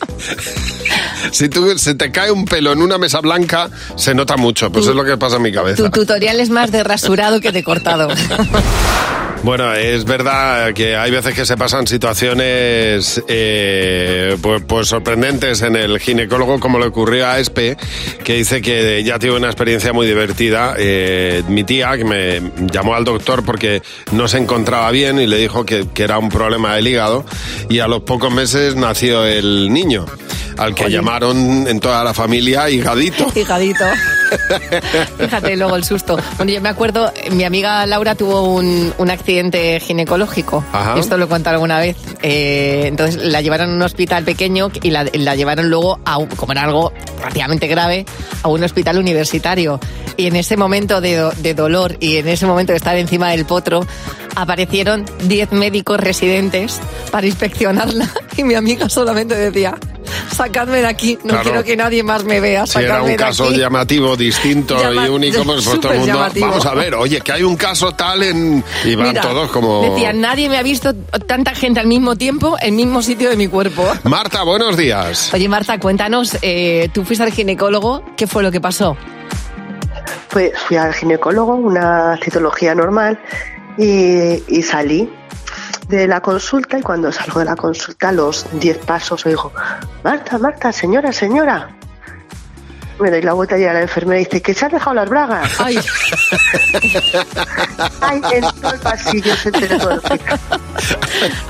si 1.32 1.48
tú 1.48 1.78
se 1.78 1.94
te 1.94 2.12
cae 2.12 2.32
un 2.32 2.46
pelo 2.46 2.72
en 2.72 2.82
una 2.82 2.98
mesa 2.98 3.20
blanca, 3.20 3.70
se 3.96 4.16
nota 4.16 4.36
mucho. 4.36 4.72
Pues 4.72 4.88
es 4.88 4.96
lo 4.96 5.04
que 5.04 5.16
pasa 5.16 5.36
en 5.36 5.44
mi 5.44 5.52
cabeza. 5.52 5.84
Tu 5.84 5.92
tutorial 5.92 6.40
es 6.40 6.50
más 6.50 6.72
de 6.72 6.84
rasurado 6.84 7.40
que 7.40 7.52
de 7.52 7.64
cortado. 7.64 8.08
Bueno, 9.44 9.74
es 9.74 10.06
verdad 10.06 10.72
que 10.72 10.96
hay 10.96 11.12
veces 11.12 11.36
que 11.36 11.46
se 11.46 11.58
pasan 11.58 11.86
situaciones 11.86 13.22
eh, 13.28 14.38
pues, 14.42 14.64
pues 14.66 14.88
sorprendentes 14.88 15.62
en 15.64 15.76
el 15.76 16.00
ginecólogo, 16.00 16.62
como 16.62 16.80
le 16.80 16.86
ocurrió 16.86 17.28
a 17.28 17.40
Espe, 17.40 17.76
que 18.24 18.36
dice 18.36 18.62
que 18.62 19.04
ya 19.04 19.20
tiene 19.20 19.36
una 19.36 19.48
experiencia 19.48 19.92
muy 19.92 20.08
divertida. 20.08 20.76
Eh, 20.78 21.44
mi 21.50 21.66
tía, 21.66 21.98
que 21.98 22.06
me 22.06 22.23
llamó 22.72 22.96
al 22.96 23.04
doctor 23.04 23.44
porque 23.44 23.82
no 24.12 24.28
se 24.28 24.38
encontraba 24.38 24.90
bien 24.92 25.20
y 25.20 25.28
le 25.28 25.38
dijo 25.38 25.66
que, 25.66 25.88
que 25.94 26.04
era 26.04 26.18
un 26.18 26.30
problema 26.30 26.76
del 26.76 26.88
hígado, 26.88 27.26
y 27.70 27.80
a 27.80 27.88
los 27.88 28.02
pocos 28.02 28.32
meses 28.32 28.76
nació 28.76 29.26
el 29.26 29.72
niño, 29.72 30.06
al 30.58 30.76
que 30.76 30.90
llamaron 30.90 31.68
en 31.68 31.80
toda 31.80 32.04
la 32.04 32.14
familia 32.14 32.70
higadito. 32.70 33.28
Higadito. 33.36 33.86
Fíjate 35.20 35.56
luego 35.56 35.76
el 35.76 35.84
susto. 35.84 36.18
Bueno, 36.38 36.52
yo 36.52 36.62
me 36.62 36.70
acuerdo, 36.70 37.12
mi 37.32 37.44
amiga 37.44 37.86
Laura 37.86 38.16
tuvo 38.16 38.44
un, 38.54 38.94
un 38.98 39.10
accidente 39.12 39.80
ginecológico. 39.80 40.64
Ajá. 40.72 40.96
Esto 41.00 41.18
lo 41.18 41.26
he 41.26 41.28
contado 41.28 41.56
alguna 41.56 41.80
vez. 41.80 41.96
Eh, 42.22 42.84
entonces 42.86 43.22
la 43.24 43.42
llevaron 43.42 43.70
a 43.72 43.74
un 43.74 43.82
hospital 43.82 44.24
pequeño 44.24 44.70
y 44.82 44.92
la, 44.92 45.06
la 45.14 45.36
llevaron 45.36 45.70
luego, 45.70 46.00
a 46.06 46.18
un- 46.18 46.28
como 46.28 46.52
era 46.54 46.64
algo 46.64 46.92
relativamente 47.20 47.68
grave, 47.68 48.06
a 48.42 48.48
un 48.48 48.64
hospital 48.64 48.98
universitario. 48.98 49.80
Y 50.18 50.28
en 50.28 50.36
ese 50.36 50.58
momento 50.58 51.02
de, 51.02 51.30
de 51.38 51.54
dolor 51.54 51.98
y 52.00 52.18
en 52.18 52.28
ese 52.28 52.46
momento 52.46 52.72
de 52.72 52.78
estar 52.78 52.96
encima 52.98 53.32
del 53.32 53.46
potro, 53.46 53.86
aparecieron 54.36 55.06
10 55.24 55.52
médicos 55.54 56.00
residentes 56.00 56.80
para 57.12 57.28
inspeccionarla. 57.28 58.10
Y 58.36 58.44
mi 58.44 58.56
amiga 58.56 58.90
solamente 58.90 59.36
decía, 59.36 59.76
sacadme 60.32 60.80
de 60.80 60.88
aquí, 60.88 61.18
no 61.24 61.30
Claro. 61.30 61.44
quiero 61.44 61.64
que 61.64 61.76
nadie 61.78 62.04
más 62.04 62.24
me 62.24 62.40
vea, 62.40 62.66
Si 62.66 62.80
era 62.80 63.02
un 63.02 63.16
caso 63.16 63.46
aquí. 63.46 63.58
llamativo, 63.58 64.16
distinto 64.16 64.78
Llama- 64.80 65.06
y 65.08 65.10
único, 65.10 65.44
pues, 65.44 65.64
todo 65.82 65.92
el 65.92 66.00
mundo. 66.00 66.14
llamativo. 66.14 66.48
Vamos 66.48 66.66
a 66.66 66.74
ver, 66.74 66.96
oye, 66.96 67.22
que 67.22 67.32
hay 67.32 67.44
un 67.44 67.56
caso 67.56 67.92
tal 67.94 68.24
en. 68.24 68.64
Y 68.86 68.96
van 68.96 69.10
Mira, 69.10 69.22
todos 69.22 69.52
como. 69.52 69.82
Decía, 69.92 70.14
nadie 70.14 70.50
me 70.50 70.58
ha 70.58 70.64
visto 70.64 70.94
tanta 71.28 71.54
gente 71.56 71.80
al 71.80 71.88
mismo 71.88 72.16
tiempo, 72.16 72.56
en 72.62 72.70
el 72.70 72.74
mismo 72.74 73.02
sitio 73.02 73.30
de 73.30 73.36
mi 73.38 73.48
cuerpo. 73.48 73.86
Marta, 74.04 74.44
buenos 74.44 74.78
días. 74.78 75.34
Oye, 75.34 75.48
Marta, 75.50 75.80
cuéntanos, 75.80 76.38
eh, 76.42 76.90
tú 76.94 77.04
fuiste 77.04 77.24
al 77.24 77.32
ginecólogo, 77.32 78.04
¿qué 78.18 78.28
fue 78.28 78.44
lo 78.44 78.52
que 78.52 78.62
pasó? 78.62 78.96
Pues 80.30 80.52
fui 80.68 80.78
al 80.78 80.94
ginecólogo, 80.94 81.54
una 81.56 82.18
citología 82.24 82.74
normal, 82.74 83.20
y, 83.78 84.44
y 84.48 84.64
salí 84.64 85.10
de 85.98 86.08
la 86.08 86.22
consulta 86.22 86.78
y 86.78 86.82
cuando 86.82 87.12
salgo 87.12 87.40
de 87.40 87.46
la 87.46 87.56
consulta 87.56 88.12
los 88.12 88.46
10 88.60 88.78
pasos 88.80 89.26
oigo, 89.26 89.52
Marta, 90.04 90.38
Marta, 90.38 90.72
señora, 90.72 91.12
señora. 91.12 91.70
Me 93.00 93.10
doy 93.10 93.24
la 93.24 93.34
vuelta 93.34 93.58
y 93.58 93.66
a 93.66 93.74
la 93.74 93.82
enfermera 93.82 94.20
dice, 94.20 94.40
que 94.42 94.54
se 94.54 94.66
ha 94.66 94.70
dejado 94.70 94.94
las 94.94 95.10
bragas. 95.10 95.50
Ay, 95.60 95.78
Ay, 98.02 98.22
en 98.34 98.42
todo 98.62 98.74
el 98.74 98.80
pasillo 98.80 99.36
se 99.36 99.50
enteró 99.50 99.78
todo 99.80 99.92
el 99.92 99.98
hospital. 99.98 100.40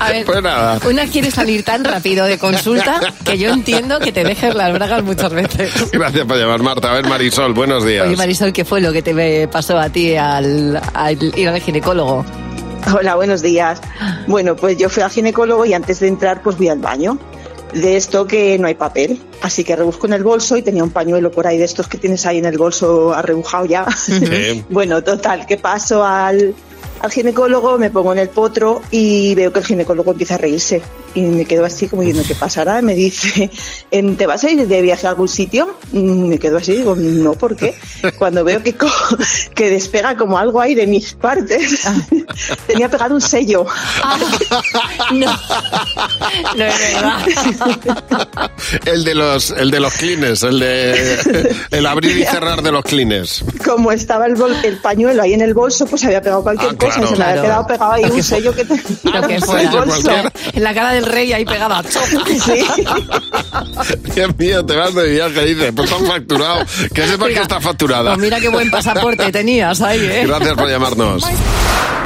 a 0.00 0.10
ver, 0.10 0.24
Pues 0.24 0.42
nada. 0.42 0.78
una 0.88 1.06
quiere 1.06 1.30
salir 1.30 1.62
tan 1.62 1.84
rápido 1.84 2.24
de 2.24 2.38
consulta 2.38 2.98
que 3.24 3.38
yo 3.38 3.52
entiendo 3.52 4.00
que 4.00 4.10
te 4.10 4.24
dejes 4.24 4.54
las 4.54 4.72
bragas 4.72 5.04
muchas 5.04 5.32
veces. 5.32 5.90
Gracias 5.92 6.24
por 6.26 6.36
llamar, 6.38 6.62
Marta. 6.62 6.90
A 6.90 6.94
ver, 6.94 7.06
Marisol, 7.08 7.52
buenos 7.52 7.84
días. 7.84 8.06
Oye, 8.06 8.16
Marisol, 8.16 8.52
¿qué 8.52 8.64
fue 8.64 8.80
lo 8.80 8.92
que 8.92 9.02
te 9.02 9.46
pasó 9.48 9.78
a 9.78 9.90
ti 9.90 10.16
al, 10.16 10.80
al 10.94 11.38
ir 11.38 11.48
al 11.48 11.60
ginecólogo? 11.60 12.24
Hola, 12.92 13.14
buenos 13.14 13.40
días. 13.42 13.80
Bueno, 14.26 14.56
pues 14.56 14.76
yo 14.76 14.88
fui 14.88 15.02
al 15.02 15.10
ginecólogo 15.10 15.64
y 15.64 15.72
antes 15.72 16.00
de 16.00 16.08
entrar 16.08 16.42
pues 16.42 16.58
voy 16.58 16.68
al 16.68 16.78
baño. 16.78 17.18
De 17.72 17.96
esto 17.96 18.26
que 18.26 18.56
no 18.58 18.68
hay 18.68 18.74
papel, 18.74 19.20
así 19.42 19.64
que 19.64 19.74
rebusco 19.74 20.06
en 20.06 20.12
el 20.12 20.22
bolso 20.22 20.56
y 20.56 20.62
tenía 20.62 20.84
un 20.84 20.90
pañuelo 20.90 21.32
por 21.32 21.48
ahí 21.48 21.58
de 21.58 21.64
estos 21.64 21.88
que 21.88 21.98
tienes 21.98 22.24
ahí 22.24 22.38
en 22.38 22.44
el 22.44 22.56
bolso 22.56 23.12
arrebujado 23.12 23.64
ya. 23.64 23.90
Sí. 23.90 24.64
bueno, 24.70 25.02
total, 25.02 25.44
que 25.44 25.56
paso 25.56 26.04
al, 26.04 26.54
al 27.00 27.10
ginecólogo, 27.10 27.76
me 27.76 27.90
pongo 27.90 28.12
en 28.12 28.20
el 28.20 28.28
potro 28.28 28.80
y 28.92 29.34
veo 29.34 29.52
que 29.52 29.58
el 29.58 29.64
ginecólogo 29.64 30.12
empieza 30.12 30.36
a 30.36 30.38
reírse. 30.38 30.82
Y 31.14 31.20
me 31.22 31.44
quedo 31.44 31.64
así 31.64 31.86
como 31.88 32.02
diciendo, 32.02 32.24
¿qué 32.26 32.34
pasará? 32.34 32.82
Me 32.82 32.94
dice, 32.94 33.50
"¿En- 33.90 34.16
¿te 34.16 34.26
vas 34.26 34.42
a 34.44 34.50
ir 34.50 34.66
de 34.66 34.82
viaje 34.82 35.06
a 35.06 35.10
algún 35.10 35.28
sitio? 35.28 35.76
Mm, 35.92 36.24
Me 36.28 36.38
quedo 36.38 36.56
así, 36.58 36.72
digo, 36.72 36.96
no, 36.96 37.34
¿por 37.34 37.54
qué? 37.56 37.74
Cuando 38.18 38.42
veo 38.44 38.62
que, 38.62 38.74
co- 38.74 38.88
que 39.54 39.70
despega 39.70 40.16
como 40.16 40.38
algo 40.38 40.60
ahí 40.60 40.74
de 40.74 40.86
mis 40.88 41.12
partes, 41.14 41.82
tenía 42.66 42.88
pegado 42.88 43.14
un 43.14 43.20
sello. 43.20 43.64
No, 45.12 45.26
no 46.56 46.64
es 46.64 46.78
verdad. 46.94 47.26
El 48.86 49.04
de 49.04 49.14
los, 49.14 49.50
el 49.52 49.70
de 49.70 49.80
los 49.80 49.92
clines, 49.94 50.42
el 50.42 50.58
de 50.58 51.54
el 51.70 51.86
abrir 51.86 52.16
y 52.18 52.24
cerrar 52.24 52.62
de 52.62 52.72
los 52.72 52.82
clines. 52.82 53.44
Como 53.64 53.92
estaba 53.92 54.26
el, 54.26 54.34
bol- 54.34 54.56
el 54.64 54.78
pañuelo 54.78 55.22
ahí 55.22 55.34
en 55.34 55.42
el 55.42 55.54
bolso, 55.54 55.86
pues 55.86 56.04
había 56.04 56.20
pegado 56.20 56.42
cualquier 56.42 56.72
Ah, 56.72 56.76
cosa 56.78 57.00
claro. 57.00 57.08
se 57.08 57.16
me 57.16 57.24
había 57.24 57.34
Claro. 57.34 57.42
quedado 57.42 57.66
pegado 57.66 57.92
ahí 57.92 58.04
un 58.04 58.22
sello 58.22 58.54
que 58.54 58.64
te... 58.64 58.74
Lo 59.04 59.26
que 59.28 59.34
en 59.36 59.42
fuera. 59.42 60.32
En 60.52 60.62
la 60.62 60.74
cara 60.74 60.92
rey 61.04 61.32
ahí 61.32 61.44
pegada. 61.44 61.82
Sí. 62.44 62.64
Dios 64.14 64.36
mío, 64.38 64.64
te 64.64 64.74
vas 64.76 64.94
de 64.94 65.08
viaje, 65.10 65.44
dice, 65.46 65.72
pues 65.72 65.90
estás 65.90 66.06
facturado. 66.08 66.64
Que 66.92 67.06
sepas 67.06 67.28
que 67.28 67.40
está 67.40 67.60
facturada. 67.60 68.10
Pues 68.14 68.22
mira 68.24 68.40
qué 68.40 68.48
buen 68.48 68.70
pasaporte 68.70 69.30
tenías 69.32 69.80
ahí, 69.80 70.00
¿eh? 70.00 70.24
Gracias 70.26 70.54
por 70.54 70.68
llamarnos. 70.68 71.24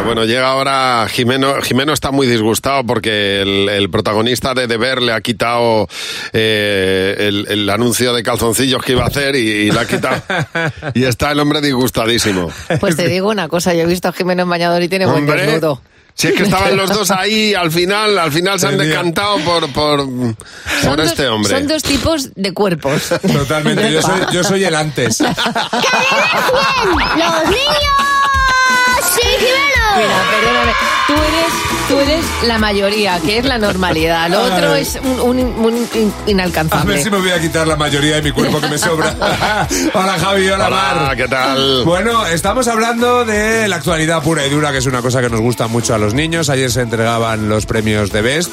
Bueno, 0.05 0.25
llega 0.25 0.49
ahora 0.49 1.07
Jimeno. 1.11 1.61
Jimeno 1.63 1.93
está 1.93 2.11
muy 2.11 2.27
disgustado 2.27 2.85
porque 2.85 3.43
el, 3.43 3.69
el 3.69 3.91
protagonista 3.91 4.55
de 4.55 4.67
Deber 4.67 5.03
le 5.03 5.13
ha 5.13 5.21
quitado 5.21 5.89
eh, 6.33 7.17
el, 7.19 7.47
el 7.49 7.69
anuncio 7.71 8.13
de 8.13 8.23
calzoncillos 8.23 8.83
que 8.83 8.93
iba 8.93 9.05
a 9.05 9.09
hacer 9.09 9.35
y, 9.37 9.41
y 9.41 9.71
le 9.71 9.81
ha 9.81 9.87
quitado. 9.87 10.23
Y 10.95 11.05
está 11.05 11.33
el 11.33 11.41
hombre 11.41 11.61
disgustadísimo. 11.61 12.51
Pues 12.81 12.97
te 12.97 13.09
digo 13.09 13.31
una 13.31 13.49
cosa, 13.49 13.75
yo 13.75 13.83
he 13.83 13.87
visto 13.87 14.09
a 14.09 14.13
Jimeno 14.13 14.43
en 14.45 14.49
bañador 14.49 14.83
y 14.83 14.89
tiene 14.89 15.07
buen 15.07 15.27
desnudo. 15.27 15.81
Si 16.19 16.27
es 16.27 16.35
que 16.35 16.43
estaban 16.43 16.77
los 16.77 16.91
dos 16.91 17.13
ahí, 17.13 17.55
al 17.55 17.71
final, 17.71 18.19
al 18.19 18.33
final 18.33 18.59
se 18.59 18.67
han 18.67 18.77
decantado 18.77 19.39
por, 19.45 19.73
por, 19.73 20.01
por 20.85 20.97
dos- 20.97 21.07
este 21.07 21.29
hombre. 21.29 21.53
Son 21.57 21.69
dos 21.69 21.81
tipos 21.85 22.31
de 22.35 22.53
cuerpos. 22.53 23.03
Totalmente, 23.33 23.93
yo 23.93 24.03
soy, 24.03 24.21
yo 24.33 24.43
soy 24.43 24.65
el 24.65 24.75
antes. 24.75 25.21
¡Los 25.21 25.31
niños! 27.45 27.69
¡Sí, 29.15 29.23
la 32.47 32.59
mayoría, 32.59 33.19
que 33.21 33.39
es 33.39 33.45
la 33.45 33.59
normalidad. 33.59 34.29
Lo 34.31 34.41
otro 34.43 34.75
es 34.75 34.99
un, 35.03 35.21
un- 35.39 35.55
un 35.65 35.77
in- 35.95 36.13
A 36.27 36.31
inalcanzable. 36.31 36.95
ver 36.95 37.03
si 37.03 37.11
me 37.11 37.19
voy 37.19 37.31
a 37.31 37.41
quitar 37.41 37.67
la 37.67 37.77
mayoría 37.77 38.17
de 38.17 38.23
mi 38.23 38.33
cuerpo 38.33 38.61
que 38.61 38.69
me 38.69 38.79
sobra. 38.79 39.15
hola 39.95 40.17
Javi, 40.19 40.49
hola, 40.49 40.67
Hola, 40.69 40.77
Mar. 41.05 41.17
¿qué 41.17 41.29
tal? 41.29 41.85
Bueno, 41.85 42.27
estamos 42.27 42.69
hablando 42.69 43.25
de 43.25 43.69
la 43.69 43.77
actualidad 43.77 44.23
pura 44.23 44.47
y 44.47 44.51
dura, 44.51 44.73
que 44.73 44.79
es 44.79 44.87
una 44.87 45.03
cosa 45.03 45.21
que 45.21 45.31
nos 45.31 45.41
gusta 45.41 45.67
mucho 45.69 45.95
a 45.95 45.99
los 45.99 46.15
niños. 46.15 46.49
Ayer 46.51 46.71
se 46.71 46.83
entregaban 46.83 47.49
los 47.49 47.67
premios 47.67 48.11
de 48.11 48.23
Best. 48.23 48.51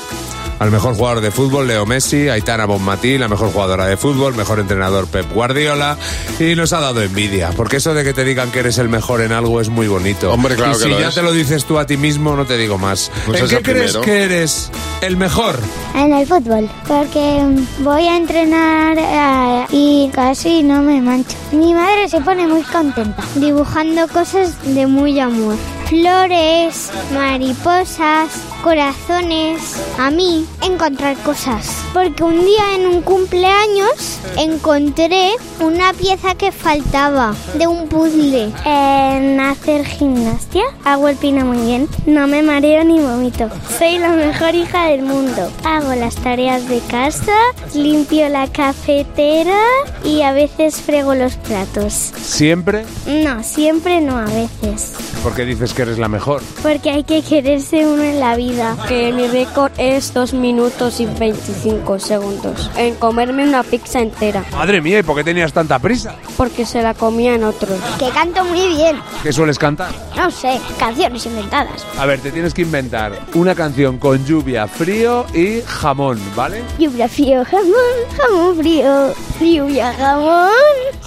Al 0.59 0.71
mejor 0.71 0.95
jugador 0.95 1.21
de 1.21 1.31
fútbol, 1.31 1.67
Leo 1.67 1.85
Messi, 1.85 2.29
Aitana 2.29 2.65
Bonmatí, 2.65 3.17
la 3.17 3.27
mejor 3.27 3.51
jugadora 3.51 3.85
de 3.87 3.97
fútbol, 3.97 4.35
mejor 4.35 4.59
entrenador 4.59 5.05
Pep 5.07 5.29
Guardiola. 5.33 5.97
Y 6.39 6.55
nos 6.55 6.71
ha 6.71 6.79
dado 6.79 7.01
envidia, 7.01 7.51
porque 7.57 7.77
eso 7.77 7.93
de 7.93 8.03
que 8.05 8.13
te 8.13 8.23
digan 8.23 8.51
que 8.51 8.59
eres 8.59 8.77
el 8.77 8.87
mejor 8.87 9.21
en 9.21 9.33
algo 9.33 9.59
es 9.59 9.67
muy 9.69 9.87
bonito. 9.87 10.31
Hombre, 10.31 10.55
claro 10.55 10.71
y 10.71 10.75
que 10.75 10.83
si 10.83 10.89
lo 10.89 10.99
ya 10.99 11.09
es. 11.09 11.15
te 11.15 11.21
lo 11.21 11.33
dices 11.33 11.65
tú 11.65 11.77
a 11.77 11.85
ti 11.85 11.97
mismo, 11.97 12.35
no 12.35 12.45
te 12.45 12.57
digo 12.57 12.77
más. 12.77 13.11
Pues 13.25 13.41
¿En 13.41 13.47
qué 13.49 13.61
crees 13.61 13.97
primero. 13.97 14.01
que 14.01 14.23
eres 14.23 14.71
el 15.01 15.17
mejor? 15.17 15.59
En 15.93 16.13
el 16.13 16.25
fútbol, 16.25 16.69
porque 16.87 17.43
voy 17.79 18.07
a 18.07 18.15
entrenar 18.17 18.97
eh, 18.97 19.65
y 19.71 20.09
casi 20.13 20.63
no 20.63 20.81
me 20.81 21.01
mancho. 21.01 21.35
Mi 21.51 21.73
madre 21.73 22.07
se 22.07 22.21
pone 22.21 22.47
muy 22.47 22.61
contenta 22.63 23.23
dibujando 23.35 24.07
cosas 24.07 24.53
de 24.63 24.87
muy 24.87 25.19
amor. 25.19 25.55
Flores, 25.89 26.91
mariposas, 27.13 28.29
corazones. 28.65 29.75
A 29.99 30.09
mí, 30.09 30.43
encontrar 30.63 31.15
cosas. 31.17 31.83
Porque 31.93 32.23
un 32.23 32.43
día 32.43 32.73
en 32.75 32.87
un 32.87 33.01
cumpleaños 33.03 34.17
encontré 34.37 35.29
una 35.59 35.93
pieza 35.93 36.33
que 36.33 36.51
faltaba 36.51 37.35
de 37.59 37.67
un 37.67 37.87
puzzle. 37.87 38.51
En 38.65 39.39
hacer 39.39 39.85
gimnasia 39.85 40.63
hago 40.83 41.09
el 41.09 41.15
pino 41.15 41.45
muy 41.45 41.59
bien. 41.63 41.87
No 42.07 42.25
me 42.25 42.41
mareo 42.41 42.83
ni 42.83 42.99
vomito. 42.99 43.49
Soy 43.77 43.99
la 43.99 44.09
mejor 44.09 44.55
hija 44.55 44.87
del 44.87 45.03
mundo. 45.03 45.47
Hago 45.63 45.93
las 45.93 46.15
tareas 46.15 46.67
de 46.67 46.79
casa, 46.79 47.37
limpio 47.75 48.27
la 48.29 48.47
cafetera 48.47 49.59
y 50.03 50.23
a 50.23 50.31
veces 50.33 50.77
frego 50.81 51.13
los 51.13 51.35
platos. 51.35 51.93
Siempre 51.93 52.83
No, 53.05 53.43
siempre 53.43 54.01
no, 54.01 54.17
a 54.17 54.25
veces. 54.25 54.93
porque 55.21 55.45
dices 55.45 55.71
que 55.75 55.83
eres 55.83 55.99
la 55.99 56.07
mejor. 56.07 56.41
Porque 56.63 56.89
hay 56.89 57.03
que 57.03 57.21
quererse 57.21 57.85
uno 57.85 58.01
en 58.01 58.19
la 58.19 58.35
vida. 58.35 58.54
Que 58.87 59.11
mi 59.11 59.27
récord 59.27 59.71
es 59.77 60.13
2 60.13 60.33
minutos 60.33 60.99
y 60.99 61.05
25 61.05 61.99
segundos 61.99 62.69
en 62.77 62.95
comerme 62.95 63.43
una 63.47 63.63
pizza 63.63 63.99
entera, 63.99 64.43
Madre 64.51 64.81
mía, 64.81 64.99
¿y 64.99 65.03
por 65.03 65.15
qué 65.17 65.23
tenías 65.23 65.51
tanta 65.51 65.77
prisa? 65.79 66.15
porque 66.37 66.65
se 66.65 66.81
la 66.81 66.93
comían 66.93 67.43
otros. 67.45 67.79
Que 67.97 68.09
canto 68.09 68.43
muy 68.43 68.67
bien. 68.67 68.97
¿Qué 69.23 69.31
sueles 69.31 69.57
cantar? 69.57 69.89
No 70.17 70.29
sé, 70.29 70.59
canciones 70.77 71.25
inventadas. 71.25 71.85
A 71.97 72.05
ver, 72.05 72.19
te 72.19 72.29
tienes 72.31 72.53
que 72.53 72.61
inventar 72.63 73.13
una 73.33 73.55
canción 73.55 73.97
con 73.97 74.25
lluvia, 74.25 74.67
frío 74.67 75.25
y 75.33 75.61
jamón, 75.65 76.19
¿vale? 76.35 76.61
Lluvia, 76.77 77.07
frío, 77.07 77.43
jamón, 77.45 77.73
jamón 78.17 78.57
frío, 78.57 79.13
lluvia, 79.39 79.93
jamón. 79.93 80.49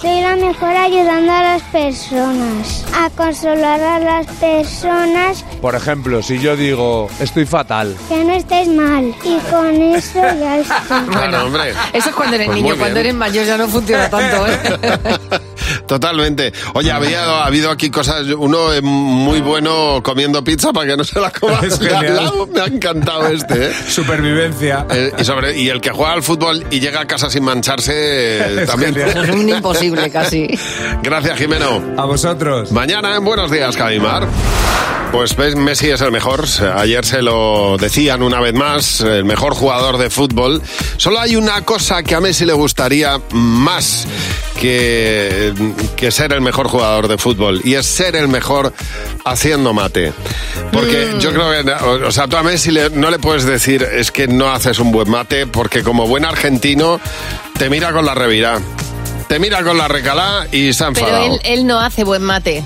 Soy 0.01 0.21
la 0.21 0.35
mejor 0.37 0.69
ayudando 0.69 1.29
a 1.33 1.41
las 1.43 1.61
personas, 1.63 2.85
a 2.95 3.09
consolar 3.09 3.81
a 3.81 3.99
las 3.99 4.27
personas 4.27 5.43
Por 5.61 5.75
ejemplo, 5.75 6.23
si 6.23 6.39
yo 6.39 6.55
digo, 6.55 7.09
estoy 7.19 7.45
fatal, 7.45 7.97
que 8.07 8.23
no 8.23 8.33
estés 8.33 8.69
mal. 8.69 9.13
Y 9.25 9.37
con 9.51 9.81
eso 9.81 10.21
ya 10.21 10.59
está. 10.59 11.05
Claro, 11.05 11.45
hombre. 11.47 11.73
Eso 11.91 12.09
es 12.09 12.15
cuando 12.15 12.35
eres 12.35 12.47
Pues 12.47 12.61
niño, 12.61 12.75
cuando 12.77 12.99
eres 13.01 13.13
mayor 13.13 13.45
ya 13.45 13.57
no 13.57 13.67
funciona 13.67 14.09
tanto, 14.09 14.47
¿eh? 14.47 15.39
Totalmente. 15.87 16.53
Oye, 16.73 16.91
había 16.91 17.23
ha 17.43 17.45
habido 17.45 17.69
aquí 17.71 17.89
cosas. 17.89 18.25
Uno 18.37 18.71
es 18.73 18.81
muy 18.83 19.41
bueno 19.41 20.01
comiendo 20.03 20.43
pizza 20.43 20.71
para 20.73 20.87
que 20.87 20.97
no 20.97 21.03
se 21.03 21.19
la 21.19 21.31
coma. 21.31 21.59
Es 21.63 21.79
de 21.79 21.89
al 21.89 21.95
genial. 22.05 22.15
lado. 22.15 22.47
Me 22.47 22.61
ha 22.61 22.65
encantado 22.65 23.27
este. 23.27 23.67
¿eh? 23.67 23.73
Supervivencia. 23.87 24.85
Eh, 24.89 25.11
y, 25.17 25.23
sobre, 25.23 25.57
y 25.59 25.69
el 25.69 25.81
que 25.81 25.91
juega 25.91 26.13
al 26.13 26.23
fútbol 26.23 26.65
y 26.71 26.79
llega 26.79 27.01
a 27.01 27.07
casa 27.07 27.29
sin 27.29 27.43
mancharse 27.43 27.93
eh, 27.95 28.61
Es 28.63 28.69
también. 28.69 28.93
genial. 28.93 29.23
Es 29.29 29.35
un 29.35 29.49
imposible 29.49 30.09
casi. 30.09 30.47
Gracias, 31.03 31.37
Jimeno. 31.37 31.81
A 31.97 32.05
vosotros. 32.05 32.71
Mañana 32.71 33.15
en 33.15 33.23
Buenos 33.25 33.51
Días, 33.51 33.75
Cabimar. 33.75 34.27
Pues 35.11 35.35
ves, 35.35 35.55
Messi 35.55 35.89
es 35.89 36.01
el 36.01 36.11
mejor. 36.11 36.45
Ayer 36.75 37.03
se 37.03 37.23
lo 37.23 37.77
decían 37.79 38.21
una 38.21 38.39
vez 38.39 38.53
más, 38.53 39.01
el 39.01 39.25
mejor 39.25 39.55
jugador 39.55 39.97
de 39.97 40.11
fútbol. 40.11 40.61
Solo 40.97 41.19
hay 41.19 41.35
una 41.35 41.63
cosa 41.63 42.03
que 42.03 42.13
a 42.13 42.19
Messi 42.21 42.45
le 42.45 42.53
gustaría 42.53 43.19
más 43.31 44.05
que, 44.59 45.51
que 45.95 46.11
ser 46.11 46.33
el 46.33 46.41
mejor 46.41 46.67
jugador 46.67 47.07
de 47.07 47.17
fútbol 47.17 47.61
y 47.63 47.75
es 47.75 47.85
ser 47.85 48.15
el 48.15 48.27
mejor 48.27 48.73
haciendo 49.25 49.73
mate. 49.73 50.13
Porque 50.71 51.15
yo 51.19 51.31
creo 51.31 51.51
que, 51.51 51.71
o, 52.05 52.11
sea, 52.11 52.27
tú 52.27 52.37
a 52.37 52.43
Messi 52.43 52.71
no 52.93 53.09
le 53.09 53.19
puedes 53.19 53.45
decir 53.45 53.83
es 53.83 54.11
que 54.11 54.27
no 54.27 54.51
haces 54.51 54.79
un 54.79 54.91
buen 54.91 55.09
mate 55.09 55.47
porque 55.47 55.83
como 55.83 56.07
buen 56.07 56.25
argentino 56.25 56.99
te 57.57 57.69
mira 57.69 57.91
con 57.91 58.05
la 58.05 58.13
revirá. 58.15 58.59
Te 59.27 59.37
mira 59.39 59.63
con 59.63 59.77
la 59.77 59.87
recalá 59.87 60.47
y 60.51 60.73
se 60.73 60.83
ha 60.83 60.91
Pero 60.91 61.05
enfadado. 61.05 61.33
él, 61.35 61.39
él 61.43 61.67
no 61.67 61.79
hace 61.79 62.03
buen 62.03 62.23
mate. 62.23 62.63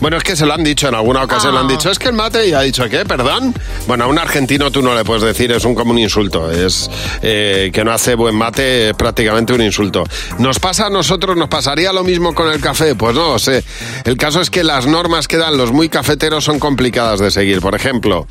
Bueno, 0.00 0.18
es 0.18 0.22
que 0.24 0.36
se 0.36 0.44
lo 0.44 0.52
han 0.52 0.62
dicho 0.62 0.86
en 0.88 0.94
alguna 0.94 1.22
ocasión, 1.22 1.54
le 1.54 1.60
han 1.60 1.66
Ah. 1.66 1.72
dicho, 1.72 1.90
es 1.90 1.98
que 1.98 2.08
el 2.08 2.14
mate, 2.14 2.46
y 2.48 2.52
ha 2.52 2.60
dicho, 2.60 2.86
¿qué? 2.90 3.06
¿Perdón? 3.06 3.54
Bueno, 3.86 4.04
a 4.04 4.06
un 4.06 4.18
argentino 4.18 4.70
tú 4.70 4.82
no 4.82 4.94
le 4.94 5.02
puedes 5.04 5.22
decir, 5.22 5.50
es 5.52 5.64
un 5.64 5.74
como 5.74 5.92
un 5.92 5.98
insulto, 5.98 6.50
es 6.50 6.90
eh, 7.22 7.70
que 7.72 7.84
no 7.84 7.92
hace 7.92 8.14
buen 8.14 8.34
mate, 8.34 8.90
es 8.90 8.94
prácticamente 8.96 9.54
un 9.54 9.62
insulto. 9.62 10.04
¿Nos 10.38 10.58
pasa 10.58 10.86
a 10.86 10.90
nosotros, 10.90 11.36
nos 11.38 11.48
pasaría 11.48 11.92
lo 11.92 12.04
mismo 12.04 12.34
con 12.34 12.50
el 12.52 12.60
café? 12.60 12.94
Pues 12.94 13.14
no 13.14 13.32
lo 13.32 13.38
sé. 13.38 13.64
El 14.04 14.18
caso 14.18 14.42
es 14.42 14.50
que 14.50 14.62
las 14.62 14.86
normas 14.86 15.26
que 15.26 15.38
dan 15.38 15.56
los 15.56 15.72
muy 15.72 15.88
cafeteros 15.88 16.44
son 16.44 16.58
complicadas 16.58 17.20
de 17.20 17.30
seguir. 17.30 17.60
Por 17.62 17.74
ejemplo, 17.74 18.26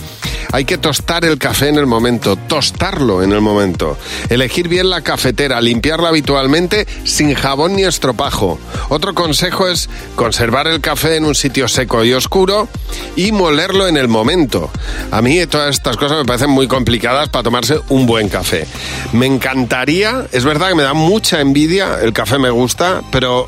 hay 0.51 0.65
que 0.65 0.77
tostar 0.77 1.25
el 1.25 1.39
café 1.39 1.69
en 1.69 1.77
el 1.77 1.87
momento, 1.87 2.35
tostarlo 2.35 3.23
en 3.23 3.31
el 3.31 3.41
momento, 3.41 3.97
elegir 4.29 4.67
bien 4.67 4.91
la 4.91 5.01
cafetera, 5.01 5.59
limpiarla 5.59 6.09
habitualmente 6.09 6.85
sin 7.03 7.33
jabón 7.33 7.75
ni 7.75 7.83
estropajo. 7.83 8.59
Otro 8.89 9.15
consejo 9.15 9.67
es 9.67 9.89
conservar 10.15 10.67
el 10.67 10.79
café 10.79 11.15
en 11.15 11.25
un 11.25 11.33
sitio 11.33 11.52
seco 11.67 12.03
y 12.03 12.13
oscuro 12.13 12.67
y 13.15 13.31
molerlo 13.31 13.87
en 13.87 13.97
el 13.97 14.07
momento. 14.07 14.69
A 15.11 15.21
mí 15.21 15.45
todas 15.47 15.75
estas 15.75 15.97
cosas 15.97 16.17
me 16.17 16.25
parecen 16.25 16.49
muy 16.49 16.67
complicadas 16.67 17.29
para 17.29 17.43
tomarse 17.43 17.79
un 17.89 18.05
buen 18.05 18.29
café. 18.29 18.67
Me 19.13 19.25
encantaría, 19.27 20.25
es 20.31 20.43
verdad 20.43 20.69
que 20.69 20.75
me 20.75 20.83
da 20.83 20.93
mucha 20.93 21.39
envidia, 21.41 21.99
el 22.01 22.13
café 22.13 22.37
me 22.39 22.49
gusta, 22.49 23.01
pero 23.11 23.47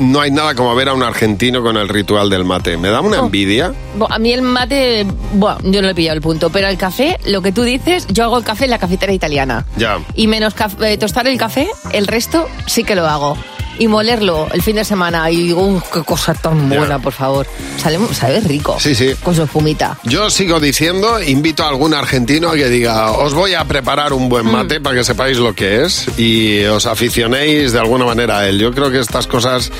no 0.00 0.20
hay 0.20 0.30
nada 0.30 0.54
como 0.54 0.72
ver 0.76 0.88
a 0.90 0.94
un 0.94 1.02
argentino 1.02 1.60
con 1.62 1.76
el 1.76 1.88
ritual 1.88 2.30
del 2.30 2.44
mate. 2.44 2.76
Me 2.76 2.88
da 2.88 3.00
una 3.00 3.16
envidia. 3.18 3.72
Bo- 3.96 4.10
A 4.10 4.18
mí 4.20 4.32
el 4.32 4.42
mate, 4.42 5.04
bueno, 5.32 5.58
yo 5.64 5.80
no 5.80 5.86
le 5.88 5.92
he 5.92 5.94
pillado 5.94 6.14
el 6.16 6.22
punto, 6.22 6.50
pero 6.50 6.68
el 6.68 6.78
café, 6.78 7.18
lo 7.26 7.42
que 7.42 7.50
tú 7.50 7.62
dices, 7.64 8.06
yo 8.08 8.24
hago 8.24 8.38
el 8.38 8.44
café 8.44 8.64
en 8.64 8.70
la 8.70 8.78
cafetera 8.78 9.12
italiana. 9.12 9.66
Ya. 9.76 9.98
Y 10.14 10.28
menos 10.28 10.54
eh, 10.82 10.96
tostar 10.98 11.26
el 11.26 11.36
café, 11.36 11.68
el 11.92 12.06
resto 12.06 12.46
sí 12.66 12.84
que 12.84 12.94
lo 12.94 13.08
hago. 13.08 13.36
Y 13.78 13.86
molerlo 13.88 14.48
el 14.52 14.62
fin 14.62 14.76
de 14.76 14.84
semana 14.84 15.30
y 15.30 15.36
digo, 15.36 15.62
"Uf, 15.62 15.82
qué 15.92 16.02
cosa 16.02 16.34
tan 16.34 16.68
buena, 16.68 16.98
por 16.98 17.12
favor. 17.12 17.46
Sale, 17.80 17.98
sabe 18.12 18.40
rico. 18.40 18.76
Sí, 18.80 18.94
sí. 18.94 19.14
Con 19.22 19.34
su 19.34 19.42
espumita. 19.44 19.98
Yo 20.04 20.30
sigo 20.30 20.58
diciendo, 20.60 21.22
invito 21.22 21.62
a 21.64 21.68
algún 21.68 21.94
argentino 21.94 22.50
a 22.50 22.54
que 22.54 22.68
diga, 22.68 23.12
os 23.12 23.34
voy 23.34 23.54
a 23.54 23.64
preparar 23.64 24.12
un 24.12 24.28
buen 24.28 24.46
mate 24.50 24.80
para 24.80 24.96
que 24.96 25.04
sepáis 25.04 25.38
lo 25.38 25.54
que 25.54 25.84
es 25.84 26.06
y 26.18 26.64
os 26.64 26.86
aficionéis 26.86 27.72
de 27.72 27.78
alguna 27.78 28.04
manera 28.04 28.38
a 28.40 28.48
él. 28.48 28.58
Yo 28.58 28.72
creo 28.72 28.90
que 28.90 28.98
estas 28.98 29.26
cosas 29.26 29.70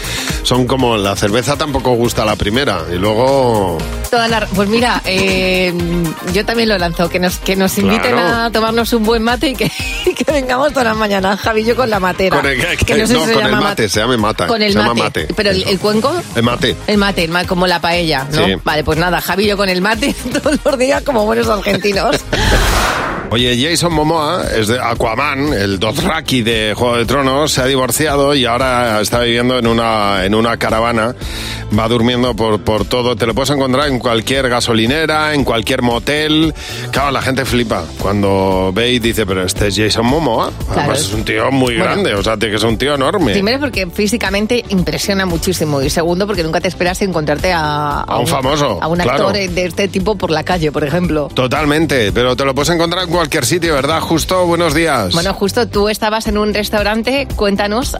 son 0.45 0.67
como 0.67 0.97
la 0.97 1.17
cerveza 1.17 1.57
tampoco 1.57 1.91
gusta 1.95 2.25
la 2.25 2.37
primera 2.37 2.83
y 2.93 2.97
luego... 2.97 3.79
Toda 4.11 4.29
la- 4.29 4.47
pues 4.47 4.69
mira, 4.69 5.03
eh, 5.05 5.73
yo 6.33 6.45
también 6.45 6.69
lo 6.69 6.79
lanzo, 6.79 7.09
que 7.11 7.19
nos, 7.19 7.39
que 7.39 7.57
nos 7.57 7.77
inviten 7.79 8.13
Claro. 8.13 8.37
a 8.45 8.51
tomarnos 8.51 8.93
un 8.93 9.03
buen 9.05 9.23
mate 9.23 9.49
y 9.51 9.55
que, 9.55 9.71
y 10.07 10.15
que 10.15 10.31
vengamos 10.33 10.69
todas 10.71 10.85
las 10.87 10.97
mañanas, 10.97 11.39
Javi, 11.41 11.65
yo 11.65 11.75
con 11.77 11.91
la 11.91 12.01
matera. 12.01 12.37
Con 12.41 12.47
el, 12.49 12.59
que 12.79 12.95
no 12.95 13.07
sé 13.07 13.15
no, 13.15 13.21
si 13.21 13.27
se 13.27 13.33
con 13.35 13.45
el 13.45 13.51
llama 13.51 13.61
mate, 13.89 13.95
se 13.95 14.01
llama 14.01 14.17
mata. 14.17 14.47
Con 14.47 14.63
el 14.63 14.73
se 14.73 14.79
llama 14.79 14.95
mate. 14.95 15.21
mate. 15.23 15.35
Pero 15.35 15.51
el, 15.51 15.63
el 15.69 15.79
cuenco, 15.79 16.13
El 16.35 16.43
mate. 16.43 16.77
el 16.87 16.99
mate, 16.99 17.25
el 17.25 17.31
ma- 17.31 17.45
como 17.47 17.67
la 17.67 17.81
paella, 17.81 18.27
¿no? 18.33 18.45
Sí. 18.45 18.55
Vale, 18.65 18.85
pues 18.85 18.99
nada, 18.99 19.21
Javi 19.21 19.45
y 19.45 19.49
yo 19.49 19.57
con 19.57 19.69
el 19.69 19.81
mate 19.81 20.15
todos 20.43 20.59
los 20.65 20.79
días 20.79 21.03
como 21.03 21.25
buenos 21.25 21.49
argentinos. 21.49 22.17
Oye, 23.31 23.59
Jason 23.63 23.93
Momoa 23.93 24.43
es 24.57 24.69
de 24.69 24.81
Aquaman, 24.81 25.53
el 25.53 25.79
Dothraki 25.79 26.41
de 26.43 26.73
Juego 26.75 26.97
de 26.97 27.05
Tronos, 27.05 27.53
se 27.53 27.61
ha 27.61 27.67
divorciado 27.67 28.35
y 28.35 28.47
ahora 28.47 29.03
está 29.03 29.21
viviendo 29.21 29.59
en 29.59 29.67
una, 29.67 30.25
en 30.25 30.35
una 30.35 30.57
caravana. 30.57 31.15
Va 31.79 31.87
durmiendo 31.87 32.35
por, 32.35 32.63
por 32.63 32.87
todo. 32.87 33.15
Te 33.15 33.27
lo 33.27 33.35
puedes 33.35 33.51
encontrar 33.51 33.89
en 33.89 33.99
cualquier 33.99 34.49
gasolinera, 34.49 35.35
en 35.35 35.45
cualquier 35.45 35.83
motel. 35.83 36.55
Claro, 36.91 37.11
la 37.11 37.21
gente 37.21 37.45
flipa 37.45 37.85
cuando 38.01 38.71
ve 38.75 38.93
y 38.93 38.99
dice, 38.99 39.27
pero 39.27 39.45
este 39.45 39.67
es 39.67 39.77
Jason 39.77 40.07
Momoa. 40.07 40.51
Además 40.71 41.01
es 41.01 41.13
un 41.13 41.25
tío 41.27 41.51
muy 41.51 41.77
Bueno. 41.77 41.85
grande, 41.85 42.15
o 42.15 42.23
sea, 42.23 42.39
que 42.39 42.59
ser 42.59 42.67
un 42.69 42.79
tío 42.79 42.95
enorme. 42.95 43.33
Primero 43.33 43.61
porque 43.61 43.87
físicamente 43.87 44.65
impresiona 44.71 45.27
muchísimo 45.27 45.83
y 45.83 45.91
segundo 45.91 46.27
porque 46.27 46.43
nunca 46.43 46.63
te 46.63 46.69
esperas 46.69 47.03
encontrarte 47.03 47.53
a, 47.53 48.01
A 48.01 48.19
un 48.19 48.27
famoso, 48.27 48.79
a 48.81 48.89
un 48.89 48.97
claro. 49.01 49.29
actor 49.29 49.33
de 49.35 49.65
este 49.67 49.89
tipo 49.89 50.17
por 50.17 50.31
la 50.31 50.45
calle, 50.45 50.73
por 50.73 50.85
ejemplo. 50.85 51.29
Totalmente, 51.35 52.13
pero 52.13 52.35
te 52.35 52.47
lo 52.47 52.55
puedes 52.55 52.71
encontrar 52.71 53.05
en 53.05 53.11
cualquier 53.19 53.45
sitio, 53.45 53.75
¿verdad? 53.75 54.01
Justo, 54.01 54.47
buenos 54.47 54.75
días. 54.75 55.13
Bueno, 55.13 55.35
justo 55.35 55.67
tú 55.67 55.89
estabas 55.89 56.29
en 56.29 56.39
un 56.39 56.55
restaurante, 56.55 57.27
cuéntanos 57.35 57.97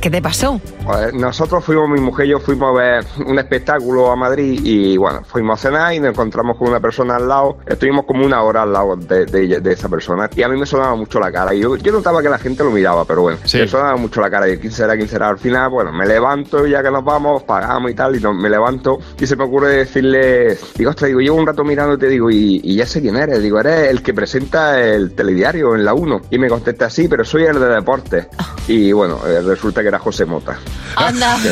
qué 0.00 0.10
te 0.10 0.20
pasó. 0.22 0.60
Pues 0.84 1.14
nosotros 1.14 1.64
fuimos, 1.64 1.88
mi 1.88 2.00
mujer 2.00 2.26
y 2.26 2.30
yo 2.30 2.40
fuimos 2.40 2.70
a 2.70 2.82
ver 2.82 3.04
un 3.26 3.38
espectáculo 3.38 4.10
a 4.10 4.16
Madrid 4.16 4.60
y 4.64 4.96
bueno, 4.96 5.22
fuimos 5.24 5.58
a 5.58 5.68
cenar 5.68 5.94
y 5.94 6.00
nos 6.00 6.10
encontramos 6.10 6.56
con 6.56 6.68
una 6.68 6.80
persona 6.80 7.16
al 7.16 7.28
lado. 7.28 7.58
Estuvimos 7.66 8.04
como 8.06 8.24
una 8.24 8.42
hora 8.42 8.62
al 8.62 8.72
lado 8.72 8.96
de, 8.96 9.26
de 9.26 9.42
ella- 9.42 9.60
de 9.60 9.72
esa 9.72 9.88
persona 9.88 10.28
y 10.34 10.42
a 10.42 10.48
mí 10.48 10.58
me 10.58 10.66
sonaba 10.66 10.94
mucho 10.96 11.18
la 11.20 11.30
cara. 11.30 11.54
Y 11.54 11.60
yo, 11.60 11.76
yo 11.76 11.92
notaba 11.92 12.22
que 12.22 12.28
la 12.28 12.38
gente 12.38 12.64
lo 12.64 12.70
miraba, 12.70 13.04
pero 13.04 13.22
bueno, 13.22 13.38
me 13.60 13.68
sonaba 13.68 13.96
mucho 13.96 14.20
la 14.20 14.30
cara. 14.30 14.48
Y 14.48 14.58
quién 14.58 14.72
será, 14.72 14.96
quién 14.96 15.08
será. 15.08 15.28
Al 15.28 15.38
final, 15.38 15.70
bueno, 15.70 15.92
me 15.92 16.06
levanto 16.06 16.66
y 16.66 16.70
ya 16.70 16.82
que 16.82 16.90
nos 16.90 17.04
vamos, 17.04 17.42
pagamos 17.44 17.90
y 17.90 17.94
tal, 17.94 18.16
y 18.16 18.20
no- 18.20 18.34
me 18.34 18.48
levanto 18.50 18.98
y 19.20 19.26
se 19.26 19.36
me 19.36 19.44
ocurre 19.44 19.68
decirle, 19.76 20.56
digo, 20.76 20.90
ostras, 20.90 21.08
digo, 21.08 21.20
llevo 21.20 21.36
un 21.36 21.46
rato 21.46 21.64
mirando 21.64 21.94
y 21.94 21.98
te 21.98 22.08
digo, 22.08 22.30
y, 22.30 22.60
y 22.64 22.76
ya 22.76 22.86
sé 22.86 23.00
quién 23.00 23.16
eres. 23.16 23.42
Digo, 23.42 23.60
eres 23.60 23.88
el 23.90 24.02
que 24.02 24.12
presenta 24.14 24.80
el 24.80 25.14
telediario 25.14 25.74
en 25.74 25.84
la 25.84 25.94
1. 25.94 26.22
Y 26.30 26.38
me 26.38 26.48
contesta, 26.48 26.90
sí, 26.90 27.08
pero 27.08 27.24
soy 27.24 27.44
el 27.44 27.58
de 27.60 27.66
deportes. 27.68 28.26
Y 28.68 28.92
bueno, 28.92 29.18
eh, 29.26 29.40
resulta 29.42 29.81
que 29.82 29.88
era 29.88 29.98
José 29.98 30.24
Mota. 30.24 30.58
Anda. 30.96 31.36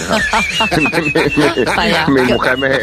Mi 2.08 2.20
mujer 2.22 2.58
me, 2.58 2.78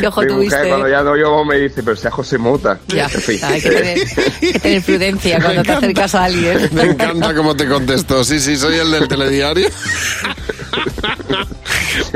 ¿Qué 0.00 0.06
ojo 0.06 0.22
mi 0.22 0.26
tuviste? 0.28 0.56
mujer 0.56 0.68
cuando 0.68 0.88
ya 0.88 1.02
no 1.02 1.16
yo 1.16 1.44
me 1.44 1.56
dice 1.58 1.82
pero 1.82 1.96
sea 1.96 2.10
José 2.10 2.38
Mota 2.38 2.78
Ya, 2.88 3.04
En 3.04 3.10
fin. 3.10 3.38
hay 3.44 3.60
que 3.60 3.70
tener, 3.70 3.98
hay 3.98 4.52
que 4.52 4.58
tener 4.60 4.82
prudencia 4.82 5.38
cuando 5.42 5.62
te 5.62 5.72
acercas 5.72 6.14
a 6.14 6.24
alguien. 6.24 6.68
Me 6.72 6.82
encanta 6.82 7.34
cómo 7.34 7.54
te 7.56 7.66
contestó. 7.68 8.24
Sí, 8.24 8.40
sí, 8.40 8.56
soy 8.56 8.76
el 8.78 8.90
del 8.90 9.08
telediario. 9.08 9.68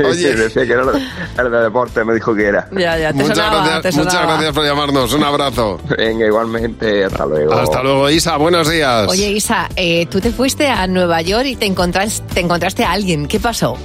Oye 0.03 0.35
decía 0.35 0.65
que 0.65 0.71
era 0.73 0.83
el 1.37 1.51
de 1.51 1.57
deporte 1.57 2.03
me 2.03 2.13
dijo 2.13 2.33
que 2.35 2.45
era 2.47 2.67
Ya, 2.71 2.97
ya, 2.97 3.09
te 3.09 3.15
Muchas 3.19 3.37
sonaba, 3.37 3.65
gracias, 3.67 3.95
te 3.95 4.01
muchas 4.01 4.21
gracias 4.23 4.53
por 4.53 4.65
llamarnos. 4.65 5.13
Un 5.13 5.23
abrazo. 5.23 5.79
venga 5.97 6.25
igualmente 6.25 7.05
hasta 7.05 7.25
luego 7.25 7.53
Hasta 7.53 7.83
luego, 7.83 8.09
Isa. 8.09 8.37
Buenos 8.37 8.69
días. 8.69 9.07
Oye, 9.07 9.29
Isa, 9.31 9.69
eh, 9.75 10.05
tú 10.07 10.19
te 10.21 10.31
fuiste 10.31 10.67
a 10.67 10.87
Nueva 10.87 11.21
York 11.21 11.45
y 11.45 11.55
te 11.55 11.65
encontraste, 11.65 12.04
te 12.33 12.39
encontraste 12.41 12.83
a 12.83 12.91
alguien. 12.91 13.27
¿Qué 13.27 13.39
pasó? 13.39 13.77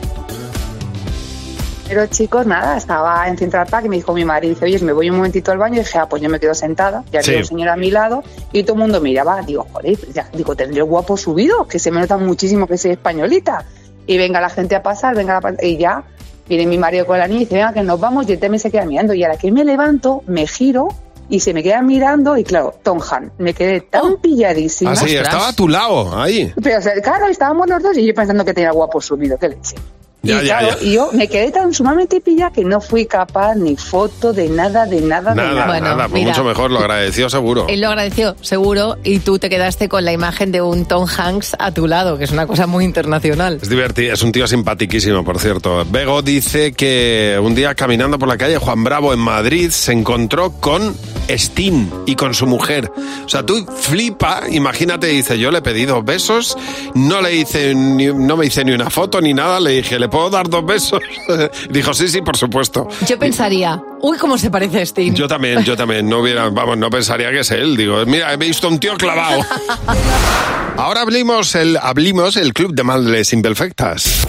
Pero 1.88 2.06
chicos, 2.06 2.46
nada, 2.46 2.76
estaba 2.76 3.26
en 3.26 3.36
Central 3.36 3.66
Park 3.68 3.86
y 3.86 3.88
me 3.88 3.96
dijo 3.96 4.12
mi 4.14 4.24
marido, 4.24 4.54
dice, 4.54 4.64
oye, 4.64 4.78
me 4.78 4.92
voy 4.92 5.10
un 5.10 5.16
momentito 5.16 5.50
al 5.50 5.58
baño 5.58 5.74
y 5.76 5.78
dije, 5.80 5.98
ah, 5.98 6.08
pues 6.08 6.22
yo 6.22 6.28
me 6.28 6.38
quedo 6.38 6.54
sentada, 6.54 7.02
ya 7.10 7.20
Sí. 7.20 7.30
había 7.30 7.40
un 7.40 7.46
señor 7.48 7.68
a 7.68 7.76
mi 7.76 7.90
lado 7.90 8.22
y 8.52 8.62
todo 8.62 8.74
el 8.74 8.80
mundo 8.82 9.00
miraba, 9.00 9.42
digo, 9.42 9.66
joder, 9.72 9.98
ya, 10.12 10.28
digo, 10.32 10.54
tendré 10.54 10.82
guapo 10.82 11.16
subido, 11.16 11.66
que 11.66 11.80
se 11.80 11.90
me 11.90 11.98
nota 12.00 12.16
muchísimo 12.16 12.68
que 12.68 12.78
soy 12.78 12.92
españolita. 12.92 13.64
Y 14.06 14.18
venga 14.18 14.40
la 14.40 14.50
gente 14.50 14.76
a 14.76 14.82
pasar, 14.84 15.16
venga 15.16 15.40
la 15.40 15.54
y 15.64 15.78
ya 15.78 16.04
viene 16.48 16.64
mi 16.66 16.78
marido 16.78 17.06
con 17.06 17.18
la 17.18 17.26
niña 17.26 17.40
y 17.40 17.44
dice, 17.44 17.56
venga, 17.56 17.72
que 17.72 17.82
nos 17.82 17.98
vamos 17.98 18.28
y 18.28 18.32
él 18.34 18.38
también 18.38 18.60
se 18.60 18.70
queda 18.70 18.84
mirando. 18.84 19.12
Y 19.14 19.24
a 19.24 19.28
la 19.28 19.36
que 19.36 19.50
me 19.50 19.64
levanto, 19.64 20.22
me 20.28 20.46
giro 20.46 20.88
y 21.30 21.40
se 21.40 21.54
me 21.54 21.62
queda 21.62 21.80
mirando 21.80 22.36
y 22.36 22.44
claro, 22.44 22.74
Tom 22.82 23.00
Han, 23.10 23.32
me 23.38 23.54
quedé 23.54 23.80
tan 23.80 24.16
pilladísima. 24.16 24.92
Ah, 24.92 24.96
sí, 24.96 25.16
estaba 25.16 25.48
a 25.48 25.52
tu 25.54 25.68
lado, 25.68 26.20
ahí. 26.20 26.52
Pero, 26.62 26.78
o 26.78 26.82
sea, 26.82 27.00
claro, 27.00 27.26
estábamos 27.28 27.68
los 27.68 27.82
dos 27.82 27.96
y 27.96 28.04
yo 28.06 28.14
pensando 28.14 28.44
que 28.44 28.52
tenía 28.52 28.72
guapo 28.72 29.00
subido, 29.00 29.38
qué 29.38 29.48
leche. 29.48 29.76
Ya, 30.22 30.42
y 30.42 30.46
ya, 30.46 30.58
claro, 30.58 30.76
ya. 30.80 30.86
y 30.86 30.92
yo 30.94 31.10
me 31.12 31.28
quedé 31.28 31.50
tan 31.50 31.72
sumamente 31.72 32.20
pilla 32.20 32.50
que 32.50 32.62
no 32.64 32.80
fui 32.80 33.06
capaz 33.06 33.54
ni 33.54 33.76
foto 33.76 34.32
de 34.34 34.48
nada, 34.48 34.84
de 34.84 35.00
nada, 35.00 35.30
de 35.30 35.36
Nada, 35.36 35.66
nada. 35.66 35.80
nada, 35.80 36.08
pues 36.08 36.12
mira. 36.22 36.28
mucho 36.32 36.44
mejor, 36.44 36.70
lo 36.70 36.78
agradeció 36.80 37.30
seguro. 37.30 37.66
Él 37.68 37.80
lo 37.80 37.88
agradeció, 37.88 38.36
seguro, 38.42 38.98
y 39.02 39.20
tú 39.20 39.38
te 39.38 39.48
quedaste 39.48 39.88
con 39.88 40.04
la 40.04 40.12
imagen 40.12 40.52
de 40.52 40.60
un 40.60 40.84
Tom 40.84 41.06
Hanks 41.08 41.56
a 41.58 41.72
tu 41.72 41.86
lado, 41.86 42.18
que 42.18 42.24
es 42.24 42.32
una 42.32 42.46
cosa 42.46 42.66
muy 42.66 42.84
internacional. 42.84 43.58
Es 43.62 43.68
divertido, 43.70 44.12
es 44.12 44.22
un 44.22 44.32
tío 44.32 44.46
simpaticísimo, 44.46 45.24
por 45.24 45.38
cierto. 45.38 45.86
Bego 45.90 46.20
dice 46.20 46.72
que 46.72 47.38
un 47.42 47.54
día 47.54 47.74
caminando 47.74 48.18
por 48.18 48.28
la 48.28 48.36
calle 48.36 48.58
Juan 48.58 48.84
Bravo 48.84 49.14
en 49.14 49.20
Madrid 49.20 49.70
se 49.70 49.92
encontró 49.92 50.52
con 50.60 50.94
Sting 51.28 51.88
y 52.06 52.14
con 52.16 52.34
su 52.34 52.46
mujer. 52.46 52.90
O 53.24 53.28
sea, 53.28 53.46
tú 53.46 53.64
flipa, 53.74 54.42
imagínate, 54.50 55.06
dice, 55.06 55.38
yo 55.38 55.50
le 55.50 55.58
he 55.58 55.62
pedido 55.62 56.02
besos, 56.02 56.58
no 56.94 57.22
le 57.22 57.36
hice 57.36 57.74
ni- 57.74 58.06
no 58.12 58.36
me 58.36 58.46
hice 58.46 58.64
ni 58.64 58.72
una 58.72 58.90
foto 58.90 59.20
ni 59.20 59.32
nada, 59.32 59.60
le 59.60 59.70
dije, 59.70 59.98
¿le 59.98 60.09
puedo 60.10 60.30
dar 60.30 60.48
dos 60.48 60.64
besos? 60.64 61.00
Dijo, 61.70 61.94
sí, 61.94 62.08
sí, 62.08 62.20
por 62.20 62.36
supuesto. 62.36 62.88
Yo 63.06 63.18
pensaría, 63.18 63.80
uy, 64.00 64.18
cómo 64.18 64.36
se 64.36 64.50
parece 64.50 64.82
a 64.82 64.86
Steve. 64.86 65.14
Yo 65.14 65.28
también, 65.28 65.64
yo 65.64 65.76
también, 65.76 66.08
no 66.08 66.18
hubiera, 66.20 66.50
vamos, 66.50 66.76
no 66.76 66.90
pensaría 66.90 67.30
que 67.30 67.40
es 67.40 67.50
él. 67.50 67.76
Digo, 67.76 68.04
mira, 68.06 68.32
he 68.32 68.36
visto 68.36 68.68
un 68.68 68.78
tío 68.78 68.96
clavado. 68.96 69.44
Ahora 70.76 71.02
abrimos 71.02 71.54
el, 71.54 71.76
abrimos 71.76 72.36
el 72.36 72.52
club 72.52 72.74
de 72.74 72.82
madres 72.82 73.32
imperfectas. 73.32 74.26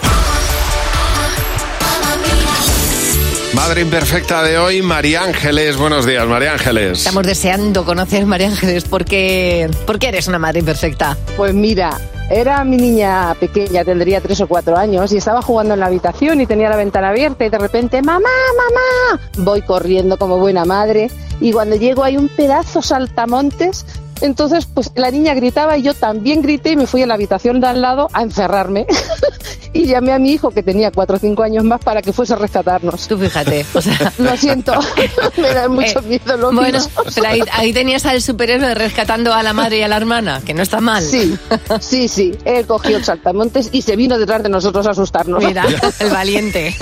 Madre 3.62 3.82
imperfecta 3.82 4.42
de 4.42 4.58
hoy, 4.58 4.82
María 4.82 5.22
Ángeles. 5.22 5.78
Buenos 5.78 6.08
días, 6.08 6.26
María 6.26 6.54
Ángeles. 6.54 6.98
Estamos 6.98 7.22
deseando 7.28 7.86
conocer 7.86 8.26
María 8.26 8.48
Ángeles. 8.48 8.86
¿Por 8.86 9.06
qué, 9.06 9.70
¿Por 9.86 10.00
qué 10.00 10.08
eres 10.08 10.28
una 10.28 10.40
madre 10.40 10.62
imperfecta? 10.62 11.16
Pues 11.38 11.54
mira, 11.54 11.96
era 12.32 12.64
mi 12.64 12.78
niña 12.78 13.36
pequeña, 13.40 13.86
tendría 13.86 14.20
tres 14.20 14.42
o 14.42 14.48
cuatro 14.48 14.76
años, 14.76 15.14
y 15.14 15.18
estaba 15.18 15.44
jugando 15.44 15.76
en 15.76 15.80
la 15.80 15.86
habitación 15.86 16.42
y 16.42 16.48
tenía 16.48 16.70
la 16.70 16.76
ventana 16.76 17.10
abierta 17.10 17.46
y 17.46 17.50
de 17.50 17.60
repente, 17.60 18.02
mamá, 18.02 18.30
mamá, 18.58 19.22
voy 19.38 19.62
corriendo 19.62 20.18
como 20.18 20.40
buena 20.40 20.66
madre 20.66 21.12
y 21.40 21.52
cuando 21.52 21.76
llego 21.76 22.04
hay 22.04 22.18
un 22.18 22.30
pedazo 22.30 22.82
saltamontes. 22.82 23.86
Entonces, 24.22 24.66
pues 24.66 24.92
la 24.96 25.12
niña 25.12 25.36
gritaba 25.36 25.78
y 25.78 25.84
yo 25.84 25.94
también 25.94 26.42
grité 26.42 26.72
y 26.72 26.78
me 26.78 26.88
fui 26.88 27.04
a 27.04 27.06
la 27.06 27.14
habitación 27.14 27.62
de 27.62 27.68
al 27.68 27.82
lado 27.84 28.10
a 28.12 28.24
encerrarme. 28.24 28.88
y 29.74 29.86
llamé 29.86 30.12
a 30.14 30.20
mi 30.20 30.32
hijo, 30.34 30.52
que 30.52 30.64
tenía 30.64 30.92
cuatro 30.92 31.16
o 31.16 31.20
cinco 31.20 31.44
años 31.44 31.64
más, 31.64 31.80
para 31.82 32.02
que 32.02 32.12
fuese 32.14 32.34
a 32.34 32.38
rescatarnos. 32.38 33.08
Tú 33.08 33.18
fíjate. 33.18 33.66
O 33.74 33.82
sea, 33.82 34.14
Lo 34.18 34.36
siento, 34.38 34.74
me 35.38 35.54
da 35.54 35.68
mucho 35.68 36.00
Eh, 36.00 36.04
miedo 36.08 36.38
lo 36.38 36.52
Bueno, 36.52 36.80
mío. 36.80 36.88
pero 37.16 37.28
ahí, 37.28 37.42
ahí 37.54 37.74
tenías 37.74 38.06
al 38.06 38.22
superhéroe 38.22 38.74
rescatando 38.76 39.34
a 39.34 39.42
la 39.44 39.54
madre 39.54 39.80
y 39.80 39.82
a 39.84 39.88
la 39.88 39.98
hermana, 39.98 40.42
que 40.46 40.54
no 40.54 40.62
está 40.64 40.82
mal. 40.82 41.04
Sí, 41.04 41.38
sí, 41.80 42.08
sí. 42.08 42.36
Él 42.46 42.66
cogió 42.66 42.98
el 42.98 43.04
saltamontes 43.06 43.70
y 43.72 43.82
se 43.82 43.96
vino 43.96 44.18
detrás 44.18 44.44
de 44.44 44.50
nosotros 44.50 44.86
a 44.88 44.92
asustarnos. 44.92 45.44
Mira, 45.44 45.66
el 46.00 46.10
valiente. 46.10 46.76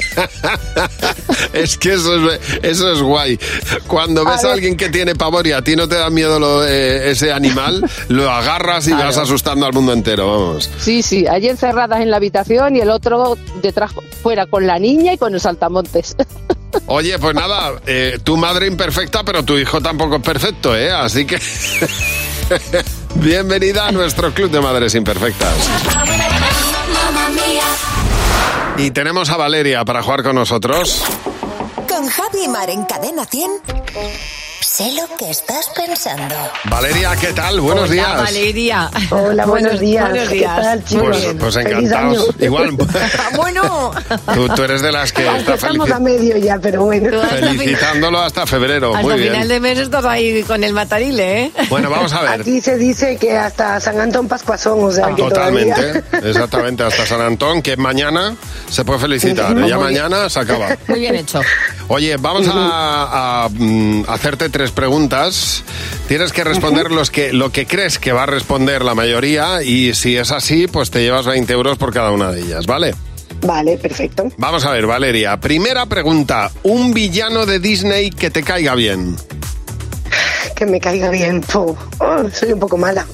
Es 1.53 1.77
que 1.77 1.93
eso 1.93 2.29
es, 2.31 2.39
eso 2.63 2.91
es 2.91 3.01
guay. 3.01 3.39
Cuando 3.87 4.25
ves 4.25 4.43
a, 4.43 4.53
alguien 4.53 4.75
que 4.77 4.89
tiene 4.89 5.15
pavor 5.15 5.45
y 5.47 5.51
a 5.51 5.61
ti 5.61 5.75
no 5.75 5.87
te 5.87 5.95
da 5.95 6.09
miedo 6.09 6.39
lo- 6.39 6.65
eh, 6.65 7.11
ese 7.11 7.31
animal, 7.31 7.83
lo 8.09 8.29
agarras 8.29 8.87
y 8.87 8.91
Claro. 8.91 9.05
vas 9.05 9.17
asustando 9.17 9.65
al 9.65 9.73
mundo 9.73 9.93
entero, 9.93 10.27
vamos. 10.31 10.69
Sí, 10.79 11.01
sí. 11.01 11.25
Allí 11.27 11.47
encerradas 11.47 12.01
en 12.01 12.09
la 12.11 12.17
habitación 12.17 12.75
y 12.75 12.78
el 12.79 12.89
otro 12.89 13.37
detrás 13.61 13.91
fuera 14.21 14.45
con 14.45 14.65
la 14.67 14.79
niña 14.79 15.13
y 15.13 15.17
con 15.17 15.33
el 15.33 15.39
saltamontes. 15.39 16.15
Oye, 16.85 17.17
pues 17.19 17.35
nada, 17.35 17.73
eh, 17.85 18.19
tu 18.23 18.37
madre 18.37 18.67
imperfecta, 18.67 19.23
pero 19.23 19.43
tu 19.43 19.57
hijo 19.57 19.81
tampoco 19.81 20.17
es 20.17 20.21
perfecto, 20.21 20.75
¿eh? 20.75 20.91
Así 20.91 21.25
que... 21.25 21.39
Bienvenida 23.15 23.87
a 23.87 23.91
nuestro 23.91 24.33
club 24.33 24.51
de 24.51 24.61
madres 24.61 24.95
imperfectas. 24.95 25.69
Y 28.77 28.91
tenemos 28.91 29.29
a 29.29 29.37
Valeria 29.37 29.83
para 29.83 30.01
jugar 30.01 30.23
con 30.23 30.35
nosotros. 30.35 31.03
Con 31.87 32.07
Javi 32.07 32.45
y 32.45 32.47
Mar 32.47 32.69
en 32.69 32.85
Cadena 32.85 33.25
100. 33.25 33.51
Sé 34.71 34.91
lo 34.91 35.07
que 35.17 35.31
estás 35.31 35.67
pensando. 35.75 36.35
Valeria, 36.65 37.15
¿qué 37.19 37.33
tal? 37.33 37.59
Buenos 37.59 37.85
Hola, 37.85 37.91
días. 37.93 38.17
Valeria. 38.21 38.91
Hola, 39.09 39.45
buenos 39.47 39.79
días. 39.79 40.09
Buenos 40.11 40.29
¿Qué 40.29 40.35
días. 40.35 40.55
tal, 40.61 40.83
chicos? 40.85 41.07
Pues, 41.09 41.21
bien. 41.23 41.37
pues 41.39 41.55
encantados. 41.55 42.29
Igual, 42.39 42.77
Ah, 42.93 43.29
bueno. 43.35 43.91
tú, 44.35 44.47
tú 44.49 44.63
eres 44.63 44.83
de 44.83 44.91
las 44.91 45.11
que 45.11 45.25
está 45.25 45.55
estamos 45.55 45.89
felici- 45.89 45.95
a 45.95 45.99
medio 45.99 46.37
ya, 46.37 46.59
pero 46.61 46.83
bueno. 46.85 47.19
Felicitándolo 47.23 48.19
hasta 48.21 48.45
febrero. 48.45 48.93
Hasta 48.95 49.07
Muy 49.07 49.17
bien. 49.19 49.33
final 49.33 49.47
de 49.47 49.59
mes 49.59 49.79
estás 49.79 50.05
ahí 50.05 50.43
con 50.43 50.63
el 50.63 50.73
matarile, 50.73 51.45
¿eh? 51.45 51.51
Bueno, 51.69 51.89
vamos 51.89 52.13
a 52.13 52.21
ver. 52.21 52.41
Aquí 52.41 52.61
se 52.61 52.77
dice 52.77 53.17
que 53.17 53.35
hasta 53.35 53.79
San 53.79 53.99
Antón 53.99 54.27
Pascuazón, 54.27 54.83
o 54.83 54.91
sea 54.91 55.07
que 55.15 55.23
Totalmente, 55.23 55.73
todavía... 55.73 56.03
exactamente, 56.29 56.83
hasta 56.83 57.07
San 57.07 57.21
Antón, 57.21 57.63
que 57.63 57.75
mañana 57.75 58.35
se 58.69 58.85
puede 58.85 58.99
felicitar. 58.99 59.51
Muy 59.55 59.67
Ya 59.67 59.77
bien. 59.77 59.79
mañana 59.79 60.29
se 60.29 60.39
acaba. 60.39 60.77
Muy 60.87 60.99
bien 60.99 61.15
hecho. 61.15 61.41
Oye, 61.89 62.17
vamos 62.17 62.47
a, 62.47 63.45
a, 63.45 63.49
mm, 63.49 64.03
hacerte 64.07 64.49
tres 64.49 64.69
preguntas. 64.69 65.63
Tienes 66.07 66.31
que 66.31 66.43
responder 66.43 66.91
los 66.91 67.09
que, 67.09 67.33
lo 67.33 67.51
que 67.51 67.65
crees 67.65 67.97
que 67.97 68.11
va 68.11 68.23
a 68.23 68.25
responder 68.27 68.85
la 68.85 68.93
mayoría 68.93 69.63
y 69.63 69.95
si 69.95 70.15
es 70.15 70.31
así, 70.31 70.67
pues 70.67 70.91
te 70.91 71.01
llevas 71.01 71.25
20 71.25 71.51
euros 71.51 71.79
por 71.79 71.91
cada 71.91 72.11
una 72.11 72.31
de 72.31 72.41
ellas, 72.41 72.67
¿vale? 72.67 72.93
Vale, 73.41 73.77
perfecto. 73.77 74.31
Vamos 74.37 74.65
a 74.65 74.71
ver, 74.71 74.85
Valeria. 74.85 75.37
Primera 75.39 75.87
pregunta. 75.87 76.51
Un 76.61 76.93
villano 76.93 77.47
de 77.47 77.59
Disney 77.59 78.11
que 78.11 78.29
te 78.29 78.43
caiga 78.43 78.75
bien. 78.75 79.15
Que 80.59 80.65
me 80.65 80.81
caiga 80.81 81.09
bien. 81.09 81.41
Oh, 81.53 81.77
soy 82.33 82.51
un 82.51 82.59
poco 82.59 82.75
mala. 82.75 83.07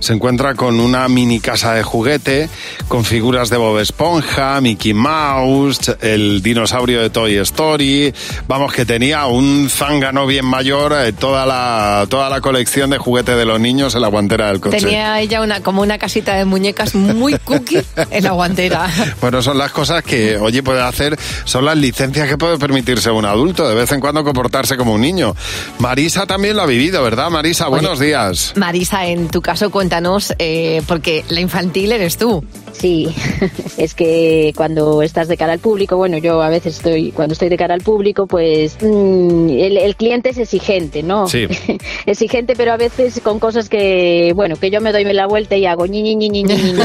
se 0.00 0.14
encuentra 0.14 0.56
con 0.56 0.80
una 0.80 1.08
mini 1.08 1.38
casa 1.38 1.74
de 1.74 1.84
juguete 1.84 2.48
con 2.88 3.04
figuras 3.04 3.50
de 3.50 3.56
Bob 3.56 3.78
Esponja, 3.78 4.60
Mickey 4.60 4.94
Mouse, 4.94 5.96
el 6.00 6.42
dinosaurio 6.42 7.00
de 7.00 7.10
Toy 7.10 7.36
Story. 7.36 8.12
Vamos, 8.48 8.72
que 8.72 8.84
tenía 8.84 9.26
un 9.26 9.68
zángano 9.70 10.26
bien 10.26 10.44
mayor, 10.44 10.92
eh, 10.92 11.12
toda, 11.12 11.46
la, 11.46 12.06
toda 12.08 12.28
la 12.28 12.40
colección 12.40 12.90
de 12.90 12.98
juguete 12.98 13.36
de 13.36 13.44
los 13.44 13.60
niños 13.60 13.94
en 13.94 14.02
la 14.02 14.08
guantera 14.08 14.48
del 14.48 14.60
coche. 14.60 14.78
Tenía 14.78 15.20
ella 15.20 15.40
una 15.40 15.60
como 15.60 15.82
una 15.82 15.98
casita 15.98 16.34
de 16.34 16.44
muñecas 16.44 16.94
muy 16.94 17.38
cookie 17.44 17.82
en 18.10 18.24
la 18.24 18.32
guantera. 18.32 18.90
Bueno, 19.20 19.40
son 19.40 19.58
las 19.58 19.72
cosas 19.72 20.02
que, 20.02 20.36
oye, 20.36 20.62
puede 20.62 20.82
hacer, 20.82 21.18
son 21.44 21.64
las 21.64 21.76
licencias 21.76 22.28
que 22.28 22.36
puede 22.36 22.58
permitirse 22.58 23.10
un 23.10 23.24
adulto, 23.24 23.68
de 23.68 23.74
vez 23.74 23.90
en 23.92 24.00
cuando 24.00 24.22
comportarse 24.24 24.76
como 24.76 24.92
un 24.92 25.00
niño. 25.00 25.34
Marisa 25.78 26.26
también 26.26 26.56
lo 26.56 26.62
ha 26.62 26.66
vivido, 26.66 27.02
¿verdad, 27.02 27.30
Marisa? 27.30 27.68
Buenos 27.68 27.98
días. 27.98 28.52
Marisa, 28.56 28.95
en 29.04 29.28
tu 29.28 29.42
caso 29.42 29.70
cuéntanos, 29.70 30.32
eh, 30.38 30.80
porque 30.88 31.24
la 31.28 31.40
infantil 31.40 31.92
eres 31.92 32.16
tú. 32.16 32.42
Sí, 32.72 33.08
es 33.78 33.94
que 33.94 34.52
cuando 34.56 35.02
estás 35.02 35.28
de 35.28 35.36
cara 35.36 35.52
al 35.54 35.58
público, 35.58 35.96
bueno, 35.96 36.18
yo 36.18 36.42
a 36.42 36.48
veces 36.50 36.76
estoy, 36.76 37.10
cuando 37.12 37.32
estoy 37.32 37.48
de 37.48 37.56
cara 37.56 37.74
al 37.74 37.80
público, 37.80 38.26
pues 38.26 38.76
mm, 38.80 39.48
el, 39.50 39.76
el 39.78 39.96
cliente 39.96 40.30
es 40.30 40.38
exigente, 40.38 41.02
¿no? 41.02 41.26
Sí. 41.26 41.46
exigente, 42.06 42.54
pero 42.56 42.72
a 42.72 42.76
veces 42.76 43.20
con 43.22 43.38
cosas 43.38 43.68
que, 43.68 44.32
bueno, 44.34 44.56
que 44.56 44.70
yo 44.70 44.80
me 44.80 44.92
doy 44.92 45.04
la 45.04 45.26
vuelta 45.26 45.56
y 45.56 45.66
hago 45.66 45.86
ñi, 45.86 46.02
ñi, 46.02 46.16
ñi, 46.16 46.28
ñi, 46.30 46.42
ñi, 46.44 46.54
ñi. 46.56 46.72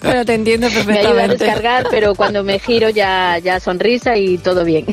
Pero 0.00 0.24
te 0.24 0.34
entiendo 0.34 0.68
Me 0.68 0.74
ayuda 0.76 0.90
a 0.90 0.94
perfectamente. 0.94 1.44
descargar, 1.44 1.86
pero 1.90 2.14
cuando 2.14 2.42
me 2.44 2.58
giro 2.58 2.88
ya, 2.90 3.38
ya 3.38 3.60
sonrisa 3.60 4.16
y 4.16 4.38
todo 4.38 4.64
bien. 4.64 4.86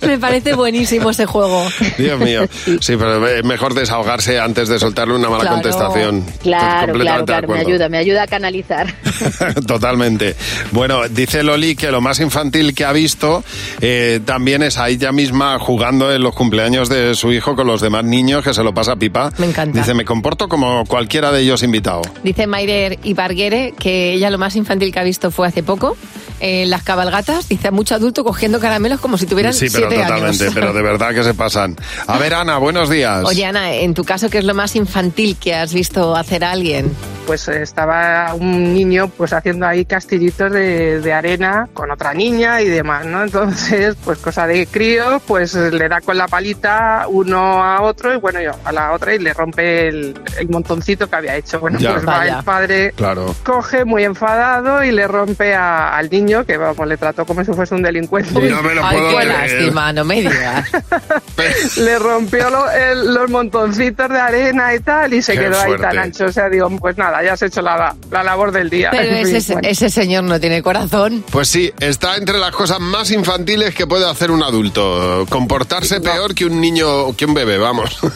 Me 0.00 0.18
parece 0.18 0.54
buenísimo 0.54 1.10
ese 1.10 1.26
juego. 1.26 1.66
Dios 1.98 2.18
mío. 2.18 2.42
Sí, 2.80 2.96
pero 2.96 3.26
es 3.26 3.44
mejor 3.44 3.74
desahogarse 3.74 4.33
antes 4.38 4.68
de 4.68 4.78
soltarle 4.78 5.14
una 5.14 5.28
mala 5.28 5.40
Claro. 5.42 5.56
contestación. 5.56 6.24
Claro, 6.42 6.92
claro, 6.94 7.24
claro, 7.24 7.48
me 7.48 7.58
ayuda, 7.60 7.88
me 7.88 7.98
ayuda 7.98 8.22
a 8.22 8.26
canalizar. 8.26 8.86
Totalmente. 9.66 10.36
Bueno, 10.72 11.08
dice 11.08 11.42
Loli 11.42 11.76
que 11.76 11.90
lo 11.90 12.00
más 12.00 12.20
infantil 12.20 12.74
que 12.74 12.84
ha 12.84 12.92
visto 12.92 13.44
eh, 13.80 14.20
también 14.24 14.62
es 14.62 14.78
a 14.78 14.88
ella 14.88 15.12
misma 15.12 15.58
jugando 15.58 16.12
en 16.12 16.22
los 16.22 16.34
cumpleaños 16.34 16.88
de 16.88 17.14
su 17.14 17.32
hijo 17.32 17.54
con 17.56 17.66
los 17.66 17.80
demás 17.80 18.04
niños, 18.04 18.44
que 18.44 18.54
se 18.54 18.62
lo 18.62 18.74
pasa 18.74 18.96
pipa. 18.96 19.30
Me 19.38 19.46
encanta. 19.46 19.78
Dice, 19.78 19.94
me 19.94 20.04
comporto 20.04 20.48
como 20.48 20.84
cualquiera 20.86 21.32
de 21.32 21.40
ellos 21.42 21.62
invitado. 21.62 22.02
Dice 22.22 22.46
Maider 22.46 22.98
Ibarguere 23.04 23.74
que 23.78 24.12
ella 24.14 24.30
lo 24.30 24.38
más 24.38 24.56
infantil 24.56 24.92
que 24.92 25.00
ha 25.00 25.04
visto 25.04 25.30
fue 25.30 25.46
hace 25.48 25.62
poco. 25.62 25.96
En 26.40 26.68
las 26.68 26.82
cabalgatas, 26.82 27.48
dice 27.48 27.68
a 27.68 27.70
mucho 27.70 27.94
adulto 27.94 28.22
cogiendo 28.24 28.58
caramelos 28.60 29.00
como 29.00 29.16
si 29.16 29.24
tuvieran 29.24 29.54
Sí, 29.54 29.66
pero 29.72 29.88
siete 29.88 30.02
totalmente, 30.02 30.42
años. 30.44 30.54
pero 30.54 30.72
de 30.72 30.82
verdad 30.82 31.14
que 31.14 31.22
se 31.22 31.32
pasan. 31.32 31.76
A 32.06 32.18
ver, 32.18 32.34
Ana, 32.34 32.58
buenos 32.58 32.90
días. 32.90 33.24
Oye, 33.24 33.46
Ana, 33.46 33.72
en 33.72 33.94
tu 33.94 34.04
caso, 34.24 34.30
¿qué 34.32 34.38
es 34.38 34.44
lo 34.44 34.54
más 34.54 34.74
infantil 34.76 35.36
que 35.38 35.54
has 35.54 35.72
visto 35.74 36.16
hacer 36.16 36.44
a 36.44 36.52
alguien? 36.52 36.90
pues 37.26 37.48
eh, 37.48 37.62
estaba 37.62 38.34
un 38.34 38.74
niño 38.74 39.08
pues 39.16 39.32
haciendo 39.32 39.66
ahí 39.66 39.86
castillitos 39.86 40.52
de, 40.52 41.00
de 41.00 41.12
arena 41.14 41.66
con 41.72 41.90
otra 41.90 42.12
niña 42.12 42.60
y 42.60 42.68
demás, 42.68 43.06
¿no? 43.06 43.22
Entonces, 43.22 43.96
pues 44.04 44.18
cosa 44.18 44.46
de 44.46 44.66
crío, 44.66 45.22
pues 45.26 45.54
le 45.54 45.88
da 45.88 46.02
con 46.02 46.18
la 46.18 46.28
palita 46.28 47.06
uno 47.08 47.64
a 47.64 47.80
otro 47.80 48.12
y 48.12 48.18
bueno, 48.18 48.42
yo 48.42 48.50
a 48.66 48.72
la 48.72 48.92
otra 48.92 49.14
y 49.14 49.20
le 49.20 49.32
rompe 49.32 49.88
el, 49.88 50.20
el 50.38 50.48
montoncito 50.50 51.08
que 51.08 51.16
había 51.16 51.34
hecho. 51.36 51.60
Bueno, 51.60 51.78
Ya. 51.78 51.92
pues 51.94 52.06
va 52.06 52.18
Vaya. 52.18 52.38
el 52.40 52.44
padre 52.44 52.92
Claro. 52.94 53.34
coge 53.42 53.86
muy 53.86 54.04
enfadado 54.04 54.84
y 54.84 54.92
le 54.92 55.08
rompe 55.08 55.54
a- 55.54 55.96
al 55.96 56.10
niño, 56.10 56.44
que 56.44 56.58
vamos, 56.58 56.86
le 56.86 56.98
trató 56.98 57.24
como 57.24 57.42
si 57.42 57.54
fuese 57.54 57.74
un 57.74 57.82
delincuente. 57.82 58.32
No 58.50 58.62
me 58.62 58.74
lo 58.74 58.84
Ay, 58.84 58.98
puedo 58.98 59.18
qué 59.18 59.24
lástima, 59.24 59.92
no 59.94 60.04
me 60.04 60.20
digas. 60.20 60.68
le 61.78 61.98
rompió 61.98 62.50
lo- 62.50 62.70
el- 62.70 63.14
los 63.14 63.30
montoncitos 63.30 64.10
de 64.14 64.20
arena 64.20 64.74
y 64.74 64.80
tal 64.80 65.12
y 65.12 65.20
se 65.20 65.34
Qué 65.34 65.40
quedó 65.40 65.60
ahí 65.60 65.76
tan 65.78 65.98
ancho. 65.98 66.24
O 66.26 66.32
sea, 66.32 66.48
digo, 66.48 66.70
pues 66.78 66.96
nada, 66.96 67.22
ya 67.22 67.34
has 67.34 67.42
hecho 67.42 67.60
la, 67.60 67.94
la 68.10 68.22
labor 68.22 68.50
del 68.52 68.70
día. 68.70 68.88
Pero 68.90 69.02
En 69.16 69.26
fin, 69.26 69.36
ese, 69.36 69.52
bueno. 69.52 69.68
ese 69.68 69.90
señor 69.90 70.24
no 70.24 70.40
tiene 70.40 70.62
corazón. 70.62 71.24
Pues 71.30 71.48
sí, 71.48 71.72
está 71.80 72.16
entre 72.16 72.38
las 72.38 72.52
cosas 72.52 72.80
más 72.80 73.10
infantiles 73.10 73.74
que 73.74 73.86
puede 73.86 74.08
hacer 74.08 74.30
un 74.30 74.42
adulto. 74.42 75.26
Comportarse 75.28 76.00
peor 76.00 76.34
que 76.34 76.46
un 76.46 76.60
niño, 76.60 77.14
que 77.16 77.26
un 77.26 77.34
bebé, 77.34 77.58
vamos. 77.58 77.98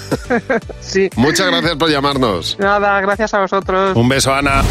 Sí. 0.81 1.11
Muchas 1.17 1.47
gracias 1.49 1.77
por 1.77 1.91
llamarnos. 1.91 2.57
Nada, 2.59 3.01
gracias 3.01 3.35
a 3.35 3.41
vosotros. 3.41 3.95
Un 3.95 4.09
beso, 4.09 4.33
Ana. 4.33 4.63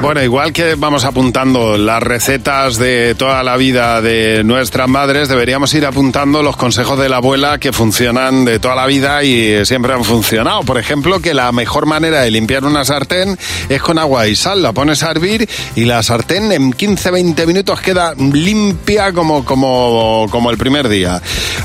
Bueno, 0.00 0.22
igual 0.22 0.52
que 0.52 0.74
vamos 0.74 1.04
apuntando 1.04 1.76
las 1.78 2.02
recetas 2.02 2.76
de 2.78 3.14
toda 3.16 3.42
la 3.42 3.56
vida 3.56 4.00
de 4.00 4.42
nuestras 4.44 4.88
madres, 4.88 5.28
deberíamos 5.28 5.72
ir 5.74 5.86
apuntando 5.86 6.42
los 6.42 6.56
consejos 6.56 6.98
de 6.98 7.08
la 7.08 7.18
abuela 7.18 7.58
que 7.58 7.72
funcionan 7.72 8.44
de 8.44 8.58
toda 8.58 8.74
la 8.74 8.86
vida 8.86 9.22
y 9.22 9.64
siempre 9.64 9.92
han 9.92 10.02
funcionado. 10.04 10.51
Por 10.60 10.78
ejemplo, 10.78 11.20
que 11.20 11.34
la 11.34 11.50
mejor 11.52 11.86
manera 11.86 12.20
de 12.20 12.30
limpiar 12.30 12.64
una 12.64 12.84
sartén 12.84 13.38
es 13.68 13.80
con 13.82 13.98
agua 13.98 14.28
y 14.28 14.36
sal. 14.36 14.62
La 14.62 14.72
pones 14.72 15.02
a 15.02 15.10
hervir 15.10 15.48
y 15.74 15.84
la 15.86 16.02
sartén 16.02 16.52
en 16.52 16.72
15-20 16.72 17.46
minutos 17.46 17.80
queda 17.80 18.14
limpia 18.16 19.12
como, 19.12 19.44
como, 19.44 20.26
como 20.30 20.50
el 20.50 20.58
primer 20.58 20.88
día. 20.88 21.20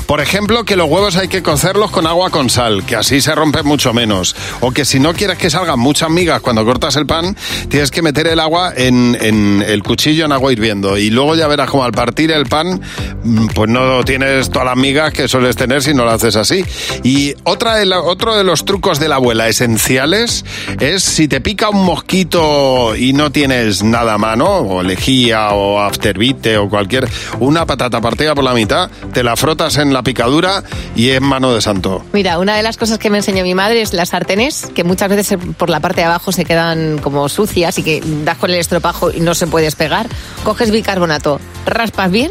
Por 0.06 0.20
ejemplo, 0.20 0.64
que 0.64 0.74
los 0.76 0.88
huevos 0.88 1.16
hay 1.16 1.28
que 1.28 1.42
cocerlos 1.42 1.90
con 1.90 2.06
agua 2.06 2.30
con 2.30 2.48
sal, 2.48 2.84
que 2.86 2.96
así 2.96 3.20
se 3.20 3.34
rompe 3.34 3.62
mucho 3.62 3.92
menos. 3.92 4.34
O 4.60 4.70
que 4.70 4.84
si 4.84 4.98
no 4.98 5.12
quieres 5.12 5.36
que 5.38 5.50
salgan 5.50 5.78
muchas 5.78 6.08
migas 6.10 6.40
cuando 6.40 6.64
cortas 6.64 6.96
el 6.96 7.04
pan, 7.06 7.36
tienes 7.68 7.90
que 7.90 8.00
meter 8.02 8.26
el 8.26 8.40
agua 8.40 8.72
en, 8.74 9.16
en 9.20 9.62
el 9.66 9.82
cuchillo 9.82 10.24
en 10.24 10.32
agua 10.32 10.52
hirviendo. 10.52 10.96
Y 10.96 11.10
luego 11.10 11.34
ya 11.34 11.46
verás 11.46 11.68
como 11.70 11.84
al 11.84 11.92
partir 11.92 12.30
el 12.32 12.46
pan, 12.46 12.80
mm, 13.24 13.48
pues 13.48 13.68
no 13.68 14.02
tienes 14.04 14.50
todas 14.50 14.66
las 14.66 14.76
migas 14.76 15.12
que 15.12 15.28
sueles 15.28 15.56
tener 15.56 15.82
si 15.82 15.92
no 15.92 16.04
lo 16.04 16.10
haces 16.10 16.36
así. 16.36 16.64
Y 17.02 17.34
otra 17.44 17.76
de 17.76 17.84
la- 17.86 18.00
otro 18.00 18.34
de 18.36 18.44
los 18.44 18.64
trucos 18.64 18.77
de 18.78 19.08
la 19.08 19.16
abuela 19.16 19.48
esenciales 19.48 20.44
es 20.80 21.02
si 21.02 21.28
te 21.28 21.40
pica 21.40 21.68
un 21.68 21.84
mosquito 21.84 22.96
y 22.96 23.12
no 23.12 23.30
tienes 23.30 23.82
nada 23.82 24.14
a 24.14 24.18
mano, 24.18 24.46
o 24.46 24.82
lejía 24.82 25.50
o 25.50 25.80
afterbite 25.80 26.56
o 26.56 26.70
cualquier, 26.70 27.06
una 27.40 27.66
patata 27.66 28.00
partida 28.00 28.34
por 28.34 28.44
la 28.44 28.54
mitad, 28.54 28.88
te 29.12 29.22
la 29.22 29.36
frotas 29.36 29.76
en 29.76 29.92
la 29.92 30.02
picadura 30.02 30.62
y 30.96 31.10
es 31.10 31.20
mano 31.20 31.52
de 31.52 31.60
santo. 31.60 32.04
Mira, 32.12 32.38
una 32.38 32.56
de 32.56 32.62
las 32.62 32.76
cosas 32.78 32.98
que 32.98 33.10
me 33.10 33.18
enseñó 33.18 33.42
mi 33.42 33.54
madre 33.54 33.82
es 33.82 33.92
las 33.92 34.10
sartenes, 34.10 34.70
que 34.74 34.84
muchas 34.84 35.10
veces 35.10 35.36
por 35.58 35.68
la 35.68 35.80
parte 35.80 36.00
de 36.00 36.06
abajo 36.06 36.30
se 36.32 36.44
quedan 36.44 36.98
como 36.98 37.28
sucias 37.28 37.78
y 37.78 37.82
que 37.82 38.02
das 38.24 38.38
con 38.38 38.50
el 38.50 38.56
estropajo 38.56 39.10
y 39.10 39.20
no 39.20 39.34
se 39.34 39.48
puede 39.48 39.66
despegar. 39.66 40.06
Coges 40.44 40.70
bicarbonato, 40.70 41.40
raspas 41.66 42.10
bien 42.10 42.30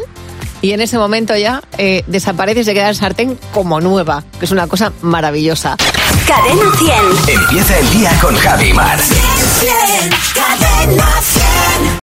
y 0.60 0.72
en 0.72 0.80
ese 0.80 0.98
momento 0.98 1.36
ya 1.36 1.62
eh, 1.78 2.04
desaparece 2.06 2.60
y 2.60 2.64
se 2.64 2.74
queda 2.74 2.88
el 2.88 2.96
sartén 2.96 3.38
como 3.52 3.80
nueva, 3.80 4.24
que 4.38 4.44
es 4.44 4.50
una 4.50 4.66
cosa 4.66 4.92
maravillosa. 5.02 5.76
Cadena 6.26 6.70
100. 7.26 7.38
Empieza 7.40 7.78
el 7.78 7.90
día 7.90 8.18
con 8.20 8.34
Javi 8.36 8.72
Mar. 8.72 8.98
Cadena 10.34 11.06
100. 11.22 11.88